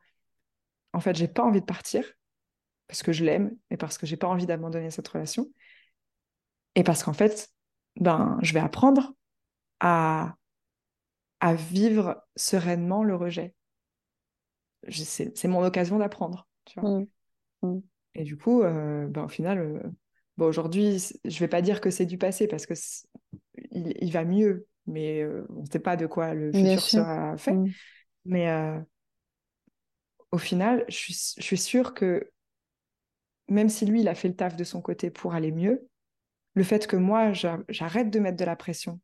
[0.92, 2.04] en fait, j'ai pas envie de partir,
[2.88, 5.50] parce que je l'aime, et parce que j'ai pas envie d'abandonner cette relation,
[6.76, 7.50] et parce qu'en fait,
[7.96, 9.14] ben, je vais apprendre
[9.80, 10.36] à,
[11.40, 13.56] à vivre sereinement le rejet.
[14.90, 16.48] C'est mon occasion d'apprendre.
[16.76, 17.06] Mmh.
[17.64, 17.80] Mmh.
[18.16, 19.80] Et du coup, euh, ben, au final, euh,
[20.38, 22.74] bon, aujourd'hui, je vais pas dire que c'est du passé parce que
[23.72, 27.54] il, va mieux, mais euh, on ne sait pas de quoi le futur sera fait.
[27.54, 27.72] Mmh.
[28.26, 28.50] Mais
[30.32, 32.30] au final, je suis, je suis sûre que
[33.48, 35.88] même si lui, il a fait le taf de son côté pour aller mieux,
[36.54, 37.32] le fait que moi,
[37.70, 39.00] j'arrête de mettre de la pression,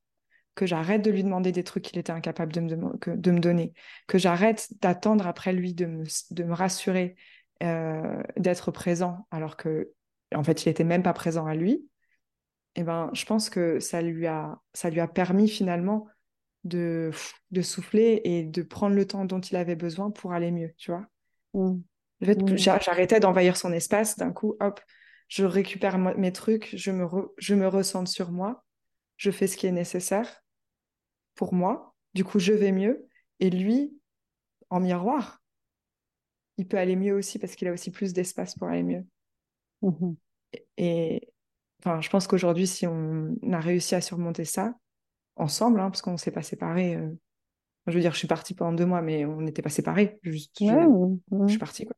[0.56, 3.74] que j'arrête de lui demander des trucs qu'il était incapable de me, de me donner,
[4.08, 7.16] que j'arrête d'attendre après lui de me, de me rassurer,
[8.38, 9.94] d'être présent alors que
[10.36, 11.90] en fait il était même pas présent à lui
[12.76, 16.08] et eh ben je pense que ça lui a ça lui a permis finalement
[16.64, 17.12] de
[17.52, 20.92] de souffler et de prendre le temps dont il avait besoin pour aller mieux tu
[20.92, 21.06] vois
[21.54, 21.82] mmh.
[22.22, 22.58] mmh.
[22.58, 24.82] j'arrêtais d'envahir son espace d'un coup hop
[25.28, 27.08] je récupère mes trucs je me
[27.38, 28.64] je me ressente sur moi
[29.18, 30.44] je fais ce qui est nécessaire
[31.36, 33.08] pour moi du coup je vais mieux
[33.40, 33.96] et lui
[34.70, 35.43] en miroir
[36.58, 39.06] il peut aller mieux aussi parce qu'il a aussi plus d'espace pour aller mieux.
[39.82, 40.14] Mmh
[40.78, 41.30] et,
[41.80, 44.76] enfin, je pense qu'aujourd'hui, si on a réussi à surmonter ça
[45.36, 47.10] ensemble, hein, parce qu'on ne s'est pas séparés, euh,
[47.88, 50.20] je veux dire, je suis partie pendant deux mois, mais on n'était pas séparés.
[50.22, 51.86] Juste, je, suis partie.
[51.86, 51.96] Quoi.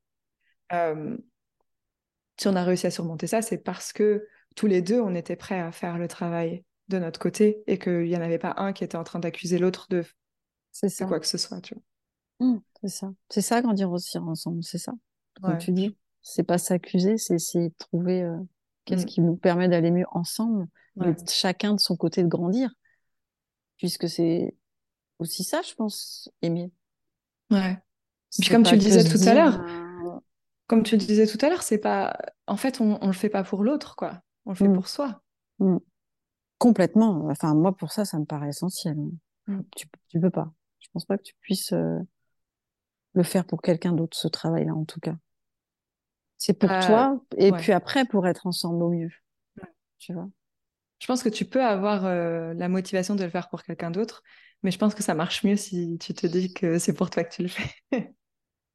[0.71, 1.17] Euh,
[2.39, 4.25] si on a réussi à surmonter ça, c'est parce que
[4.55, 8.03] tous les deux, on était prêts à faire le travail de notre côté et qu'il
[8.03, 10.03] n'y en avait pas un qui était en train d'accuser l'autre de,
[10.81, 11.61] de quoi que ce soit.
[11.61, 11.83] Tu vois.
[12.39, 13.13] Mmh, c'est ça.
[13.29, 14.93] C'est ça, grandir aussi ensemble, c'est ça.
[15.41, 18.37] Comme tu dis, c'est pas s'accuser, c'est essayer de trouver euh,
[18.85, 19.05] qu'est-ce mmh.
[19.05, 20.67] qui nous permet d'aller mieux ensemble,
[21.29, 22.73] chacun de son côté de grandir.
[23.77, 24.55] Puisque c'est
[25.19, 26.71] aussi ça, je pense, aimer.
[27.51, 27.77] Ouais.
[28.39, 30.19] Puis comme tu le disais tout à l'heure, euh,
[30.67, 32.17] comme tu disais tout à l'heure, c'est pas.
[32.47, 34.21] En fait, on, on le fait pas pour l'autre, quoi.
[34.45, 34.73] On le fait mmh.
[34.73, 35.21] pour soi.
[36.57, 37.27] Complètement.
[37.29, 38.97] Enfin, moi, pour ça, ça me paraît essentiel.
[39.75, 40.51] Tu, tu peux pas.
[40.79, 41.73] Je pense pas que tu puisses.
[41.73, 41.99] Euh,
[43.15, 45.15] le faire pour quelqu'un d'autre, ce travail-là, en tout cas.
[46.37, 49.11] C'est pour euh, toi, et puis après, pour être ensemble au mieux.
[49.97, 50.29] Tu vois?
[50.99, 54.21] Je pense que tu peux avoir euh, la motivation de le faire pour quelqu'un d'autre,
[54.61, 57.23] mais je pense que ça marche mieux si tu te dis que c'est pour toi
[57.23, 57.71] que tu le fais.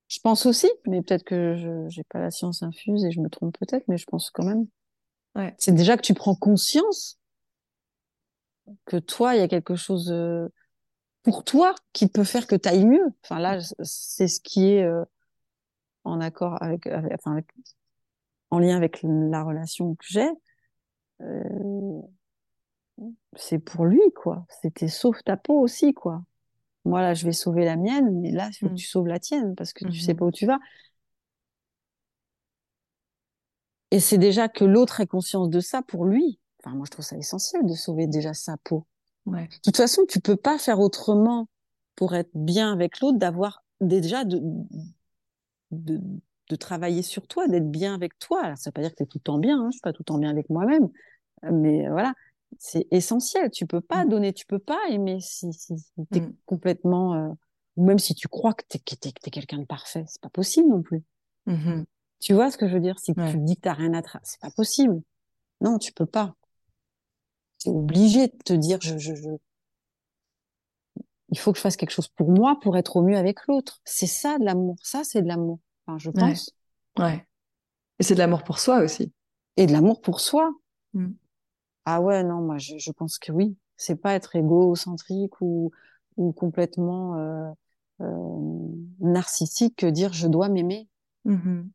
[0.08, 3.28] je pense aussi, mais peut-être que je n'ai pas la science infuse et je me
[3.28, 4.66] trompe peut-être, mais je pense quand même.
[5.34, 5.54] Ouais.
[5.58, 7.18] C'est déjà que tu prends conscience
[8.86, 10.12] que toi, il y a quelque chose
[11.22, 13.06] pour toi qui peut faire que tu ailles mieux.
[13.24, 15.04] Enfin là, c'est ce qui est euh,
[16.04, 17.46] en accord avec, enfin avec,
[18.50, 20.28] en lien avec la relation que j'ai.
[21.22, 22.00] Euh,
[23.36, 24.46] c'est pour lui quoi.
[24.62, 26.22] C'était sauve ta peau aussi quoi.
[26.84, 28.76] Moi là, je vais sauver la mienne, mais là, il faut que mmh.
[28.76, 30.58] tu sauves la tienne parce que tu sais mmh pas où tu vas.
[33.90, 36.38] Et c'est déjà que l'autre ait conscience de ça pour lui.
[36.62, 38.86] Enfin, moi, je trouve ça essentiel de sauver déjà sa peau.
[39.26, 41.48] De toute façon, tu peux pas faire autrement
[41.96, 44.40] pour être bien avec l'autre, d'avoir déjà de,
[45.70, 46.00] de
[46.48, 48.42] de travailler sur toi, d'être bien avec toi.
[48.42, 49.80] Alors, ça veut pas dire que tu es tout le temps bien, hein, je suis
[49.82, 50.88] pas tout le temps bien avec moi-même,
[51.48, 52.12] mais voilà,
[52.58, 53.50] c'est essentiel.
[53.52, 54.08] Tu peux pas Mm.
[54.08, 56.32] donner, tu peux pas aimer si, si, tu es Mm.
[56.46, 57.28] complètement, euh,
[57.76, 60.82] ou même si tu crois que tu es, quelqu'un de parfait, c'est pas possible non
[60.82, 61.04] plus.
[61.46, 61.84] Mhm.
[62.18, 62.98] Tu vois ce que je veux dire?
[62.98, 63.30] Si Ouais.
[63.30, 65.00] tu dis que t'as rien à c'est pas possible.
[65.60, 66.34] Non, tu peux pas.
[67.66, 69.28] Es obligé de te dire, je, je, je...
[71.30, 73.80] il faut que je fasse quelque chose pour moi pour être au mieux avec l'autre.
[73.84, 74.76] C'est ça de l'amour.
[74.82, 75.60] Ça, c'est de l'amour.
[75.86, 76.54] Enfin, je pense.
[76.98, 77.26] Ouais.
[77.98, 79.12] Et c'est de l'amour pour soi aussi.
[79.56, 80.50] Et de l'amour pour soi.
[80.94, 81.10] Mm.
[81.84, 83.56] Ah ouais, non, moi, je, je pense que oui.
[83.76, 85.70] C'est pas être égocentrique ou,
[86.16, 87.50] ou complètement euh,
[88.02, 88.68] euh,
[89.00, 90.88] narcissique que dire je dois m'aimer.
[91.24, 91.70] Mhm.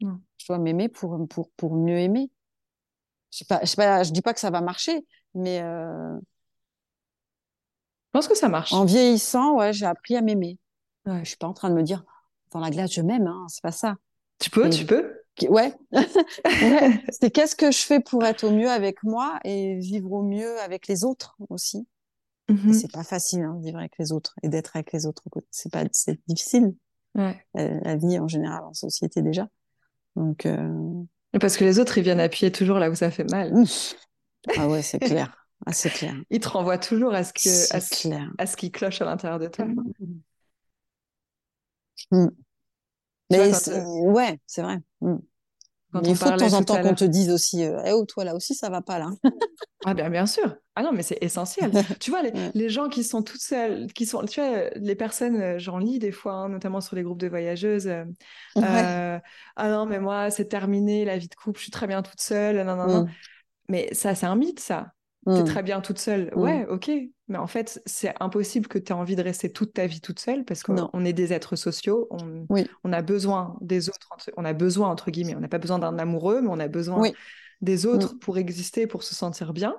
[0.00, 2.30] Je dois m'aimer pour, pour, pour mieux aimer.
[3.32, 5.04] Je sais pas, je sais pas, je dis pas que ça va marcher,
[5.34, 8.72] mais euh, Je pense que ça marche.
[8.72, 10.58] en vieillissant, ouais, j'ai appris à m'aimer.
[11.06, 11.20] Ouais.
[11.24, 12.04] Je suis pas en train de me dire
[12.52, 13.96] dans la glace je m'aime, hein, c'est pas ça.
[14.38, 15.18] Tu peux, Et- tu peux.
[15.48, 15.74] Ouais,
[16.44, 17.02] ouais.
[17.08, 20.60] C'est qu'est-ce que je fais pour être au mieux avec moi et vivre au mieux
[20.60, 21.86] avec les autres aussi.
[22.50, 22.72] Mhm.
[22.74, 25.22] c'est pas facile hein, de vivre avec les autres et d'être avec les autres.
[25.50, 26.74] C'est pas, c'est difficile
[27.14, 27.42] Ouais.
[27.56, 29.48] euh, la vie en général en société déjà.
[30.16, 31.02] Donc euh,
[31.40, 33.52] Parce que les autres, ils viennent appuyer toujours là où ça fait mal.
[34.56, 35.36] ah ouais, c'est clair.
[35.64, 36.14] Ah c'est clair.
[36.30, 38.30] Ils te renvoient toujours à ce que, à ce, clair.
[38.38, 39.64] à ce qui cloche à l'intérieur de toi.
[39.64, 39.74] Mm.
[42.10, 42.30] Vois,
[43.30, 44.78] Mais euh, ouais, c'est vrai.
[45.00, 45.16] Mm.
[45.92, 48.24] Quand il faut de temps en temps qu'on te dise aussi, euh, eh oh, toi
[48.24, 49.10] là aussi ça va pas là.
[49.84, 50.54] Ah bien, bien sûr.
[50.76, 51.72] Ah non, mais c'est essentiel.
[52.00, 55.58] Tu vois, les, gens qui sont toutes seules, qui sont, tu vois, les personnes, euh,
[55.58, 57.88] j'en lis des fois, hein, notamment sur les groupes de voyageuses.
[57.88, 58.04] euh,
[58.54, 58.62] Ouais.
[58.64, 59.18] euh,
[59.56, 62.20] ah non, mais moi, c'est terminé, la vie de couple, je suis très bien toute
[62.20, 62.64] seule.
[62.64, 63.04] Non, non, non.
[63.04, 63.10] Mm.
[63.68, 64.92] Mais ça, c'est un mythe, ça.
[65.26, 65.44] T'es Mm.
[65.44, 66.32] très bien toute seule.
[66.34, 66.40] Mm.
[66.40, 66.90] Ouais, ok.
[67.32, 70.18] Mais en fait, c'est impossible que tu aies envie de rester toute ta vie toute
[70.18, 72.06] seule parce qu'on est des êtres sociaux.
[72.10, 72.66] On, Oui.
[72.84, 74.10] on a besoin des autres.
[74.36, 77.00] On a besoin, entre guillemets, on n'a pas besoin d'un amoureux, mais on a besoin
[77.00, 77.14] Oui.
[77.62, 79.74] des autres pour exister, pour se sentir bien.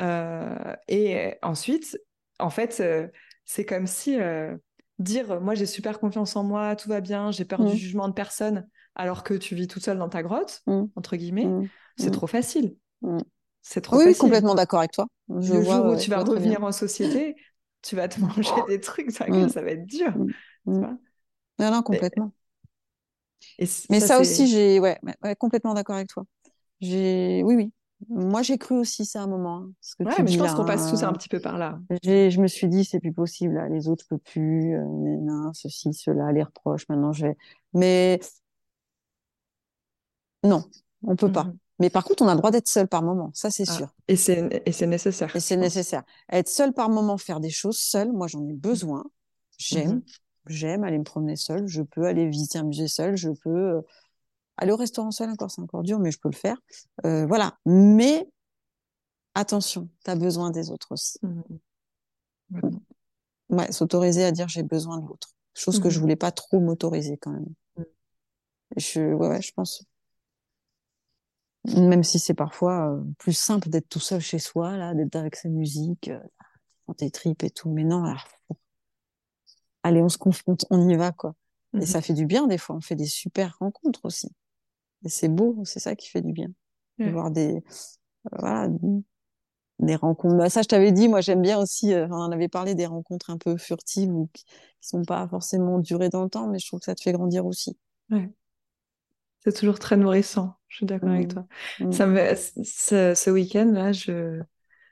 [0.00, 1.96] Euh, et ensuite,
[2.40, 3.06] en fait, euh,
[3.44, 4.56] c'est comme si euh,
[4.98, 7.68] dire moi j'ai super confiance en moi, tout va bien, j'ai peur Mm.
[7.70, 8.66] du jugement de personne,
[8.96, 10.86] alors que tu vis toute seule dans ta grotte, Mm.
[10.96, 11.68] entre guillemets, Mm.
[11.96, 12.12] c'est Mm.
[12.12, 12.74] trop facile.
[13.62, 15.06] C'est trop Oui, oui, complètement d'accord avec toi.
[15.40, 17.36] Je Le vois, jour où ouais, tu vas revenir en société,
[17.82, 19.48] tu vas te manger des trucs, ça, Mm.
[19.48, 20.12] ça va être dur.
[20.14, 20.32] Mm.
[20.72, 20.84] tu Mm.
[20.84, 20.98] vois.
[21.60, 22.32] Non, non, complètement.
[23.58, 24.98] Et Mais ça, aussi, j'ai, ouais,
[25.38, 26.24] complètement d'accord avec toi.
[26.80, 27.72] J'ai, oui, oui.
[28.08, 29.58] Moi, j'ai cru aussi ça à un moment.
[29.58, 31.08] hein, ce que Ouais, tu mais je pense qu'on passe tous hein.
[31.08, 31.80] un petit peu par là.
[32.02, 35.52] J'ai, je me suis dit, c'est plus possible, là, les autres, je peux plus, euh,
[35.54, 37.36] ceci, cela, les reproches, maintenant je vais.
[37.74, 38.20] Mais
[40.42, 40.64] non,
[41.02, 41.46] on peut pas.
[41.46, 41.58] Mhm.
[41.80, 43.94] Mais par contre, on a le droit d'être seul par moment, ça c'est Ah, sûr.
[44.08, 45.34] Et c'est et c'est nécessaire.
[45.36, 46.02] Et c'est nécessaire.
[46.30, 49.04] Être seul par moment, faire des choses seul, moi j'en ai besoin.
[49.58, 50.02] J'aime, Mhm.
[50.46, 51.66] j'aime aller me promener seul.
[51.66, 53.16] Je peux aller visiter un musée seul.
[53.16, 53.80] Je peux euh,
[54.56, 55.30] aller au restaurant seul.
[55.30, 56.56] Encore, c'est encore dur, mais je peux le faire.
[57.06, 57.56] Euh, voilà.
[57.64, 58.28] Mais
[59.34, 61.18] attention, tu as besoin des autres aussi.
[62.50, 62.82] Vraiment.
[63.50, 65.28] Ouais, s'autoriser à dire j'ai besoin de l'autre.
[65.54, 67.46] Chose que je voulais pas trop m'autoriser quand même.
[68.76, 69.84] Je, ouais, ouais, je pense.
[71.76, 75.36] Même si c'est parfois euh, plus simple d'être tout seul chez soi, là, d'être avec
[75.36, 76.20] sa musique, euh,
[76.86, 77.70] dans tes tripes et tout.
[77.70, 78.26] Mais non, alors,
[79.82, 81.34] allez, on se confronte, on y va, quoi.
[81.74, 81.86] Et Mhm.
[81.86, 82.76] ça fait du bien, des fois.
[82.76, 84.30] On fait des super rencontres aussi.
[85.04, 86.48] Et c'est beau, c'est ça qui fait du bien.
[86.98, 87.12] De Ouais.
[87.12, 87.60] voir des, euh,
[88.38, 88.68] voilà,
[89.78, 90.36] des rencontres.
[90.36, 92.86] Bah, ça, je t'avais dit, moi, j'aime bien aussi, euh, on en avait parlé des
[92.86, 96.58] rencontres un peu furtives ou qui, qui sont pas forcément durées dans le temps, mais
[96.58, 97.76] je trouve que ça te fait grandir aussi.
[99.44, 100.54] C'est toujours très nourrissant.
[100.68, 101.32] Je suis d'accord avec Mm.
[101.32, 101.46] toi.
[101.80, 101.92] Mm.
[101.92, 104.40] Ça me, ce, ce week-end là, je,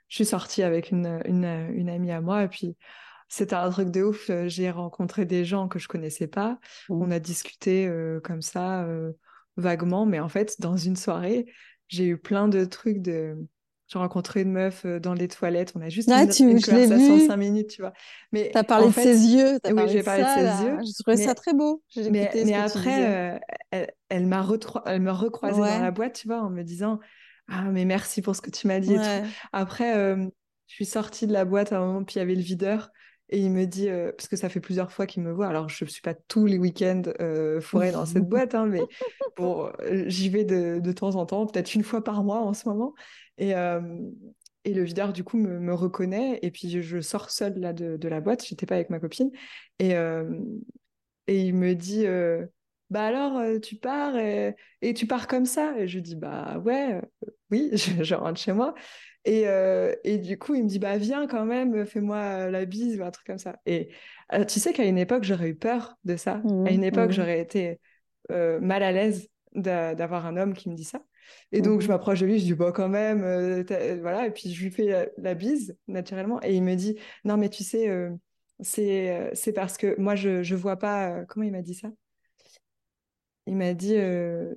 [0.08, 2.76] je suis sortie avec une, une, une amie à moi et puis
[3.28, 4.30] c'était un truc de ouf.
[4.46, 6.58] J'ai rencontré des gens que je connaissais pas.
[6.88, 7.02] Mm.
[7.02, 9.12] On a discuté euh, comme ça euh,
[9.56, 11.46] vaguement, mais en fait, dans une soirée,
[11.88, 13.36] j'ai eu plein de trucs de.
[13.88, 15.72] J'ai rencontré une meuf euh, dans les toilettes.
[15.76, 17.92] On a juste Ah, une, tu- une conversation cinq minutes, tu vois.
[18.32, 20.42] Mais T'as parlé en de ses yeux, t'as oui, parlé j'ai de parlé de ses
[20.42, 20.62] là.
[20.64, 21.82] yeux, Je trouvais mais- ça très beau.
[21.90, 23.38] J'ai mais, après, euh,
[23.70, 24.44] elle, elle m'a
[24.86, 25.68] elle me recroisée Ouais.
[25.76, 26.98] dans la boîte, tu vois, en me disant
[27.48, 29.02] Ah, mais merci pour ce que tu m'as dit et tout.
[29.02, 29.22] Ouais.
[29.52, 30.16] Après, euh,
[30.66, 32.90] je suis sortie de la boîte à un moment, puis il y avait le videur.
[33.28, 35.68] Et il me dit, euh, parce que ça fait plusieurs fois qu'il me voit, alors
[35.68, 38.80] je ne suis pas tous les week-ends euh, fourrée dans cette boîte, hein, mais
[39.36, 39.68] bon,
[40.06, 42.94] j'y vais de, de temps en temps, peut-être une fois par mois en ce moment.
[43.38, 43.80] Et, euh,
[44.64, 46.38] et le videur, du coup, me, me reconnaît.
[46.42, 49.30] Et puis je, sors seule là, de, de la boîte, j'étais pas avec ma copine.
[49.78, 50.24] Et, euh,
[51.26, 52.46] et il me dit, euh,
[52.90, 55.78] bah alors, tu pars et, et tu pars comme ça?
[55.78, 58.74] Et je dis, bah ouais, euh, oui, je, je rentre chez moi.
[59.24, 62.98] Et, euh, et du coup, il me dit, bah viens quand même, fais-moi la bise
[62.98, 63.60] ou un truc comme ça.
[63.66, 63.90] Et
[64.48, 66.42] tu sais qu'à une époque, j'aurais eu peur de ça.
[66.64, 67.12] À une époque, mhm.
[67.12, 67.80] j'aurais été
[68.30, 71.02] mal à l'aise d'avoir un homme qui me dit ça.
[71.52, 71.92] Et donc, je Mhm.
[71.92, 74.26] m'approche de lui, je dis, bah, quand même, euh, t'as- voilà.
[74.26, 76.40] Et puis, je lui fais la, la bise, naturellement.
[76.42, 78.10] Et il me dit, non, mais tu sais, euh,
[78.60, 81.10] c'est euh, c'est parce que moi, je, je vois pas.
[81.20, 81.88] euh, comment il m'a dit ça?
[83.46, 84.54] Il m'a dit, euh,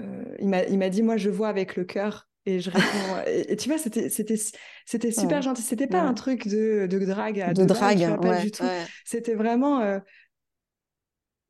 [0.00, 2.28] euh, il m'a, il m'a dit, moi, je vois avec le cœur.
[2.48, 3.16] Et je réponds.
[3.26, 4.36] et, et tu vois, c'était, c'était,
[4.84, 5.42] c'était super Ouais.
[5.42, 5.62] gentil.
[5.62, 6.06] C'était pas Ouais.
[6.06, 8.70] un truc de, de drague De balles, drague, ouais, du tout.
[9.04, 10.00] C'était vraiment.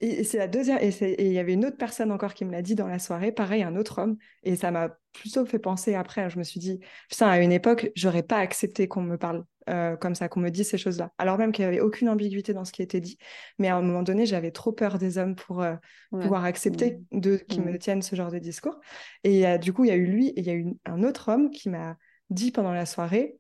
[0.01, 0.79] Et et c'est la deuxième.
[0.81, 3.33] Et il y avait une autre personne encore qui me l'a dit dans la soirée,
[3.33, 4.17] pareil, un autre homme.
[4.43, 6.29] Et ça m'a plutôt fait penser après.
[6.31, 9.97] Je me suis dit, putain, à une époque, j'aurais pas accepté qu'on me parle euh,
[9.97, 11.13] comme ça, qu'on me dise ces choses-là.
[11.19, 13.19] Alors même qu'il n'y avait aucune ambiguïté dans ce qui était dit.
[13.59, 15.75] Mais à un moment donné, j'avais trop peur des hommes pour euh,
[16.11, 16.37] Ouais.
[16.37, 17.79] pouvoir accepter de qu'ils me Mhm.
[17.79, 18.79] tiennent ce genre de discours.
[19.25, 21.03] Et euh, du coup, il y a eu lui et il y a eu un
[21.03, 21.97] autre homme qui m'a
[22.31, 23.39] dit pendant la soirée,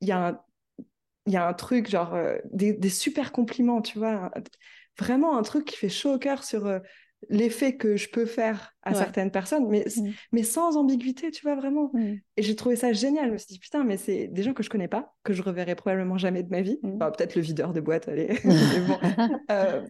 [0.00, 0.40] il y a un,
[1.26, 4.30] il y a un truc, genre euh, des, des super compliments, tu vois,
[4.98, 6.78] vraiment un truc qui fait chaud au cœur sur euh,
[7.30, 8.96] l'effet que je peux faire à Ouais.
[8.98, 10.10] certaines personnes, mais, Mm.
[10.32, 11.90] mais sans ambiguïté, tu vois, vraiment.
[11.92, 12.14] Mm.
[12.36, 13.26] Et j'ai trouvé ça génial.
[13.28, 15.42] Je me suis dit, putain, mais c'est des gens que je connais pas, que je
[15.42, 16.78] reverrai probablement jamais de ma vie.
[16.82, 16.94] Mm.
[16.96, 18.28] Enfin, peut-être le videur de boîte, allez.
[18.86, 18.98] Bon.
[19.50, 19.84] Euh,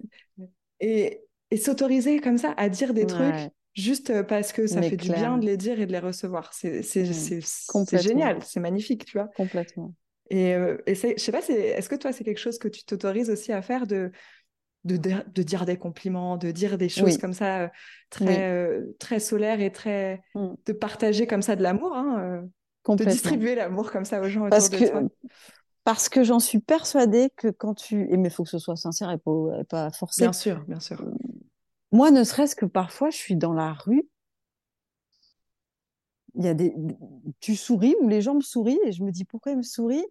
[0.81, 1.21] et
[1.51, 4.97] et s'autoriser comme ça à dire des trucs juste euh, parce que ça Mais fait
[4.99, 6.53] du bien de les dire et de les recevoir.
[6.53, 7.13] C'est c'est- Mm.
[7.15, 8.09] c'est- c'est Complètement.
[8.09, 9.29] génial, c'est magnifique, tu vois.
[9.37, 9.95] Complètement.
[10.31, 10.51] Et,
[10.87, 13.51] et je sais pas, c'est- est-ce que toi, c'est quelque chose que tu t'autorises aussi
[13.51, 14.13] à faire de,
[14.97, 17.19] de, dire des compliments, de dire des choses Oui.
[17.19, 17.69] comme ça, euh,
[18.11, 18.37] très, Oui.
[18.39, 20.23] euh, très solaires et très.
[20.35, 20.55] Mm.
[20.67, 22.43] de partager comme ça de l'amour, hein,
[22.89, 25.03] euh, de distribuer l'amour comme ça aux gens autour Parce de que, toi.
[25.85, 28.11] parce que j'en suis persuadée que quand tu.
[28.11, 30.23] Et mais il faut que ce soit sincère et pas, pas forcé.
[30.23, 31.05] Bien sûr, bien sûr.
[31.93, 34.09] Moi, ne serait-ce que parfois, je suis dans la rue.
[36.35, 36.75] Il y a des,
[37.41, 40.07] tu souris ou les gens me sourient et je me dis pourquoi ils me sourient?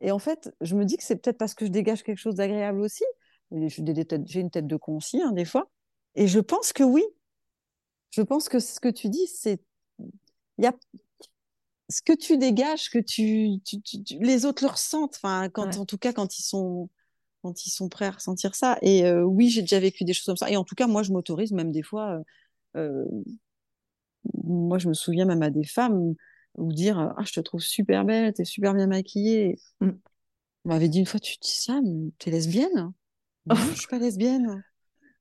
[0.00, 2.36] Et en fait, je me dis que c'est peut-être parce que je dégage quelque chose
[2.36, 3.04] d'agréable aussi.
[3.50, 5.70] J'ai une tête de con aussi, hein, des fois.
[6.14, 7.04] Et je pense que oui.
[8.10, 9.60] Je pense que ce que tu dis, c'est.
[10.58, 10.74] Il y a
[11.88, 15.16] ce que tu dégages, que tu, tu- tu- tu- les autres le ressentent.
[15.16, 15.78] Enfin, quand, Ouais.
[15.78, 16.90] en tout cas, quand ils sont,
[17.42, 18.78] quand ils sont prêts à ressentir ça.
[18.82, 20.50] Et euh, oui, j'ai déjà vécu des choses comme ça.
[20.50, 22.20] Et en tout cas, moi, je m'autorise même des fois.
[22.76, 23.04] euh, euh,
[24.44, 26.14] moi, je me souviens même à des femmes
[26.54, 29.58] ou dire ah, je te trouve super belle, t'es super bien maquillée.
[29.80, 29.90] Mm.
[30.64, 32.92] On m'avait dit une fois, tu dis ça, mais t'es lesbienne
[33.48, 34.62] Non, je suis pas lesbienne.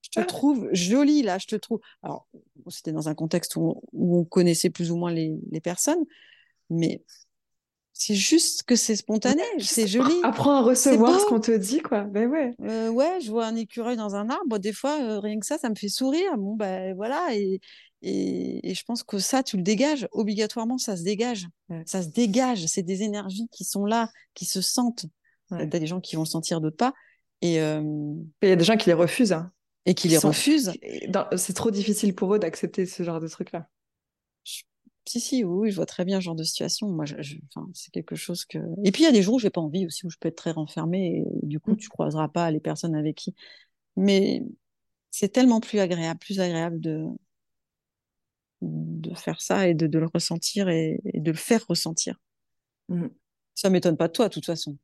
[0.01, 1.79] Je te trouve jolie là, je te trouve.
[2.01, 2.27] Alors,
[2.69, 6.03] c'était dans un contexte où, où on connaissait plus ou moins les, les personnes,
[6.69, 7.03] mais
[7.99, 10.13] c'est juste que c'est spontané, c'est joli.
[10.23, 12.03] Apprends à recevoir ce qu'on te dit, quoi.
[12.03, 12.53] Ben ouais.
[12.61, 15.57] Euh, ouais, je vois un écureuil dans un arbre, des fois, euh, rien que ça,
[15.57, 16.37] ça me fait sourire.
[16.37, 17.59] Bon, ben voilà, et,
[18.03, 21.47] et, et je pense que ça, tu le dégages, obligatoirement, ça se dégage.
[21.69, 21.81] Ouais.
[21.87, 25.05] Ça se dégage, c'est des énergies qui sont là, qui se sentent.
[25.49, 25.67] Ouais.
[25.67, 26.93] T'as des gens qui vont le sentir, d'autres pas,
[27.41, 27.81] et, euh,
[28.41, 29.33] Il y a des gens qui les refusent.
[29.33, 29.51] hein.
[29.85, 30.73] et qui Qui les sont- refusent.
[31.37, 33.69] C'est trop difficile pour eux d'accepter ce genre de truc-là.
[35.09, 36.89] Si, si, oui, oui, je vois très bien ce genre de situation.
[36.89, 38.57] Moi, je, je- enfin, c'est quelque chose que.
[38.83, 40.27] Et puis, il y a des jours où j'ai pas envie aussi, où je peux
[40.27, 41.77] être très renfermée, et du coup, Mm.
[41.77, 43.33] tu croiseras pas les personnes avec qui.
[43.95, 44.43] Mais
[45.11, 47.05] c'est tellement plus agréable, plus agréable de,
[48.61, 52.19] de faire ça et de, de le ressentir et, et de le faire ressentir.
[52.89, 53.07] Mm.
[53.55, 54.77] Ça m'étonne pas de toi, de toute façon.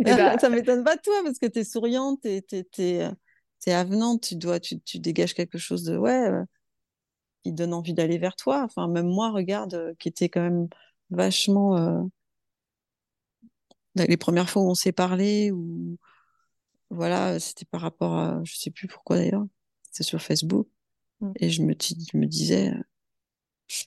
[0.00, 4.36] Ben, ça m'étonne pas de toi parce que tu es souriante, tu es, avenante, tu,
[4.36, 5.96] dois, tu, tu dégages quelque chose de.
[5.96, 6.44] Ouais, euh,
[7.42, 8.62] qui donne envie d'aller vers toi.
[8.64, 10.68] Enfin, même moi, regarde, euh, qui était quand même
[11.10, 11.76] vachement.
[11.76, 12.02] euh,
[13.96, 15.98] les premières fois où on s'est parlé, ou
[16.90, 18.40] voilà, c'était par rapport à.
[18.44, 19.46] Je sais plus pourquoi d'ailleurs.
[19.82, 20.68] C'était sur Facebook.
[21.20, 21.32] Mm.
[21.36, 22.72] Et je me, dis- je me disais.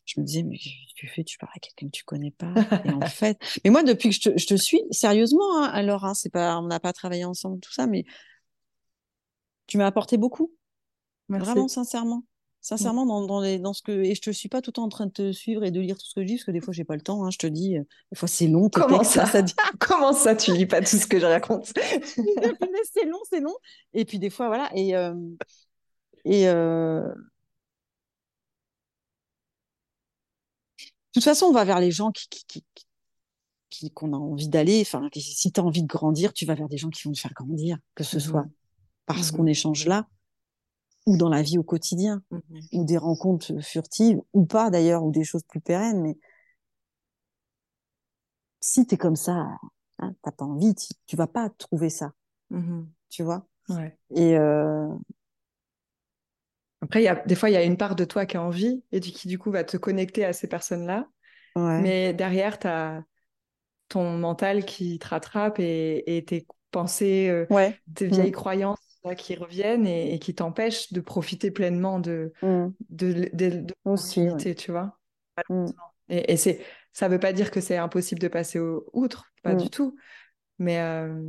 [0.06, 0.58] Je me disais, mais
[0.96, 2.54] tu fais, tu parles à quelqu'un que tu connais pas.
[2.86, 6.06] Et en fait, mais moi, depuis que je te, je te suis, sérieusement, hein, alors,
[6.06, 8.06] hein, c'est pas, on n'a pas travaillé ensemble, tout ça, mais
[9.68, 10.52] tu m'as apporté beaucoup.
[11.30, 11.52] Merci.
[11.52, 12.24] Vraiment, sincèrement.
[12.62, 13.92] Sincèrement, dans, dans, les, dans ce que.
[13.92, 15.82] Et je te suis pas tout le temps en train de te suivre et de
[15.82, 17.30] lire tout ce que je dis, parce que des fois, j'ai pas le temps, hein,
[17.30, 17.78] je te dis.
[17.78, 19.26] euh, Des fois, c'est long, Comment textes, ça?
[19.26, 19.54] ça dit.
[19.80, 21.74] Comment ça, tu lis pas tout ce que je raconte?
[22.94, 23.56] C'est long, c'est long.
[23.94, 24.70] Et puis, des fois, voilà.
[24.76, 24.96] Et.
[24.96, 25.14] euh,
[26.26, 27.04] et euh,
[31.14, 32.66] toute façon, on va vers les gens qui, qui, qui,
[33.70, 34.82] qui- qu'on a envie d'aller.
[34.82, 37.20] Enfin, si tu as envie de grandir, tu vas vers des gens qui vont te
[37.20, 38.22] faire grandir, que ce Mhm.
[38.22, 38.46] soit
[39.06, 39.38] parce Mhm.
[39.38, 40.08] qu'on échange là,
[41.06, 42.62] ou dans la vie au quotidien, Mhm.
[42.74, 46.02] ou des rencontres furtives, ou pas d'ailleurs, ou des choses plus pérennes.
[46.02, 46.18] Mais
[48.62, 49.48] si tu es comme ça,
[50.00, 52.14] hein, t'as pas envie, tu, tu vas pas trouver ça,
[53.10, 53.46] tu vois?
[53.70, 53.98] Ouais.
[54.12, 54.88] Et euh,
[56.84, 58.42] Après, il y a, des fois, il y a une part de toi qui a
[58.42, 61.08] envie et qui, du coup, va te connecter à ces personnes-là.
[61.56, 61.84] ouais.
[61.84, 63.04] Mais derrière, tu as
[63.90, 67.82] ton mental qui te rattrape et, et tes pensées, euh, ouais.
[67.96, 68.34] tes vieilles Mm.
[68.34, 68.80] croyances
[69.18, 72.76] qui reviennent et, qui t'empêchent de profiter pleinement de, Mm.
[72.90, 75.00] de, de, de Aussi, l'opportunité, tu vois.
[75.50, 75.74] Mm.
[76.10, 76.62] Et, et c'est,
[76.94, 79.56] ça veut pas dire que c'est impossible de passer au, outre, pas Mm.
[79.56, 79.96] du tout.
[80.60, 81.24] Mais, euh,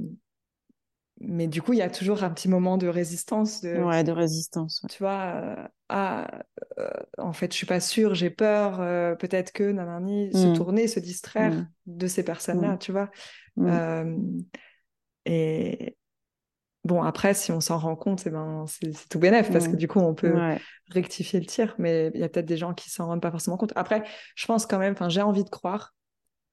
[1.21, 4.13] mais du coup, il y a toujours un petit moment de résistance, de, Ouais, de
[4.13, 4.83] résistance.
[4.83, 4.89] ouais.
[4.91, 6.29] tu vois, euh, ah,
[6.79, 6.89] euh,
[7.19, 10.53] en fait, je suis pas sûre, j'ai peur, euh, peut-être que, nanani, se Mm.
[10.55, 11.67] tourner, se distraire Mm.
[11.87, 12.79] de ces personnes-là, Mm.
[12.79, 13.11] tu vois.
[15.27, 15.97] Et
[16.85, 19.89] bon, après, si on s'en rend compte, eh ben, c'est tout bénef, parce que du
[19.89, 20.59] coup, on peut Ouais.
[20.91, 23.57] rectifier le tir, mais il y a peut-être des gens qui s'en rendent pas forcément
[23.57, 23.73] compte.
[23.77, 24.05] Après,
[24.35, 25.95] je pense quand même, j'ai envie de croire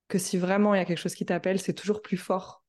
[0.08, 2.64] que si vraiment il y a quelque chose qui t'appelle, c'est toujours plus fort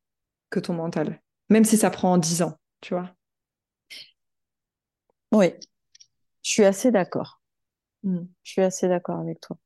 [0.50, 1.20] que ton mental,
[1.52, 3.14] même si ça prend 10 ans, tu vois.
[5.32, 5.52] Oui,
[6.42, 7.40] je suis assez d'accord.
[8.04, 8.20] Mm.
[8.44, 9.58] Je suis assez d'accord avec toi.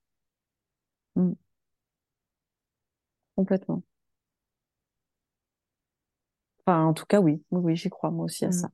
[1.17, 1.33] Mm.
[3.35, 3.83] Complètement.
[6.67, 7.43] Enfin, en tout cas, oui.
[7.51, 8.53] Oui, j'y crois, moi aussi, à Mm.
[8.53, 8.71] ça.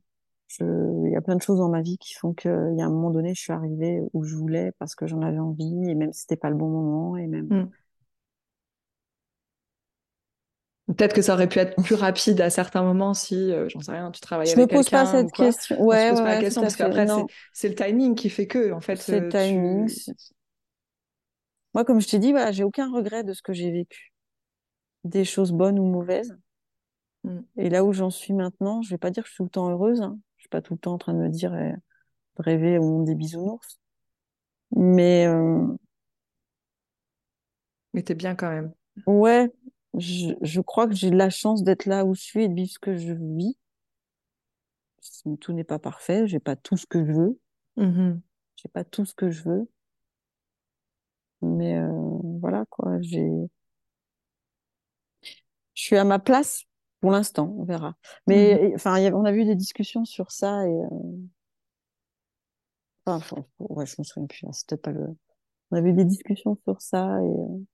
[0.49, 0.65] Je...
[1.07, 2.91] Il y a plein de choses dans ma vie qui font qu'il y a un
[2.91, 6.13] moment donné, je suis arrivée où je voulais parce que j'en avais envie, et même
[6.13, 7.47] si c'était pas le bon moment, et même.
[7.51, 7.73] Mm.
[10.97, 13.93] Peut-être que ça aurait pu être plus rapide à certains moments si, euh, j'en sais
[13.93, 15.47] rien, tu travaillais Je me avec pose pas quelqu'un ou cette quoi.
[15.47, 15.77] question.
[15.91, 17.07] On se Ouais, pose ouais, pas la question parce qu'après,
[17.53, 19.89] c'est le timing qui fait que, en fait, c'est le euh, timing.
[19.89, 20.13] tu...
[21.75, 24.13] Moi, comme je t'ai dit, voilà, j'ai aucun regret de ce que j'ai vécu.
[25.05, 26.37] Des choses bonnes ou mauvaises.
[27.25, 27.41] Mm.
[27.59, 29.51] Et là où j'en suis maintenant, je vais pas dire que je suis tout le
[29.51, 30.03] temps heureuse.
[30.03, 30.19] Hein.
[30.39, 32.85] Je suis pas tout le temps en train de me dire, euh, de rêver au
[32.85, 33.81] monde des bisounours.
[34.77, 35.67] Mais euh,
[37.95, 38.75] Mais t'es bien quand même.
[39.07, 39.51] ouais,
[39.99, 42.55] je, je crois que j'ai de la chance d'être là où je suis et de
[42.55, 43.57] vivre ce que je vis.
[45.41, 47.39] Tout n'est pas parfait, j'ai pas tout ce que je veux,
[47.77, 48.23] Mhm.
[48.57, 49.69] j'ai pas tout ce que je veux.
[51.43, 51.89] Mais euh,
[52.41, 53.29] voilà quoi, j'ai,
[55.75, 56.65] je suis à ma place
[57.01, 57.97] pour l'instant, on verra.
[58.29, 58.75] Mais Mhm.
[58.77, 60.89] enfin, on a vu des discussions sur ça et euh,
[63.07, 64.47] enfin, ouais, je me souviens plus.
[64.47, 65.07] hein, peut-être pas le.
[65.73, 67.65] On a vu des discussions sur ça et euh,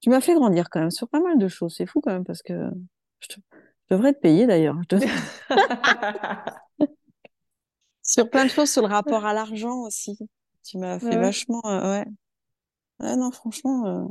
[0.00, 1.74] tu m'as fait grandir quand même sur pas mal de choses.
[1.76, 2.54] C'est fou quand même parce que
[3.20, 3.40] je, te-
[3.90, 4.76] je devrais te payer d'ailleurs.
[4.88, 4.96] Te-
[8.02, 10.18] Sur plein de choses, sur le rapport à l'argent aussi.
[10.64, 11.18] Tu m'as fait Ouais.
[11.18, 12.06] vachement, euh, ouais.
[13.00, 14.06] Ouais, non, franchement, euh,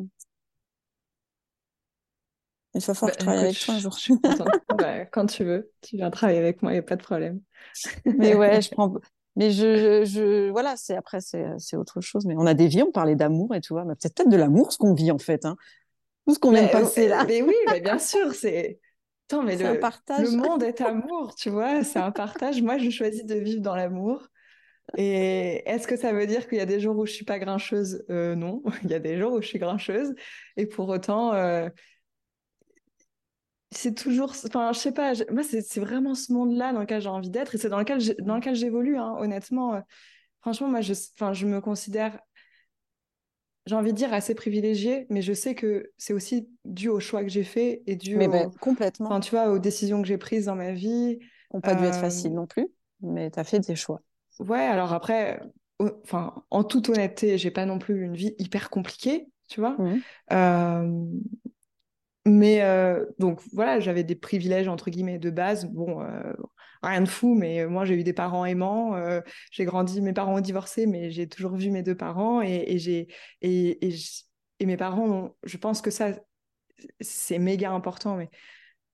[2.73, 3.97] il va falloir Bah, que je travaille écoute, avec toi un jour.
[3.97, 4.55] je suis contente.
[4.69, 7.41] Bah, quand tu veux, tu viens travailler avec moi, il n'y a pas de problème.
[8.17, 8.93] Mais ouais, je prends.
[9.39, 12.25] Mais je, je, je- voilà, c'est après, c'est, autre chose.
[12.25, 13.77] Mais on a des vies, on parlait d'amour et tout.
[13.77, 13.85] hein.
[13.87, 15.55] Mais c'est peut-être de l'amour ce qu'on vit en fait, hein.
[16.27, 18.79] Tout ce qu'on vient de euh, passer là, mais oui, mais bien sûr, c'est.
[19.27, 20.25] Attends, mais le, partage.
[20.25, 22.61] le monde est amour, tu vois, c'est un partage.
[22.61, 24.27] Moi, je choisis de vivre dans l'amour.
[24.97, 27.39] Et est-ce que ça veut dire qu'il y a des jours où je suis pas
[27.39, 28.03] grincheuse?
[28.09, 30.13] Euh, non, il y a des jours où je suis grincheuse.
[30.57, 31.69] Et pour autant, euh,
[33.71, 34.31] c'est toujours.
[34.47, 37.55] Enfin, je sais pas, je- moi, c'est vraiment ce monde-là dans lequel j'ai envie d'être
[37.55, 39.75] et c'est dans lequel dans lequel j'évolue, hein, honnêtement.
[39.75, 39.81] Euh,
[40.41, 42.19] Franchement, moi, je, enfin, je me considère
[43.65, 47.23] j'ai envie de dire assez privilégiée, mais je sais que c'est aussi dû au choix
[47.23, 49.09] que j'ai fait et dû Mais au, ben, complètement.
[49.09, 51.19] enfin, tu vois, aux décisions que j'ai prises dans ma vie.
[51.51, 52.67] Ont pas dû être Euh, faciles non plus,
[53.01, 54.01] mais tu as fait des choix.
[54.39, 55.41] Ouais, alors après,
[55.79, 59.77] enfin, en toute honnêteté, j'ai pas non plus une vie hyper compliquée, tu vois.
[59.77, 60.03] Mhm.
[60.31, 61.03] Euh,
[62.29, 65.65] mais euh, donc voilà, j'avais des privilèges entre guillemets de base.
[65.65, 66.33] Bon, euh,
[66.81, 68.95] rien de fou, mais moi j'ai eu des parents aimants.
[68.95, 72.77] euh, j'ai grandi, mes parents ont divorcé, mais j'ai toujours vu mes deux parents et,
[73.41, 76.13] et mes parents, je pense que ça
[77.01, 78.15] c'est méga important.
[78.15, 78.29] Mais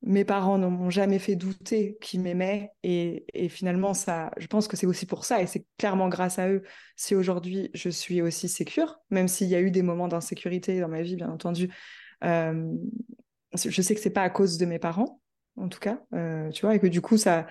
[0.02, 4.78] mes parents ne m'ont jamais fait douter qu'ils m'aimaient et, finalement ça, je pense que
[4.78, 6.64] c'est aussi pour ça et c'est clairement grâce à eux
[6.95, 10.88] si aujourd'hui je suis aussi sécure, même s'il y a eu des moments d'insécurité dans
[10.88, 11.72] ma vie, bien entendu.
[12.24, 12.72] Euh,
[13.57, 15.22] je sais que c'est pas à cause de mes parents,
[15.57, 17.48] en tout cas, euh, tu vois, et que du coup, ça,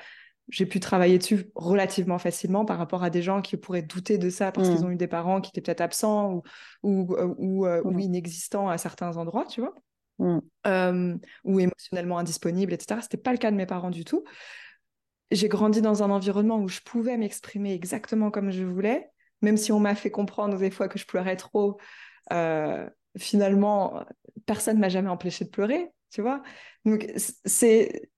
[0.51, 4.29] j'ai pu travailler dessus relativement facilement par rapport à des gens qui pourraient douter de
[4.31, 4.85] ça parce qu'ils Mm.
[4.85, 6.43] ont eu des parents qui étaient peut-être absents ou,
[6.83, 8.01] ou, ou, euh, ou Mm.
[8.01, 9.75] inexistants à certains endroits, tu vois,
[10.19, 10.39] Mm.
[10.67, 13.01] euh, ou émotionnellement indisponibles, etc.
[13.01, 14.25] C'était pas le cas de mes parents du tout.
[15.31, 19.09] J'ai grandi dans un environnement où je pouvais m'exprimer exactement comme je voulais,
[19.43, 21.79] même si on m'a fait comprendre des fois que je pleurais trop.
[22.33, 22.89] euh,
[23.19, 24.05] finalement,
[24.47, 26.43] personne m'a jamais empêché de pleurer, tu vois.
[26.85, 27.11] Donc,
[27.45, 28.11] c'est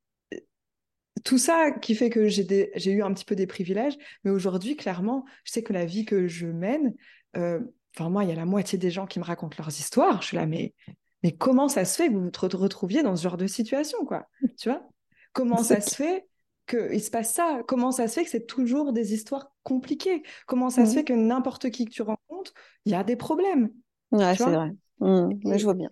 [1.24, 4.30] tout ça qui fait que j'ai des- j'ai eu un petit peu des privilèges, mais
[4.30, 6.94] aujourd'hui, clairement, je sais que la vie que je mène,
[7.36, 7.60] euh,
[7.96, 10.20] enfin, moi, il y a la moitié des gens qui me racontent leurs histoires.
[10.22, 10.74] Je suis là, mais,
[11.22, 14.04] mais comment ça se fait que vous vous re- retrouviez dans ce genre de situation,
[14.04, 14.86] quoi Tu vois
[15.32, 16.28] Comment ça se fait
[16.66, 20.70] qu'il se passe ça Comment ça se fait que c'est toujours des histoires compliquées Comment
[20.70, 20.94] ça se Mm.
[20.94, 22.52] fait que n'importe qui que tu rencontres,
[22.84, 23.70] il y a des problèmes
[24.10, 24.70] Ouais, c'est vrai.
[25.00, 25.28] Mm.
[25.44, 25.90] Mais Et- je vois bien.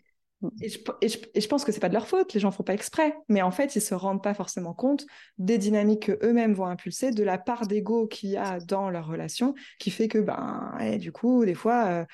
[0.61, 2.75] Et je, et, je, pense que c'est pas de leur faute, les gens font pas
[2.75, 5.07] exprès, mais en fait, ils se rendent pas forcément compte
[5.39, 9.07] des dynamiques que eux-mêmes vont impulser, de la part d'ego qu'il y a dans leur
[9.07, 12.05] relation, qui fait que, ben, et du coup, des fois, euh,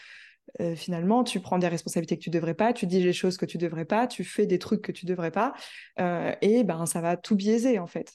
[0.60, 3.46] euh, finalement, tu prends des responsabilités que tu devrais pas, tu dis les choses que
[3.46, 5.54] tu devrais pas, tu fais des trucs que tu devrais pas,
[5.98, 8.12] euh, et ben, ça va tout biaiser, en fait.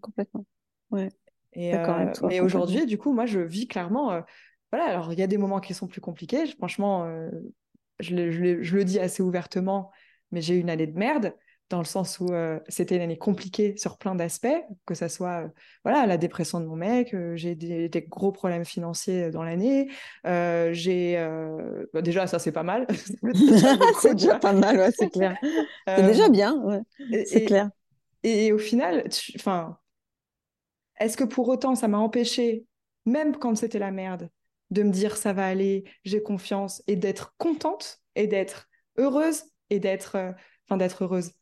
[0.00, 0.44] complètement.
[0.90, 1.08] Ouais.
[1.54, 1.72] Et,
[2.22, 4.22] mais aujourd'hui, du coup, moi, je vis clairement.
[4.70, 6.46] voilà, alors il y a des moments qui sont plus compliqués.
[6.46, 7.10] Franchement,
[8.00, 9.90] je, le dis assez ouvertement,
[10.30, 11.34] mais j'ai eu une année de merde
[11.70, 14.46] dans le sens où euh, c'était une année compliquée sur plein d'aspects,
[14.86, 15.48] que ça soit euh,
[15.84, 19.90] voilà la dépression de mon mec, euh, j'ai des, gros problèmes financiers dans l'année,
[20.24, 21.16] j'ai
[21.92, 22.86] bah, déjà ça c'est pas mal,
[24.00, 25.36] c'est déjà pas mal, ouais, c'est clair,
[25.86, 27.24] c'est déjà bien, ouais.
[27.26, 27.70] c'est clair.
[28.24, 29.04] Et, au final,
[29.36, 29.78] enfin,
[30.98, 32.64] est-ce que pour autant ça m'a empêché,
[33.06, 34.28] même quand c'était la merde,
[34.70, 39.80] de me dire ça va aller, j'ai confiance et d'être contente et d'être heureuse et
[39.80, 40.32] d'être euh,
[40.66, 41.32] enfin d'être heureuse,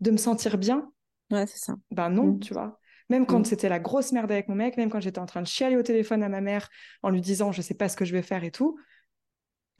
[0.00, 0.90] de me sentir bien?
[1.30, 1.76] Ouais, c'est ça.
[1.90, 2.40] Ben non, mm.
[2.40, 2.78] tu vois.
[3.10, 3.44] Même quand mm.
[3.44, 5.82] c'était la grosse merde avec mon mec, même quand j'étais en train de chialer au
[5.82, 6.68] téléphone à ma mère
[7.02, 8.78] en lui disant je sais pas ce que je vais faire et tout,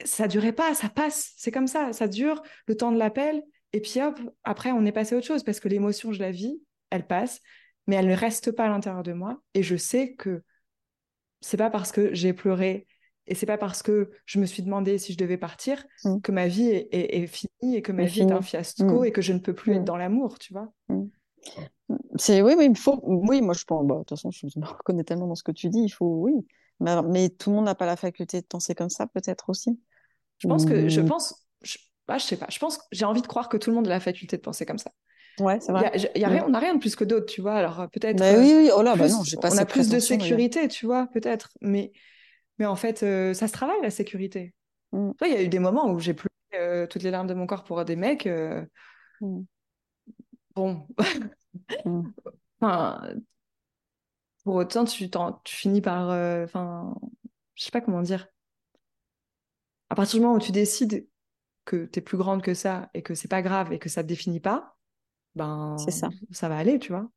[0.03, 3.81] ça durait pas, ça passe, c'est comme ça, ça dure le temps de l'appel et
[3.81, 6.61] puis hop, après on est passé à autre chose parce que l'émotion je la vis,
[6.89, 7.39] elle passe,
[7.87, 10.43] mais elle ne reste pas à l'intérieur de moi et je sais que
[11.41, 12.87] c'est pas parce que j'ai pleuré
[13.27, 16.19] et c'est pas parce que je me suis demandé si je devais partir mm.
[16.21, 19.05] que ma vie est, finie et que ma vie est un fiasco mm.
[19.05, 19.85] et que je ne peux plus être mm.
[19.85, 20.71] dans l'amour, tu vois.
[22.17, 22.99] C'est oui, oui, il faut.
[23.03, 23.85] Oui, moi je pense.
[23.85, 25.83] Bah, de toute façon, je me reconnais tellement dans ce que tu dis.
[25.83, 26.33] Il faut, oui.
[26.79, 29.79] Mais, mais tout le monde n'a pas la faculté de penser comme ça, peut-être aussi.
[30.39, 31.47] Je pense que je pense.
[31.61, 31.77] Je,
[32.07, 32.47] bah, je sais pas.
[32.49, 32.79] Je pense.
[32.91, 34.91] J'ai envie de croire que tout le monde a la faculté de penser comme ça.
[35.39, 35.91] Ouais, c'est vrai.
[36.15, 37.55] Y a, rien, on n'a rien de plus que d'autres, tu vois.
[37.55, 38.17] Alors peut-être.
[38.17, 38.69] Bah, oui, oui.
[38.75, 41.49] Oh là, bah non, j'ai pas On a plus de sécurité, tu vois, peut-être.
[41.61, 41.91] Mais
[42.57, 44.53] mais en fait, euh, ça se travaille, la sécurité.
[44.91, 45.11] Mm.
[45.21, 47.47] Il y a eu des moments où j'ai pleuré euh, toutes les larmes de mon
[47.47, 48.27] corps pour des mecs.
[48.27, 48.65] Euh,
[49.21, 49.41] mm.
[50.55, 50.87] Bon.
[51.85, 52.01] Mm.
[52.61, 53.01] enfin,
[54.43, 56.09] pour autant, tu, tu finis par.
[56.43, 56.95] Enfin,
[57.55, 58.27] je sais pas comment dire.
[59.89, 61.07] À partir du moment où tu décides
[61.65, 64.03] que tu es plus grande que ça et que c'est pas grave et que ça
[64.03, 64.77] te définit pas,
[65.35, 66.09] ben ça.
[66.31, 67.09] ça va aller, tu vois.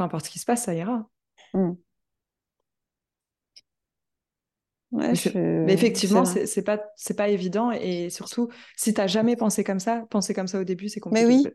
[0.00, 1.08] Peu importe ce qui se passe, ça ira.
[4.92, 5.12] Mais,
[5.72, 6.78] effectivement, c'est pas,
[7.16, 7.70] pas évident.
[7.70, 11.00] Et surtout, si tu n'as jamais pensé comme ça, penser comme ça au début, c'est
[11.00, 11.26] compliqué.
[11.26, 11.46] Mais oui.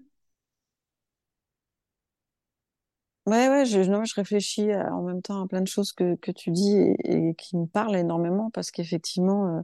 [3.25, 6.31] Ouais, ouais, je, non, je réfléchis en même temps à plein de choses que, que
[6.31, 9.61] tu dis et, qui me parlent énormément parce qu'effectivement, euh,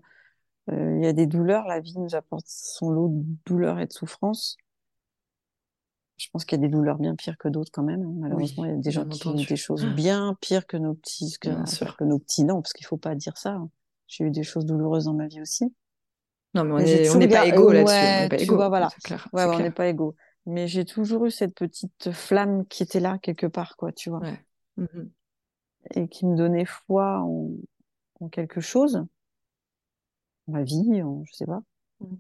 [0.72, 1.68] euh, il y a des douleurs.
[1.68, 4.58] La vie nous apporte son lot de douleurs et de souffrances.
[6.22, 8.04] Je pense qu'il y a des douleurs bien pires que d'autres quand même.
[8.04, 8.14] Hein.
[8.20, 11.36] Malheureusement, il y a des gens qui ont des choses bien pires que nos petits,
[11.42, 11.50] que,
[11.98, 13.54] que nos petits non, parce qu'il faut pas dire ça.
[13.54, 13.70] Hein.
[14.08, 15.74] J'ai eu des choses douloureuses dans ma vie aussi.
[16.54, 18.52] Non, mais on n'est pas égaux là-dessus.
[18.52, 18.90] Ouais, voilà.
[19.04, 20.16] Clair, ouais, on n'est pas égaux.
[20.46, 24.22] Mais j'ai toujours eu cette petite flamme qui était là quelque part, quoi, tu vois.
[24.78, 24.86] Mmh
[25.96, 27.50] Et qui me donnait foi en,
[28.20, 28.98] en quelque chose,
[30.48, 31.64] en ma vie, en, je sais pas.
[32.00, 32.16] Mmh.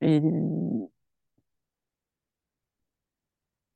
[0.00, 0.22] Et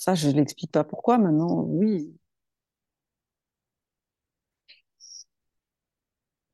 [0.09, 1.19] ça, je ne l'explique pas pourquoi.
[1.19, 2.17] Maintenant, oui.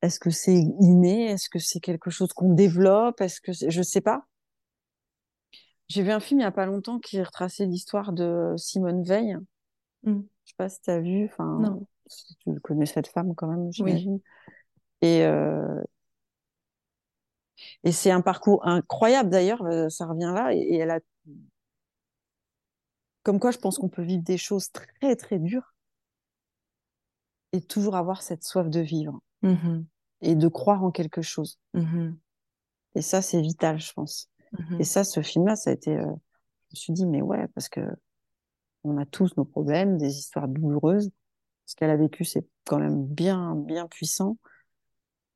[0.01, 1.31] Est-ce que c'est inné?
[1.31, 3.21] Est-ce que c'est quelque chose qu'on développe?
[3.21, 4.25] Est-ce que je sais pas.
[5.87, 9.37] J'ai vu un film il n'y a pas longtemps qui retraçait l'histoire de Simone Veil.
[10.03, 10.25] Je mmh.
[10.43, 11.25] Je sais pas si tu as vu.
[11.25, 11.79] Enfin,
[12.39, 14.19] tu connais cette femme quand même, j'imagine.
[15.01, 15.81] Et euh,
[17.83, 19.63] et c'est un parcours incroyable d'ailleurs.
[19.63, 20.99] Euh, ça revient là et elle a
[23.25, 25.73] comme quoi, je pense qu'on peut vivre des choses très, très dures
[27.53, 29.81] et toujours avoir cette soif de vivre mmh
[30.21, 31.59] et de croire en quelque chose.
[31.73, 32.11] Mmh
[32.93, 34.29] et ça, c'est vital, je pense.
[34.53, 35.97] Mmh et ça, ce film-là, ça a été.
[35.97, 37.81] Euh, je me suis dit, mais ouais, parce que
[38.83, 41.09] on a tous nos problèmes, des histoires douloureuses.
[41.65, 44.37] Ce qu'elle a vécu, c'est quand même bien, bien puissant.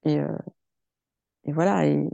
[0.05, 0.37] Et, euh,
[1.43, 1.87] et voilà.
[1.87, 2.07] Et,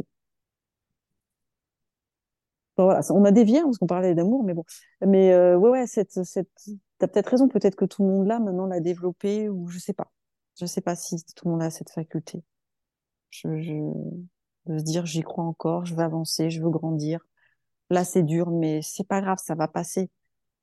[2.84, 4.64] voilà, on a dévié hein, parce qu'on parlait d'amour, mais bon.
[5.06, 6.50] Mais euh, ouais, ouais, cette, cette...
[6.98, 7.48] t'as peut-être raison.
[7.48, 10.12] Peut-être que tout le monde là maintenant l'a développé ou je sais pas.
[10.60, 12.44] Je sais pas si tout le monde a cette faculté.
[13.30, 13.48] Je,
[14.66, 17.20] de se dire j'y crois encore, je veux avancer, je veux grandir.
[17.90, 20.10] Là c'est dur, mais c'est pas grave, ça va passer.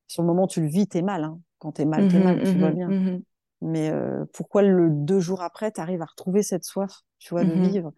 [0.08, 1.24] Sur le moment tu le vis, t'es mal.
[1.24, 1.40] Hein.
[1.58, 2.88] Quand t'es mal, t'es mmh mal, tu vois mmh bien.
[2.88, 3.22] Mmh
[3.64, 7.52] mais euh, pourquoi le deux jours après, t'arrives à retrouver cette soif, tu vois, de
[7.52, 7.92] vivre?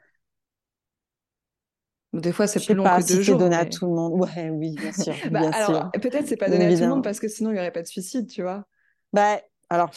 [2.21, 3.39] Des fois, c'est plus long que deux jours.
[3.39, 4.21] donné à tout le monde.
[4.21, 5.15] Ouais, oui, bien sûr.
[5.31, 7.59] bah, alors, peut-être c'est pas donné à tout le monde parce que sinon il n'y
[7.61, 8.67] aurait pas de suicide, tu vois.
[9.13, 9.91] Bah, alors,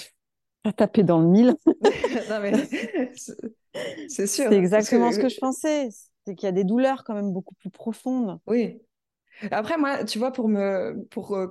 [0.63, 1.55] pas taper dans le mille.
[2.29, 2.53] non mais
[4.07, 4.49] c'est sûr.
[4.49, 5.89] C'est exactement ce que je pensais.
[6.25, 8.39] c'est qu'il y a des douleurs quand même beaucoup plus profondes.
[8.47, 8.81] Oui.
[9.51, 11.05] Après, moi, tu vois, pour me.
[11.11, 11.47] Pour, euh,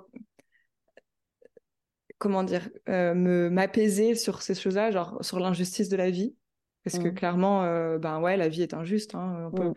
[2.19, 6.35] comment dire euh, me m'apaiser sur ces choses-là, genre sur l'injustice de la vie.
[6.87, 7.15] Parce que Mm.
[7.15, 9.17] clairement, euh, ben ouais, la vie est injuste.
[9.17, 9.75] hein, on peut- Mm.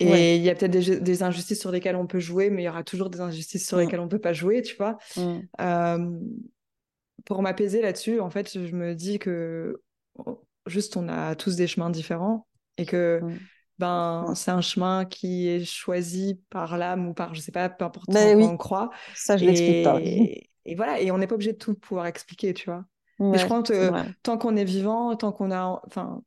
[0.00, 0.36] Et Ouais.
[0.36, 2.68] il y a peut-être des, des injustices sur lesquelles on peut jouer, mais il y
[2.68, 3.80] aura toujours des injustices sur Mm.
[3.80, 4.96] lesquelles on peut pas jouer, tu vois.
[5.60, 6.18] Euh,
[7.24, 9.80] pour m'apaiser là-dessus, en fait, je me dis que
[10.18, 13.20] oh, juste on a tous des chemins différents et que
[13.78, 17.84] ben c'est un chemin qui est choisi par l'âme ou par je sais pas, peu
[17.84, 18.44] importe Ben oui.
[18.44, 18.90] on croit.
[19.14, 20.00] Ça, je l'explique pas.
[20.00, 22.84] Et, et voilà, et on n'est pas obligé de tout pouvoir expliquer, tu vois.
[23.20, 23.90] Mais je crois que
[24.22, 26.22] tant qu'on est vivant, tant qu'on a, enfin,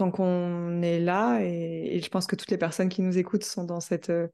[0.00, 3.44] tant qu'on est là, et, et je pense que toutes les personnes qui nous écoutent
[3.44, 4.28] sont dans cette, euh,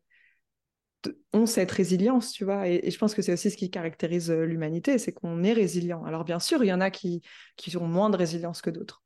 [1.33, 2.69] ont cette résilience, tu vois.
[2.69, 5.53] Et, et je pense que c'est aussi ce qui caractérise euh, l'humanité, c'est qu'on est
[5.53, 6.05] résilient.
[6.05, 7.23] Alors bien sûr, il y en a qui,
[7.57, 9.03] qui ont moins de résilience que d'autres.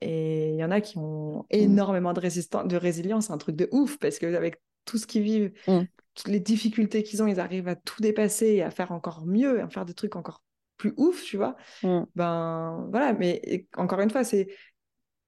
[0.00, 3.68] Et il y en a qui ont énormément de, résistan- de résilience, un truc de
[3.70, 5.82] ouf, parce qu'avec tout ce qu'ils vivent, Mm.
[6.14, 9.62] toutes les difficultés qu'ils ont, ils arrivent à tout dépasser et à faire encore mieux,
[9.62, 10.42] à faire des trucs encore
[10.76, 11.56] plus ouf, tu vois.
[11.82, 12.04] Mm.
[12.14, 14.48] Ben voilà, mais encore une fois, c'est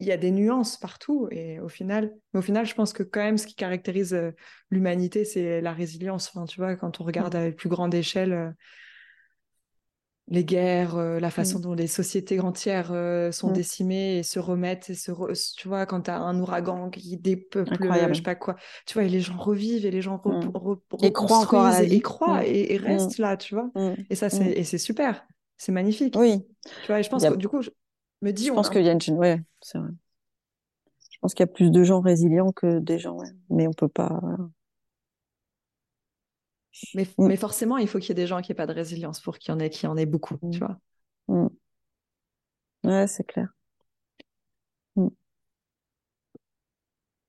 [0.02, 3.02] il y a des nuances partout et au final, mais au final, je pense que
[3.04, 4.32] quand même ce qui caractérise euh,
[4.70, 6.28] l'humanité, c'est la résilience.
[6.34, 7.38] Enfin, tu vois, quand on regarde Mm.
[7.38, 8.50] à plus grande échelle euh,
[10.28, 12.88] les guerres, euh, la façon dont les sociétés entières
[13.32, 13.52] sont Mm.
[13.52, 17.16] décimées et se remettent et se re- tu vois, quand tu as un ouragan qui
[17.16, 18.56] dépeuple, je sais pas quoi,
[18.86, 20.50] tu vois, et les gens revivent et les gens re- Mm.
[20.50, 21.96] re- Et croient encore à la vie.
[21.96, 22.46] et croient Mm.
[22.46, 22.84] et, et Mm.
[22.84, 23.70] restent là, tu vois.
[23.74, 23.94] Mm.
[24.10, 24.64] Et ça, Mm.
[24.64, 25.26] c'est super,
[25.58, 26.14] c'est magnifique.
[26.16, 26.44] Oui,
[26.82, 27.70] Tu vois, et je pense a- que du coup, je
[28.24, 29.00] me dis, je pense a- qu'il y a une...
[29.18, 29.90] Ouais, c'est vrai.
[31.10, 33.28] Je pense qu'il y a plus de gens résilients que des gens, ouais.
[33.50, 34.20] Mais on peut pas...
[36.94, 37.26] Mais, Mm.
[37.28, 39.38] mais forcément, il faut qu'il y ait des gens qui n'aient pas de résilience pour
[39.38, 40.50] qu'il y en ait, en ait beaucoup, Mm.
[40.50, 40.78] tu vois.
[41.28, 41.48] Mm.
[42.84, 43.48] Ouais, c'est clair.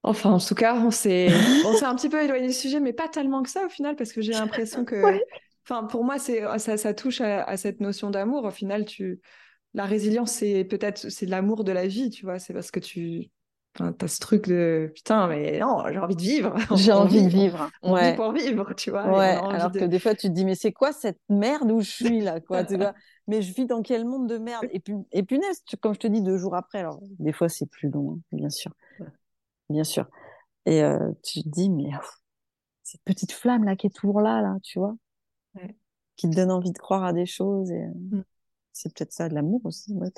[0.06, 1.30] Enfin, en tout cas, on s'est
[1.66, 3.96] on s'est un petit peu éloigné du sujet, mais pas tellement que ça au final,
[3.96, 5.26] parce que j'ai l'impression que, Ouais.
[5.66, 8.44] enfin, pour moi, c'est ça, ça touche à, à cette notion d'amour.
[8.44, 9.22] Au final, tu,
[9.74, 12.40] la résilience, c'est peut-être c'est l'amour de la vie, tu vois.
[12.40, 13.30] C'est parce que tu,
[13.76, 16.56] enfin, t'as ce truc de putain, mais non, j'ai envie de vivre.
[16.78, 17.72] J'ai envie de vivre.
[17.82, 18.12] On ouais.
[18.12, 19.08] vit pour vivre, tu vois.
[19.08, 21.82] Ouais, alors de- que des fois tu te dis mais c'est quoi cette merde où
[21.82, 22.94] je suis là quoi tu vois?
[23.28, 24.68] Mais je vis dans quel monde de merde?
[24.72, 27.66] Et puis et punaise comme je te dis deux jours après alors des fois c'est
[27.70, 28.72] plus long hein, bien sûr
[29.70, 30.06] bien sûr
[30.66, 32.12] et euh, tu te dis mais pff,
[32.84, 34.96] cette petite flamme là qui est toujours là là tu vois?
[36.16, 38.24] Qui te donne envie de croire à des choses et euh, Mm.
[38.74, 40.12] C'est peut-être ça de l'amour aussi ouais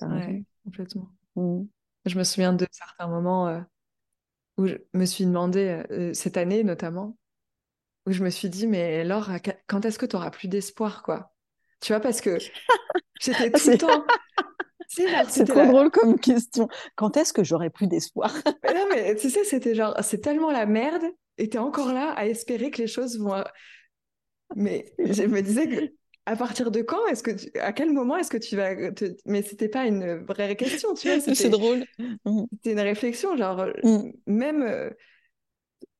[0.63, 1.09] complètement.
[1.35, 1.63] Mm.
[2.05, 3.59] Je me souviens de certains moments euh,
[4.57, 7.17] où je me suis demandé, euh, cette année notamment,
[8.05, 9.29] où je me suis dit, mais Laure,
[9.67, 11.33] quand est-ce que tu auras plus d'espoir, quoi?
[11.81, 12.37] Tu vois, parce que
[13.19, 14.05] j'étais tout le temps.
[14.87, 18.33] C'est trop la- drôle comme question quand est-ce que j'aurai plus d'espoir?
[18.63, 21.03] Mais non, mais tu sais, c'était genre, c'est tellement la merde,
[21.37, 23.43] et t'es encore là à espérer que les choses vont.
[24.55, 25.91] Mais je me disais que.
[26.27, 29.15] À partir de quand est-ce que tu- à quel moment est-ce que tu vas te...
[29.25, 31.85] mais c'était pas une vraie question tu vois c'est drôle.
[32.25, 32.43] Mm.
[32.53, 34.11] c'était une réflexion genre euh, Mm.
[34.25, 34.89] même euh,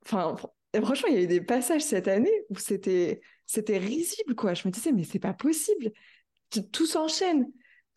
[0.06, 0.36] enfin
[0.84, 4.54] franchement il y a eu des passages cette année où c'était c'était risible quoi.
[4.54, 5.92] Je me disais mais c'est pas possible.
[6.72, 7.48] Tout- s'enchaîne.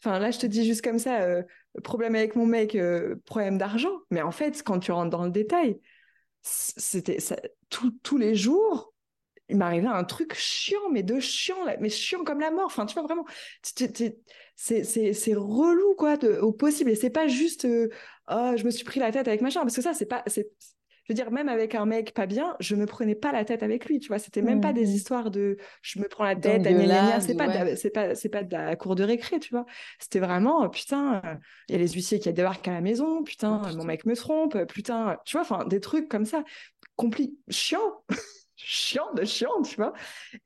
[0.01, 1.43] Enfin là je te dis juste comme ça euh,
[1.83, 3.97] problème avec mon mec euh, problème d'argent.
[4.11, 5.79] Mais en fait quand tu rentres dans le détail
[6.43, 7.37] c'était ça
[8.03, 8.93] tous les jours
[9.49, 12.67] il m'arrivait un truc chiant, mais de chiant, mais chiant comme la mort.
[12.67, 13.25] Enfin, tu vois, vraiment,
[13.63, 16.91] c'est c'est- c'est relou, quoi, de- au possible.
[16.91, 17.89] Et c'est pas juste, euh,
[18.31, 20.23] oh, je me suis pris la tête avec machin, parce que ça, c'est pas.
[20.27, 20.51] c'est-
[21.05, 23.63] Je veux dire, même avec un mec pas bien, je me prenais pas la tête
[23.63, 24.19] avec lui, tu vois.
[24.19, 24.95] C'était même pas des Mhm.
[24.95, 26.67] histoires de je me prends la tête,
[27.21, 27.77] c'est pas, de la- ouais.
[27.77, 29.65] c'est pas, c'est pas de la cour de récré, tu vois.
[29.99, 31.35] C'était vraiment, euh, putain, euh,
[31.69, 34.15] il y a les huissiers qui débarquent à la maison, putain, Oh, mon mec me
[34.15, 36.45] trompe, putain, tu vois, enfin, des trucs comme ça,
[36.97, 38.03] compli chiant,
[38.59, 39.95] chiant de chiant, tu vois.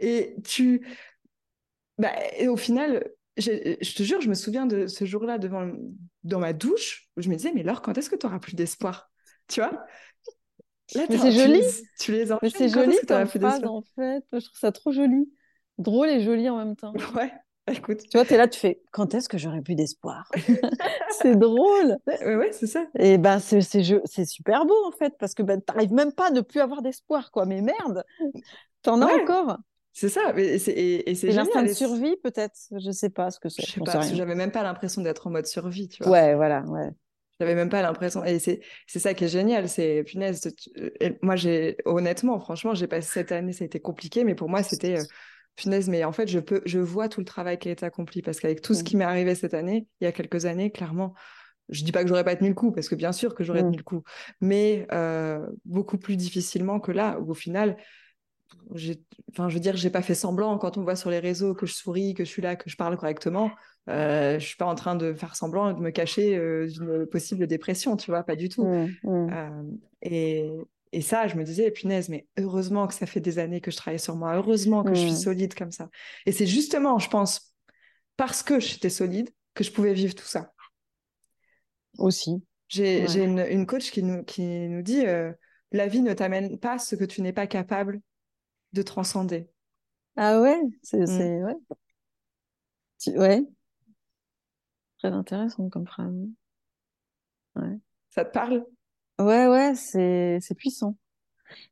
[0.01, 0.87] Et tu.
[1.99, 3.05] Bah, et au final,
[3.37, 5.71] je te jure, je me souviens de ce jour-là devant,
[6.25, 8.55] dans ma douche, où je me disais, mais Laure, quand est-ce que tu auras plus
[8.55, 9.11] d'espoir
[9.49, 9.87] Tu vois?
[10.95, 11.59] Là, Mais c'est tu joli.
[11.59, 14.25] les- Tu les Mais enchaînes, c'est joli que t'auras comme plus phrase d'espoir en fait.
[14.33, 15.33] Je trouve ça trop joli.
[15.79, 17.01] Drôle et joli en même temps.
[17.15, 17.33] Ouais,
[17.73, 18.01] écoute.
[18.11, 20.29] Tu vois, tu es là, tu fais quand est-ce que j'aurai plus d'espoir?
[21.11, 21.97] C'est drôle.
[22.07, 22.87] Ouais, ouais, c'est ça.
[22.99, 26.13] Et ben, c'est c'est je- c'est super beau en fait, parce que ben, t'arrives même
[26.13, 27.47] pas à ne plus avoir d'espoir, quoi.
[27.47, 28.05] Mais merde,
[28.83, 29.23] t'en as Ouais.
[29.23, 29.59] encore.
[29.93, 30.33] C'est ça.
[30.35, 32.57] Mais c'est- et, et c'est l'instinct de et survie, peut-être?
[32.79, 33.63] Je sais pas ce que c'est.
[33.63, 36.13] Je sais pas, parce que j'avais même pas l'impression d'être en mode survie, tu vois.
[36.13, 36.91] Ouais, voilà, ouais.
[37.41, 38.25] J'avais même pas l'impression.
[38.25, 39.69] Et c'est c'est ça qui est génial.
[39.69, 40.41] C'est punaise.
[40.57, 40.71] tu-
[41.01, 44.49] et moi, j'ai honnêtement, franchement, j'ai passé cette année, ça a été compliqué, mais pour
[44.49, 45.05] moi, c'était euh,
[45.57, 45.89] punaise.
[45.89, 48.41] Mais en fait, je peux, je vois tout le travail qui a été accompli parce
[48.41, 48.85] qu'avec tout ce Mm.
[48.85, 51.15] qui m'est arrivé cette année, il y a quelques années, clairement,
[51.69, 53.63] je dis pas que j'aurais pas tenu le coup, parce que bien sûr que j'aurais
[53.63, 53.67] Mm.
[53.67, 54.03] tenu le coup,
[54.41, 57.77] mais euh, beaucoup plus difficilement que là, où au final,
[59.31, 61.67] enfin, je veux dire, j'ai pas fait semblant quand on voit sur les réseaux que
[61.67, 63.51] je souris, que je suis là, que je parle correctement.
[63.89, 67.07] Euh, je suis pas en train de faire semblant et de me cacher euh, d'une
[67.07, 68.65] possible dépression, tu vois, pas du tout.
[68.65, 69.31] Mm, mm.
[69.33, 69.63] Euh,
[70.03, 70.51] et,
[70.93, 73.77] et ça, je me disais, punaise, mais heureusement que ça fait des années que je
[73.77, 75.17] travaille sur moi, heureusement que je suis Mm.
[75.17, 75.89] solide comme ça.
[76.27, 77.55] Et c'est justement, je pense,
[78.17, 80.53] parce que j'étais solide, que je pouvais vivre tout ça.
[81.99, 82.43] Aussi.
[82.69, 83.25] J'ai Ouais.
[83.25, 85.33] une, une coach qui nous, qui nous dit, euh,
[85.73, 88.01] la vie ne t'amène pas ce que tu n'es pas capable
[88.73, 89.49] de transcender.
[90.17, 91.07] Ah ouais, c'est, Mm.
[91.07, 91.57] c'est, ouais.
[92.99, 93.43] Tu- ouais.
[94.99, 96.15] Très intéressant comme phrase.
[98.11, 98.65] Ça te parle?
[99.19, 100.97] Ouais, ouais, c'est, c'est puissant.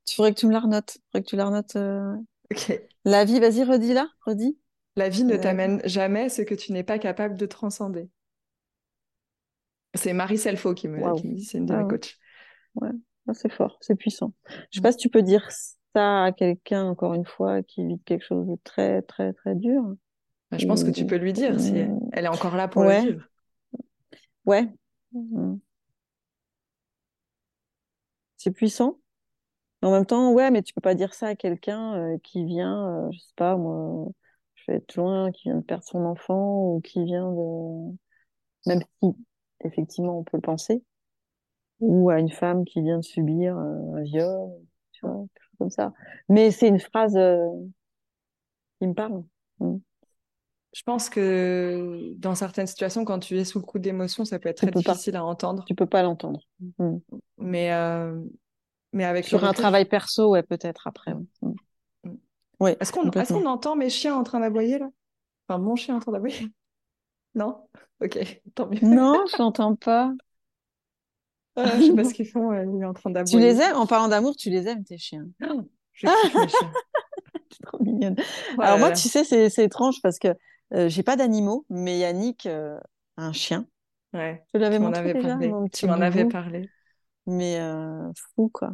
[0.05, 0.99] Tu faudrait que tu me la renotes.
[1.11, 1.77] Faudrait que tu la renotes.
[1.77, 2.15] euh,
[2.53, 2.81] Ok.
[3.05, 4.59] La vie, vas-y, redis-la, redis.
[4.97, 5.43] La vie ne La vie.
[5.43, 8.09] t'amène jamais ce que tu n'es pas capable de transcender.
[9.95, 11.17] C'est Marie Selfo qui me, Waouh.
[11.21, 11.91] qui me dit, c'est une de Ah mes ouais.
[11.91, 12.19] coachs.
[12.83, 14.33] Ah, c'est fort, c'est puissant.
[14.49, 14.83] Je sais Mm.
[14.83, 15.49] pas si tu peux dire
[15.95, 19.83] ça à quelqu'un, encore une fois, qui vit quelque chose de très, très, très dur.
[20.51, 22.11] Bah, Je pense que tu peux lui dire si elle, Mm.
[22.12, 23.03] elle est encore là pour Ouais.
[23.05, 23.29] le vivre.
[24.47, 24.69] Ouais.
[25.12, 25.57] Mm.
[28.43, 28.99] C'est puissant.
[29.83, 33.07] En même temps, ouais, mais tu peux pas dire ça à quelqu'un euh, qui vient,
[33.09, 34.09] euh, je sais pas, moi,
[34.55, 37.97] je vais être loin, qui vient de perdre son enfant ou qui vient de,
[38.67, 39.11] même si
[39.65, 40.83] effectivement on peut le penser,
[41.81, 44.51] ou à une femme qui vient de subir euh, un viol,
[44.93, 45.93] tu vois, quelque chose comme ça.
[46.31, 47.47] Mais c'est une phrase euh,
[48.79, 49.25] qui me parle.
[49.61, 49.77] Mm.
[50.73, 54.49] Je pense que dans certaines situations, quand tu es sous le coup d'émotion, ça peut
[54.49, 54.93] être Tu très peux pas.
[54.93, 55.65] difficile à entendre.
[55.67, 56.41] Tu peux pas l'entendre.
[56.79, 56.97] Mm.
[57.39, 58.15] Mais, euh,
[58.93, 61.13] mais avec Sur un travail perso, ouais, peut-être après.
[61.13, 61.25] ouais.
[61.43, 61.53] Mm.
[62.05, 62.17] Mm.
[62.61, 64.89] Ouais, Est-ce qu'on est entend mes chiens en train d'aboyer là?
[65.49, 66.49] Enfin, mon chien en train d'aboyer?
[67.37, 67.69] Non?
[68.03, 68.19] Ok,
[68.57, 68.81] tant mieux.
[68.83, 70.13] Non, je l'entends pas.
[71.59, 73.39] Euh, je sais pas ce qu'ils font, euh, lui en train Tu d'aboyer.
[73.41, 73.77] les aimes?
[73.77, 75.27] En parlant d'amour, tu les aimes, tes chiens?
[75.93, 76.73] Je kiffe mes chiens.
[77.51, 78.17] C'est trop mignonne.
[78.59, 80.29] Alors moi, tu sais, c'est c'est étrange parce que
[80.73, 82.79] j'ai pas d'animaux, mais Yannick euh,
[83.17, 83.67] a un chien.
[84.13, 85.49] Ouais, Je l'avais montré avais déjà, parlé.
[85.49, 86.69] mon Tu m'en avais parlé.
[87.27, 88.73] Mais euh, fou, quoi.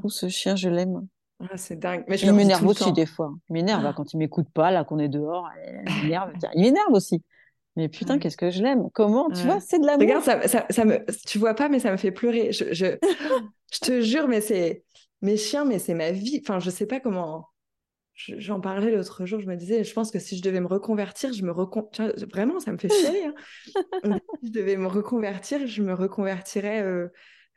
[0.00, 1.06] Fou, ce chien, je l'aime.
[1.50, 2.04] Ah, c'est dingue.
[2.08, 3.32] Mais je Il m'énerve aussi des fois.
[3.48, 3.92] Il m'énerve Ah.
[3.96, 5.48] quand il m'écoute pas, là, qu'on est dehors.
[5.66, 6.32] Il m'énerve.
[6.54, 7.22] Il m'énerve aussi.
[7.76, 8.20] Mais putain, Ouais.
[8.20, 8.88] qu'est-ce que je l'aime.
[8.92, 9.28] Comment?
[9.30, 9.44] Tu Ouais.
[9.44, 10.02] vois, c'est de l'amour.
[10.02, 12.52] Regarde, ça, ça, ça me, tu vois pas, mais ça me fait pleurer.
[12.52, 12.86] Je, je,
[13.72, 14.84] je te jure, mais c'est
[15.22, 16.40] mes chiens, mais c'est ma vie.
[16.42, 17.48] Enfin, je sais pas comment.
[18.14, 20.66] Je- J'en parlais l'autre jour, je me disais, je pense que si je devais me
[20.66, 21.90] reconvertir, je me recon...
[22.32, 23.24] Vraiment, ça me fait chialer.
[23.24, 23.34] hein.
[24.42, 27.08] Si je devais me reconvertir, je me reconvertirais euh,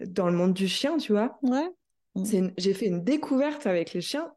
[0.01, 1.37] dans le monde du chien, tu vois.
[1.43, 1.69] Ouais.
[2.25, 4.31] C'est une- J'ai fait une découverte avec les chiens.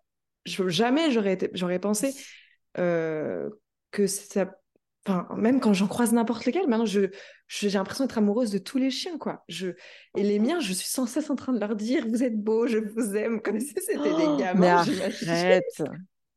[0.47, 2.15] Je- Jamais j'aurais été- j'aurais pensé
[2.79, 3.49] euh,
[3.91, 4.55] que ça.
[5.07, 7.09] Enfin, même quand j'en croise n'importe lequel, maintenant je
[7.49, 9.45] j'ai l'impression d'être amoureuse de tous les chiens, quoi.
[9.49, 9.69] Je
[10.15, 12.67] et les miens, je suis sans cesse en train de leur dire vous êtes beaux,
[12.67, 14.85] je vous aime, comme si c'était des Oh, gamins,
[15.27, 15.83] arrête.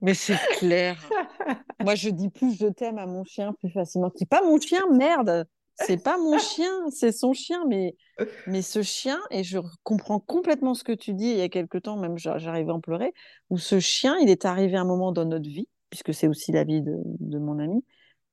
[0.03, 0.97] Mais c'est clair.
[1.79, 4.11] Moi, je dis plus je t'aime à mon chien plus facilement.
[4.15, 5.47] C'est pas mon chien, merde.
[5.75, 7.63] C'est pas mon chien, c'est son chien.
[7.67, 7.95] Mais,
[8.47, 11.77] mais ce chien, et je comprends complètement ce que tu dis il y a quelque
[11.77, 13.13] temps, même j'a- j'arrivais à en pleurer,
[13.49, 16.51] où ce chien, il est arrivé à un moment dans notre vie, puisque c'est aussi
[16.51, 17.83] la vie de, de mon ami,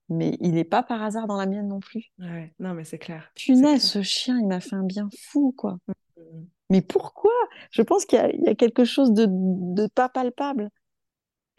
[0.09, 2.11] mais il n'est pas par hasard dans la mienne non plus.
[2.19, 3.31] Ouais, non, mais c'est clair.
[3.37, 5.79] Punaise, ce chien, il m'a fait un bien fou, quoi.
[6.17, 6.45] Mm.
[6.71, 7.33] Mais pourquoi?
[7.73, 10.71] Je pense qu'il y y a quelque chose de, de pas palpable.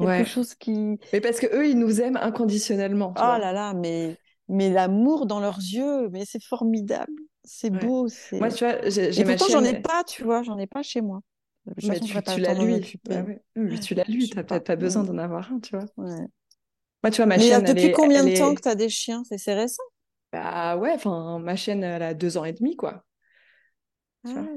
[0.02, 0.30] Quelque Ouais.
[0.30, 1.00] chose qui...
[1.14, 3.40] Mais parce que eux, ils nous aiment inconditionnellement, Oh vois.
[3.40, 4.18] là là, mais,
[4.48, 7.12] mais l'amour dans leurs yeux, mais c'est formidable.
[7.44, 7.80] C'est Ouais.
[7.80, 8.08] beau.
[8.08, 8.40] C'est...
[8.40, 11.02] Moi, tu vois, j'ai Et pourtant, j'en ai pas, tu vois, j'en ai pas chez
[11.02, 11.22] moi.
[11.66, 12.94] De Mais façon, tu, tu l'as lui.
[13.06, 13.44] Bah ouais.
[13.70, 14.44] Oui, tu l'as lui, t'as pas.
[14.44, 15.90] peut-être pas besoin d'en avoir un, tu vois.
[17.04, 18.70] Moi, tu vois, ma Mais euh, elle depuis est, combien de temps est- que tu
[18.70, 19.24] as des chiens?
[19.28, 19.84] C'est c'est récent?
[20.34, 23.06] Bah ouais, enfin, ma chienne, elle a deux ans et demi, quoi.
[24.26, 24.50] Tu vois.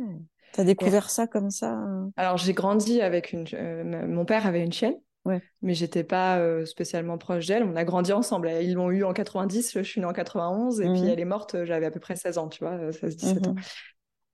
[0.53, 1.71] Tu as découvert ça comme ça?
[1.73, 2.13] hein?
[2.17, 3.47] Alors, j'ai grandi avec une...
[3.55, 5.41] euh, mon père avait une chienne, Ouais.
[5.63, 7.63] mais j'étais pas euh, spécialement proche d'elle.
[7.65, 8.51] On a grandi ensemble.
[8.61, 11.09] Ils l'ont eu en 90, je suis née en 91, et puis Mhm.
[11.09, 13.55] elle est morte, euh, j'avais à peu près 16 ans, tu vois, euh, 16-17 ans.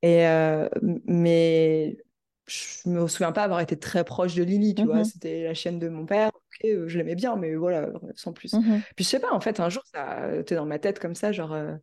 [0.02, 0.68] Et, euh,
[1.04, 1.98] mais
[2.46, 4.98] je me souviens pas avoir été très proche de Lily, tu vois.
[4.98, 5.04] Mhm.
[5.04, 6.30] C'était la chienne de mon père.
[6.34, 8.52] Ok, euh, je l'aimais bien, mais voilà, sans plus.
[8.54, 8.80] Mhm.
[8.96, 11.32] Puis je sais pas, en fait, un jour, ça était dans ma tête comme ça,
[11.32, 11.52] genre.
[11.52, 11.76] euh,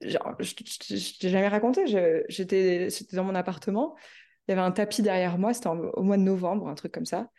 [0.00, 1.86] genre je je- je t'ai jamais raconté.
[2.28, 3.94] J'étais dans mon appartement.
[4.48, 5.54] Il y avait un tapis derrière moi.
[5.54, 7.30] C'était au mois de novembre, un truc comme ça.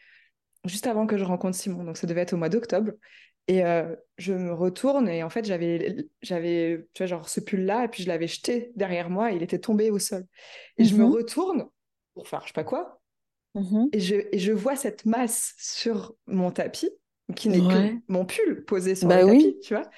[0.67, 1.83] Juste avant que je rencontre Simon.
[1.83, 2.91] Donc ça devait être au mois d'octobre.
[3.47, 7.85] Et euh, je me retourne et en fait, j'avais, j'avais, tu vois, genre ce pull-là,
[7.85, 10.25] et puis je l'avais jeté derrière moi, et il était tombé au sol.
[10.77, 11.05] Et je me Mhm.
[11.05, 11.69] retourne
[12.13, 13.01] pour faire je sais pas quoi,
[13.55, 13.91] Mhm.
[13.93, 16.91] et je, et je vois cette masse sur mon tapis,
[17.35, 17.67] qui n'est Ouais.
[17.67, 19.43] que mon pull posé sur Bah le oui.
[19.45, 19.89] tapis, tu vois.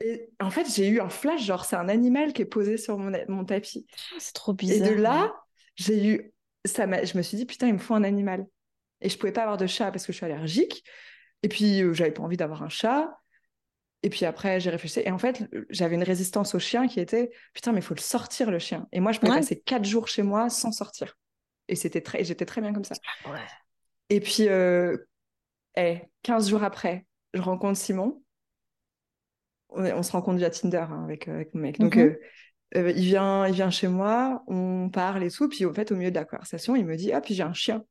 [0.00, 2.98] Et en fait, j'ai eu un flash, genre, c'est un animal qui est posé sur
[2.98, 3.86] mon, mon tapis.
[4.12, 4.78] Ah, c'est trop bizarre.
[4.78, 5.32] Et de là,
[5.76, 6.32] j'ai eu.
[6.66, 8.46] Ça je me suis dit, putain, il me faut un animal.
[9.00, 10.84] Et je pouvais pas avoir de chat parce que je suis allergique.
[11.42, 13.10] Et puis, euh, j'avais pas envie d'avoir un chat.
[14.02, 15.00] Et puis après, j'ai réfléchi.
[15.00, 18.00] Et en fait, j'avais une résistance au chien qui était putain, mais il faut le
[18.00, 18.86] sortir, le chien.
[18.92, 21.18] Et moi, je pouvais passer quatre jours chez moi sans sortir.
[21.68, 22.24] Et c'était très...
[22.24, 22.94] j'étais très bien comme ça.
[24.08, 24.96] Et puis, euh...
[26.22, 28.22] 15 jours après, je rencontre Simon.
[29.70, 31.78] On, se rencontre via Tinder hein, avec, euh, avec, mon mec.
[31.78, 32.16] Donc, mhm.
[32.76, 35.48] euh, il, vient, il vient chez moi, on parle et tout.
[35.48, 37.52] Puis, en fait, au milieu de la conversation, il me dit Ah, puis j'ai un
[37.52, 37.84] chien.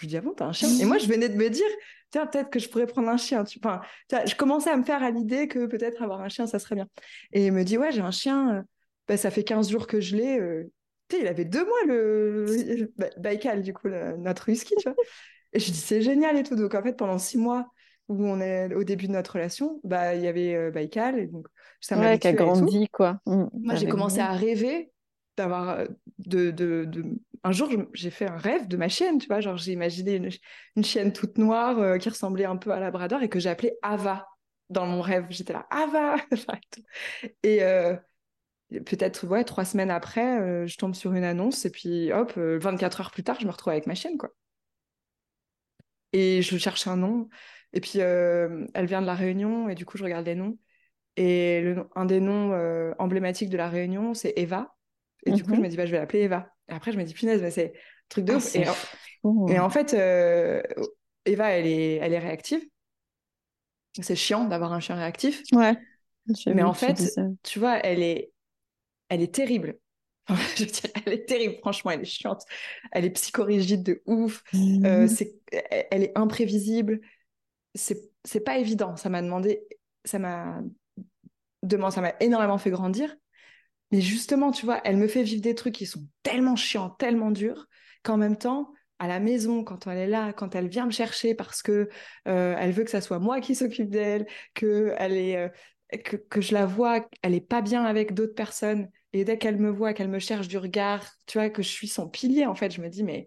[0.00, 1.66] Je dis, ah bon, t'as un chien Et moi, je venais de me dire,
[2.10, 3.44] tiens, peut-être que je pourrais prendre un chien.
[3.44, 3.58] Tu...
[3.62, 3.80] Enfin,
[4.26, 6.88] je commençais à me faire à l'idée que peut-être avoir un chien, ça serait bien.
[7.32, 8.64] Et il me dit, ouais, j'ai un chien,
[9.08, 10.38] bah, ça fait 15 jours que je l'ai.
[10.38, 10.70] Euh...
[11.18, 14.96] il avait deux mois, le Baïkal, du coup, notre husky, tu vois.
[15.52, 16.54] Et je dis, c'est génial et tout.
[16.54, 17.66] Donc, en fait, pendant six mois
[18.08, 21.18] où on est au début de notre relation, bah, il y avait euh, Baïkal.
[21.18, 21.46] Et donc,
[21.80, 23.20] ça m'a qui a grandi, quoi.
[23.26, 24.90] Mmh, moi, j'ai commencé à rêver
[25.36, 25.86] d'avoir euh,
[26.18, 27.04] de, de, de,
[27.42, 30.30] un jour j'ai fait un rêve de ma chienne tu vois genre j'ai imaginé une,
[30.76, 33.74] une, chienne toute noire euh, qui ressemblait un peu à Labrador et que j'ai appelée
[33.82, 34.26] Ava
[34.68, 35.26] dans mon rêve.
[35.30, 36.16] J'étais là Ava!
[37.42, 37.96] Et euh,
[38.70, 43.10] peut-être ouais trois semaines après je tombe sur une annonce et puis hop 24 heures
[43.10, 44.30] plus tard je me retrouve avec ma chienne quoi.
[46.12, 47.28] Et je cherche un nom
[47.72, 50.58] et puis elle vient de la Réunion et du coup je regarde les noms.
[51.16, 52.52] Et le, un des noms
[52.98, 54.76] emblématiques de la Réunion c'est Eva.
[55.26, 55.62] Et du coup, je mhm.
[55.64, 56.50] me dis, bah, je vais l'appeler Eva.
[56.70, 58.56] Après, je me dis, punaise, mais c'est un truc de ah, ouf.
[58.56, 59.48] Et en...
[59.48, 60.62] et en, fait, euh,
[61.24, 62.62] Eva, elle est, elle est réactive.
[64.00, 65.42] C'est chiant d'avoir un chien réactif.
[65.52, 65.76] Ouais.
[66.46, 68.32] Mais en fait, tu vois, elle est,
[69.08, 69.78] elle est terrible.
[70.56, 72.44] je veux dire, elle est terrible, franchement, elle est chiante.
[72.92, 74.42] Elle est psychorigide de ouf.
[74.54, 75.08] Euh, mhm.
[75.08, 75.34] c'est,
[75.90, 77.00] elle est imprévisible.
[77.74, 78.96] C'est, c'est pas évident.
[78.96, 79.62] Ça m'a demandé,
[80.04, 80.60] ça m'a
[81.62, 83.16] demandé, ça m'a énormément fait grandir.
[83.90, 87.30] Mais justement, tu vois, elle me fait vivre des trucs qui sont tellement chiants, tellement
[87.30, 87.66] durs,
[88.02, 91.34] qu'en même temps, à la maison, quand elle est là, quand elle vient me chercher
[91.34, 91.88] parce que
[92.28, 95.48] euh, elle veut que ça soit moi qui s'occupe d'elle, que elle est, euh,
[95.98, 99.58] que, que, je la vois, elle est pas bien avec d'autres personnes, et dès qu'elle
[99.58, 102.54] me voit, qu'elle me cherche du regard, tu vois, que je suis son pilier, en
[102.54, 103.26] fait, je me dis mais,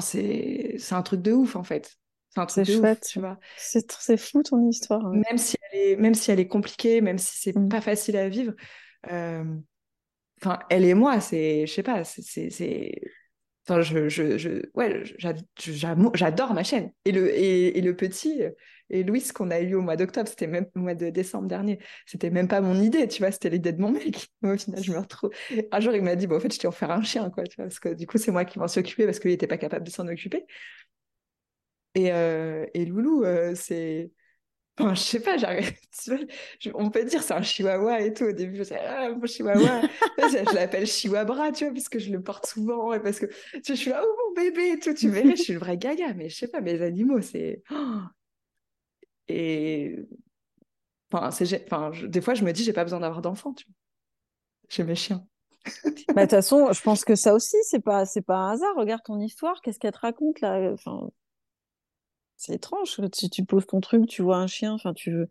[0.00, 1.96] c'est, c'est un truc de ouf, en fait.
[2.30, 3.38] C'est un truc de chouette, ouf, tu vois.
[3.56, 5.10] C'est, c'est fou ton histoire.
[5.10, 7.68] Même si elle est, même si elle est compliquée, même si c'est mmh.
[7.68, 8.52] pas facile à vivre.
[9.10, 9.44] Euh,
[10.42, 13.00] enfin, elle et moi, c'est, je sais pas, c'est,
[13.66, 15.02] enfin, je, je, ouais,
[16.14, 16.92] j'adore ma chaîne.
[17.04, 18.42] Et le, et, le petit,
[18.90, 21.78] et Louis, qu'on a eu au mois d'octobre, c'était même au mois de décembre dernier,
[22.06, 24.28] c'était même pas mon idée, tu vois, c'était l'idée de mon mec.
[24.42, 25.30] au final, je me retrouve.
[25.72, 27.56] Un jour, il m'a dit, bon, en fait, je t'ai offert un chien, quoi, tu
[27.56, 29.58] vois, parce que du coup, c'est moi qui m'en suis occupée parce qu'il n'était pas
[29.58, 30.46] capable de s'en occuper.
[31.94, 34.12] Et, euh, et Loulou, euh, c'est
[34.78, 35.36] Je sais pas.
[36.74, 38.24] On peut dire c'est un chihuahua et tout.
[38.24, 39.82] Au début, je disais, ah, mon chihuahua.
[40.18, 43.74] je l'appelle chihuahua, tu vois, parce je le porte souvent et parce que tu je
[43.74, 44.94] suis là, oh mon bébé et tout.
[44.94, 47.62] Tu verrais, je suis le vrai gaga, mais je sais pas, mes animaux, c'est.
[49.30, 49.96] Et.
[51.12, 53.74] Enfin, enfin des fois, je me dis, j'ai pas besoin d'avoir d'enfants, tu vois.
[54.68, 55.26] J'ai mes chiens.
[55.64, 58.74] bah, de toute façon, je pense que ça aussi, c'est pas, c'est pas un hasard.
[58.76, 60.74] Regarde ton histoire, qu'est-ce qu'elle te raconte là
[62.38, 62.96] c'est étrange.
[63.12, 65.28] Si tu poses ton truc, tu vois un chien, enfin, tu veux.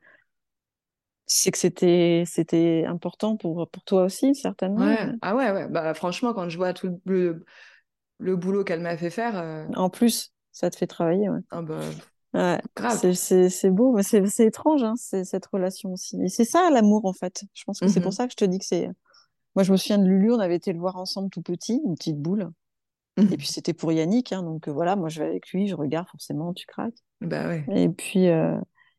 [1.25, 4.85] C'est que c'était c'était important pour, pour toi aussi, certainement.
[4.85, 5.11] Ouais.
[5.21, 5.67] Ah ouais, ouais.
[5.67, 7.43] Bah, franchement, quand je vois tout le,
[8.19, 9.38] le boulot qu'elle m'a fait faire.
[9.38, 11.29] Euh en plus, ça te fait travailler.
[11.29, 11.39] Ouais.
[11.49, 11.79] Ah bah.
[12.34, 12.59] Ouais,
[13.15, 16.21] c'est beau, mais c'est étrange, hein, cette relation aussi.
[16.21, 17.43] Et c'est ça l'amour, en fait.
[17.53, 18.89] Je pense que c'est pour mmh ça que je te dis que c'est.
[19.55, 21.95] Moi, je me souviens de Lulu, on avait été le voir ensemble tout petit, une
[21.95, 22.51] petite boule.
[23.18, 25.76] Et puis c'était pour Yannick, hein, donc euh, voilà, moi je vais avec lui, je
[25.76, 27.03] regarde forcément, tu craques.
[27.22, 27.65] Bah ouais.
[27.69, 28.57] Et puis euh,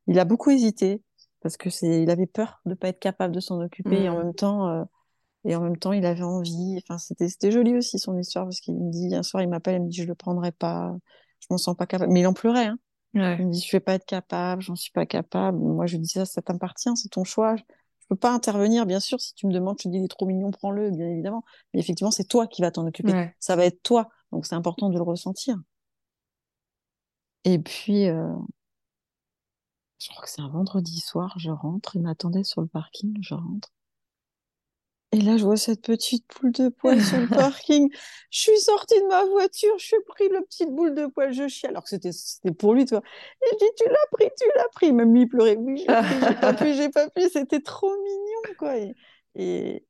[0.09, 1.03] il a beaucoup hésité
[1.41, 4.17] parce que c'est, il avait peur de pas être capable de s'en occuper et en
[4.17, 4.23] mmh.
[4.25, 4.85] même temps, euh,
[5.45, 6.81] et en même temps il avait envie.
[6.83, 9.77] Enfin c'était, c'était joli aussi son histoire parce qu'il me dit un soir il m'appelle,
[9.77, 10.97] il me dit je le prendrai pas,
[11.41, 12.67] je m'en sens pas capable, mais il en pleurait.
[12.67, 12.79] Hein.
[13.15, 13.37] Ouais.
[13.39, 15.59] Il me dit je vais pas être capable, j'en suis pas capable.
[15.59, 17.55] Moi je lui dis ça, ça t'appartient, c'est ton choix.
[18.11, 19.21] Je peux pas intervenir, bien sûr.
[19.21, 21.45] Si tu me demandes, je te dis, il est trop mignon, prends-le, bien évidemment.
[21.75, 23.17] Mais effectivement, c'est toi qui vas t'en occuper.
[23.39, 24.09] Ça va être toi.
[24.33, 25.57] Donc, c'est important de le ressentir.
[27.45, 28.33] Et puis, euh,
[30.01, 33.35] je crois que c'est un vendredi soir, je rentre, il m'attendait sur le parking, je
[33.35, 33.71] rentre.
[35.13, 37.91] Et là, je vois cette petite boule de poil sur le parking.
[38.31, 41.49] Je suis sortie de ma voiture, je suis pris le petite boule de poil, je
[41.49, 43.01] chie, alors que c'était, c'était pour lui, toi.
[43.43, 44.93] Et je dis, tu l'as pris, tu l'as pris.
[44.93, 45.57] Même lui, il pleurait.
[45.57, 47.23] Oui, j'ai pas pu, j'ai pas pu.
[47.31, 48.77] C'était trop mignon, quoi.
[48.77, 48.95] Et,
[49.35, 49.85] et,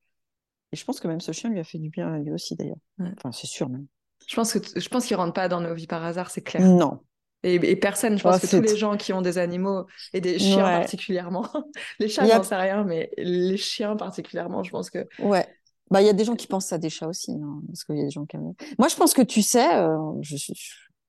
[0.71, 2.77] je pense que même ce chien lui a fait du bien à lui aussi, d'ailleurs.
[2.99, 3.87] Enfin, c'est sûr, même.
[4.25, 6.61] Je pense que je pense qu'il rentre pas dans nos vies par hasard, c'est clair.
[6.61, 6.99] Non,
[7.43, 10.63] Et, personne, je pense que tous les gens qui ont des animaux, et des chiens
[10.63, 11.47] particulièrement,
[11.99, 15.07] les chats, j'en sais rien, mais les chiens particulièrement, je pense que.
[15.19, 15.47] Ouais.
[15.89, 17.97] Bah, il y a des gens qui pensent à des chats aussi, hein, parce qu'il
[17.97, 20.55] y a des gens qui Moi, je pense que tu sais, euh, je, ne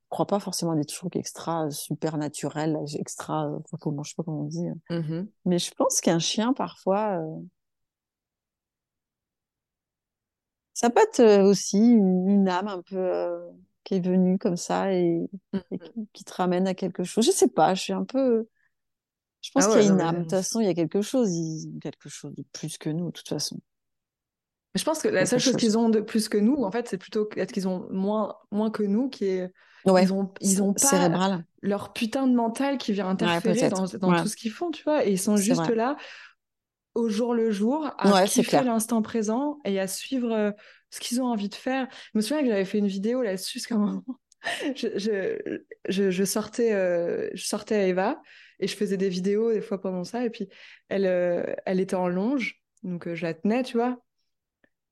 [0.09, 4.23] crois pas forcément à des trucs extra super naturels, extra, euh, comment, je sais pas
[4.23, 4.69] comment on dit.
[4.91, 5.01] Euh.
[5.01, 7.21] Mmh mais je pense qu'un chien, parfois,
[10.73, 13.41] ça peut être aussi une, âme un peu
[13.91, 15.59] qui est venu comme ça et, mmh
[16.13, 17.27] qui, te ramène à quelque chose.
[17.27, 18.47] Je sais pas, je suis un peu.
[19.43, 20.17] Je pense ah qu'il y a une âme.
[20.17, 21.29] De toute façon, il y a quelque chose,
[21.83, 23.59] quelque chose de plus que nous, de toute façon.
[24.77, 26.99] Je pense que la seule chose, qu'ils ont de plus que nous, en fait, c'est
[26.99, 29.53] plutôt peut-être qu'ils ont moins, moins que nous, qui est.
[29.87, 34.29] Ils ont, ils ont pas leur putain de mental qui vient interférer dans, dans tout
[34.29, 35.05] ce qu'ils font, tu vois.
[35.05, 35.97] Et ils sont juste là
[36.95, 40.51] au jour le jour, à kiffer l'instant présent et à suivre euh,
[40.91, 41.89] ce qu'ils ont envie de faire.
[42.13, 44.05] Je me souviens que j'avais fait une vidéo là-dessus, parce qu'à un moment,
[44.77, 45.59] je,
[45.89, 48.23] je, je, sortais, euh, je sortais à Eva
[48.59, 50.25] et je faisais des vidéos des fois pendant ça.
[50.25, 50.49] Et puis,
[50.89, 54.01] elle, euh, elle était en longe, donc je la tenais, tu vois.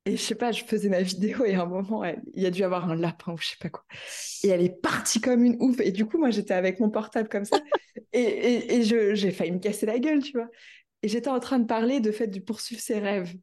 [0.05, 2.51] Et je sais pas, je faisais ma vidéo et à un moment, il y a
[2.51, 3.83] dû avoir un lapin ou je sais pas quoi.
[4.43, 5.79] Et elle est partie comme une ouf.
[5.81, 7.59] Et du coup, moi, j'étais avec mon portable comme ça.
[8.13, 8.83] et, et, et
[9.15, 10.47] j'ai failli me casser la gueule, tu vois.
[11.03, 13.33] Et j'étais en train de parler de fait de poursuivre ses rêves.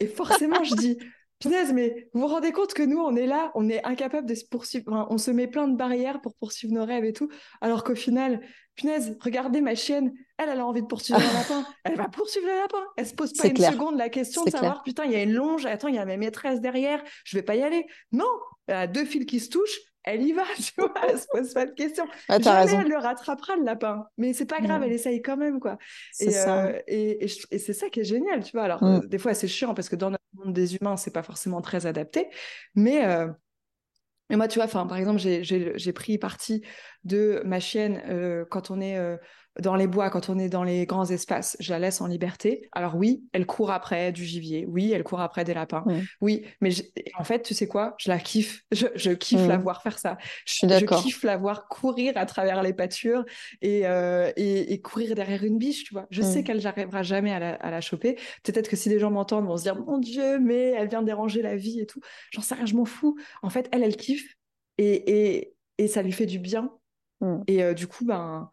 [0.00, 0.98] Et forcément, je dis,
[1.42, 4.34] punaise, mais vous vous rendez compte que nous, on est là, on est incapable de
[4.34, 7.28] se poursuivre, on se met plein de barrières pour poursuivre nos rêves et tout,
[7.60, 8.40] alors qu'au final,
[8.76, 12.46] punaise, regardez ma chienne, elle, elle a envie de poursuivre un lapin, elle va poursuivre
[12.46, 15.16] le lapin, elle se pose pas une seconde la question de savoir, putain, il y
[15.16, 17.86] a une longe, attends, il y a ma maîtresse derrière, je vais pas y aller.
[18.12, 18.30] Non,
[18.68, 21.52] elle a deux fils qui se touchent, elle y va, tu vois, elle se pose
[21.52, 22.06] pas de questions.
[22.28, 25.60] Ah, Jamais elle le rattrapera le lapin, mais c'est pas grave, elle essaye quand même,
[25.60, 25.78] quoi.
[26.20, 28.64] Et, euh, et, et, c'est ça qui est génial, tu vois.
[28.64, 28.86] Alors, mm.
[28.86, 31.60] euh, des fois, c'est chiant parce que dans notre monde des humains, c'est pas forcément
[31.60, 32.28] très adapté,
[32.74, 33.04] mais.
[33.06, 33.28] Euh,
[34.30, 36.62] moi, tu vois, par exemple, j'ai pris parti
[37.04, 38.00] de ma chienne
[38.50, 38.96] quand on est
[39.60, 42.68] dans les bois, quand on est dans les grands espaces, je la laisse en liberté.
[42.72, 44.64] Alors oui, elle court après du gibier.
[44.66, 45.84] Oui, elle court après des lapins.
[46.20, 46.70] Oui, mais
[47.18, 47.94] en fait, tu sais quoi?
[47.98, 48.62] Je la kiffe.
[48.72, 50.16] Je, kiffe la voir faire ça.
[50.46, 53.24] Je, je kiffe la voir courir à travers les pâtures
[53.60, 56.06] et, euh, et, courir derrière une biche, tu vois.
[56.10, 58.16] Je sais qu'elle n'arrivera jamais à la, à la choper.
[58.42, 61.42] Peut-être que si des gens m'entendent, vont se dire, mon Dieu, mais elle vient déranger
[61.42, 62.00] la vie et tout.
[62.30, 63.16] J'en sais rien, je m'en fous.
[63.42, 64.36] En fait, elle, elle kiffe
[64.78, 66.70] et, et, et ça lui fait du bien.
[67.46, 68.50] Et euh, du coup, ben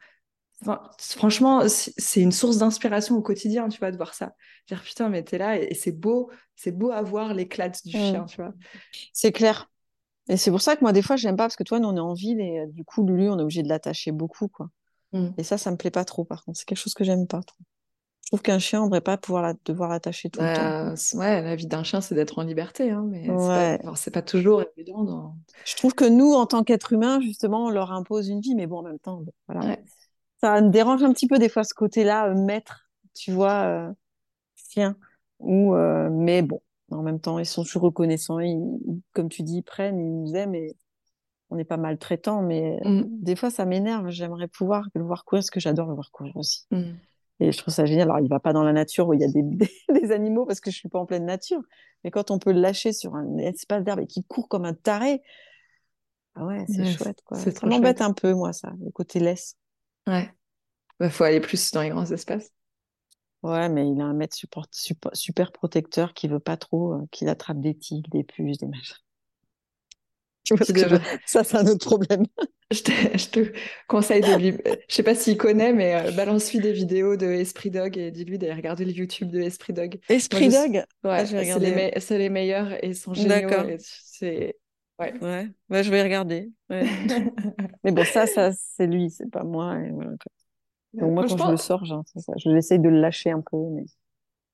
[0.97, 4.33] franchement, c'est une source d'inspiration au quotidien, tu vois, de voir ça.
[4.67, 7.91] Dire putain, mais t'es là et, c'est beau, c'est beau à voir l'éclat du mm.
[7.91, 8.53] chien, tu vois.
[9.13, 9.69] C'est clair.
[10.27, 11.95] Et c'est pour ça que moi, des fois, j'aime pas parce que toi, nous, on
[11.95, 14.69] est en ville et euh, du coup, Lulu, on est obligé de l'attacher beaucoup, quoi.
[15.13, 15.29] Mm.
[15.37, 16.59] Et ça, ça me plaît pas trop, par contre.
[16.59, 17.63] C'est quelque chose que j'aime pas trop.
[18.25, 20.61] Je trouve qu'un chien, on devrait pas pouvoir la, devoir l'attacher tout le temps.
[20.61, 23.27] Bah, ouais, la vie d'un chien, c'est d'être en liberté, hein, mais
[23.95, 25.35] c'est pas, toujours évident.
[25.65, 28.67] Je trouve que nous, en tant qu'êtres humains, justement, on leur impose une vie, mais
[28.67, 29.77] bon, en même temps, voilà
[30.41, 33.93] ça me dérange un petit peu des fois ce côté-là, euh, maître, tu vois, euh,
[34.55, 34.95] chien.
[35.39, 36.61] Ou, euh, mais bon,
[36.91, 38.39] en même temps, ils sont toujours reconnaissants.
[39.13, 40.75] comme tu dis, ils prennent, ils nous aiment et
[41.49, 42.41] on n'est pas maltraitant.
[42.41, 43.03] Mais mm.
[43.09, 44.09] des fois, ça m'énerve.
[44.09, 46.65] J'aimerais pouvoir le voir courir, parce que j'adore le voir courir aussi.
[46.71, 46.91] Mm.
[47.41, 48.09] Et je trouve ça génial.
[48.09, 50.59] Alors, il va pas dans la nature où il y a des, des, animaux parce
[50.59, 51.61] que je suis pas en pleine nature.
[52.03, 54.73] Mais quand on peut le lâcher sur un espace d'herbe et qu'il court comme un
[54.73, 55.21] taré,
[56.35, 57.37] ah ouais, c'est chouette, quoi.
[57.37, 59.57] Ça m'embête un peu, moi, ça, le côté laisse.
[60.09, 60.29] Ouais.
[60.99, 62.51] Il bah, faut aller plus dans les grands espaces.
[63.43, 64.67] Ouais, mais il a un maître super,
[65.13, 68.95] super, protecteur qui veut pas trop euh, qu'il attrape des tigres, des puces, des machins.
[70.45, 70.79] Tu vois ce que
[71.25, 72.25] Ça, c'est un autre problème.
[72.71, 73.53] je, te, je, te,
[73.87, 74.57] conseille de lui.
[74.87, 78.39] Je sais pas s'il connaît, mais euh, balance-lui des vidéos de Esprit Dog et dis-lui
[78.39, 79.99] d'aller regarder le YouTube de Esprit Dog.
[80.09, 80.83] Esprit Dog?
[81.03, 83.49] Ouais, ah, c'est les, meilleurs et ils sont géniaux.
[83.79, 84.57] C'est.
[84.99, 85.13] Ouais.
[85.69, 85.83] ouais.
[85.83, 86.51] je vais regarder.
[86.69, 89.79] mais bon, ça, ça c'est lui, c'est pas moi.
[89.79, 90.11] Et voilà,
[90.93, 92.33] donc moi, quand je, le sors, genre, ça.
[92.37, 93.85] je j'essaye de le lâcher un peu, mais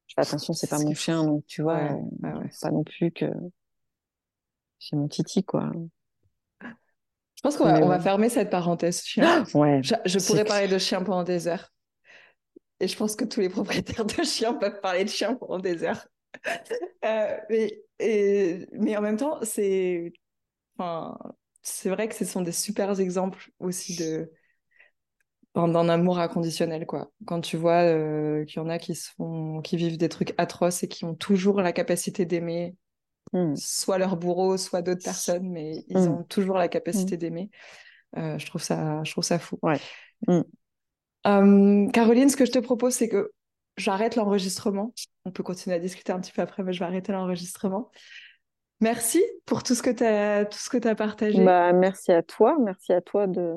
[0.07, 3.25] je fais attention, c'est pas mon chien, donc tu vois, ouais, pas non plus que
[4.79, 5.71] c'est mon titi, quoi.
[6.61, 9.43] Je pense qu'on va, on va fermer cette parenthèse chien.
[9.53, 11.71] ouais, je, pourrais parler de chien pendant des heures.
[12.79, 15.83] Et je pense que tous les propriétaires de chiens peuvent parler de chien pendant des
[15.83, 16.07] heures.
[17.05, 20.11] euh, mais, et, mais en même temps, c'est
[20.77, 21.17] enfin,
[21.61, 24.31] c'est vrai que ce sont des super exemples aussi de,
[25.55, 29.77] d'un amour inconditionnel quoi quand tu vois euh, qu'il y en a qui sont qui
[29.77, 32.75] vivent des trucs atroces et qui ont toujours la capacité d'aimer
[33.31, 33.55] hmm.
[33.55, 36.11] soit leur bourreau soit d'autres personnes mais ils hmm.
[36.11, 37.19] ont toujours la capacité hmm.
[37.19, 37.49] d'aimer
[38.17, 39.79] euh, je trouve ça je trouve ça fou ouais.
[41.23, 43.31] Hum, Caroline ce que je te propose c'est que
[43.77, 44.93] j'arrête l'enregistrement
[45.23, 47.91] on peut continuer à discuter un petit peu après mais je vais arrêter l'enregistrement
[48.81, 51.43] Merci pour tout ce que tu as, partagé.
[51.43, 53.53] Bah, merci à toi, merci à toi de,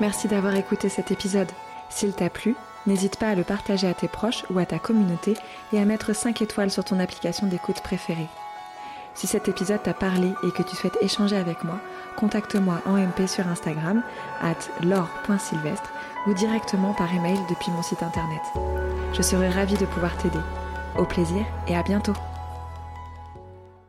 [0.00, 1.50] Merci d'avoir écouté cet épisode.
[1.88, 5.34] S'il t'a plu, n'hésite pas à le partager à tes proches ou à ta communauté
[5.72, 8.28] et à mettre 5 étoiles sur ton application d'écoute préférée.
[9.14, 11.78] Si cet épisode t'a parlé et que tu souhaites échanger avec moi,
[12.16, 14.02] contacte-moi en MP sur Instagram,
[14.40, 14.54] at
[14.84, 15.92] laure.sylvestre
[16.26, 18.42] ou directement par email depuis mon site internet.
[19.12, 20.40] Je serai ravie de pouvoir t'aider.
[20.98, 22.14] Au plaisir et à bientôt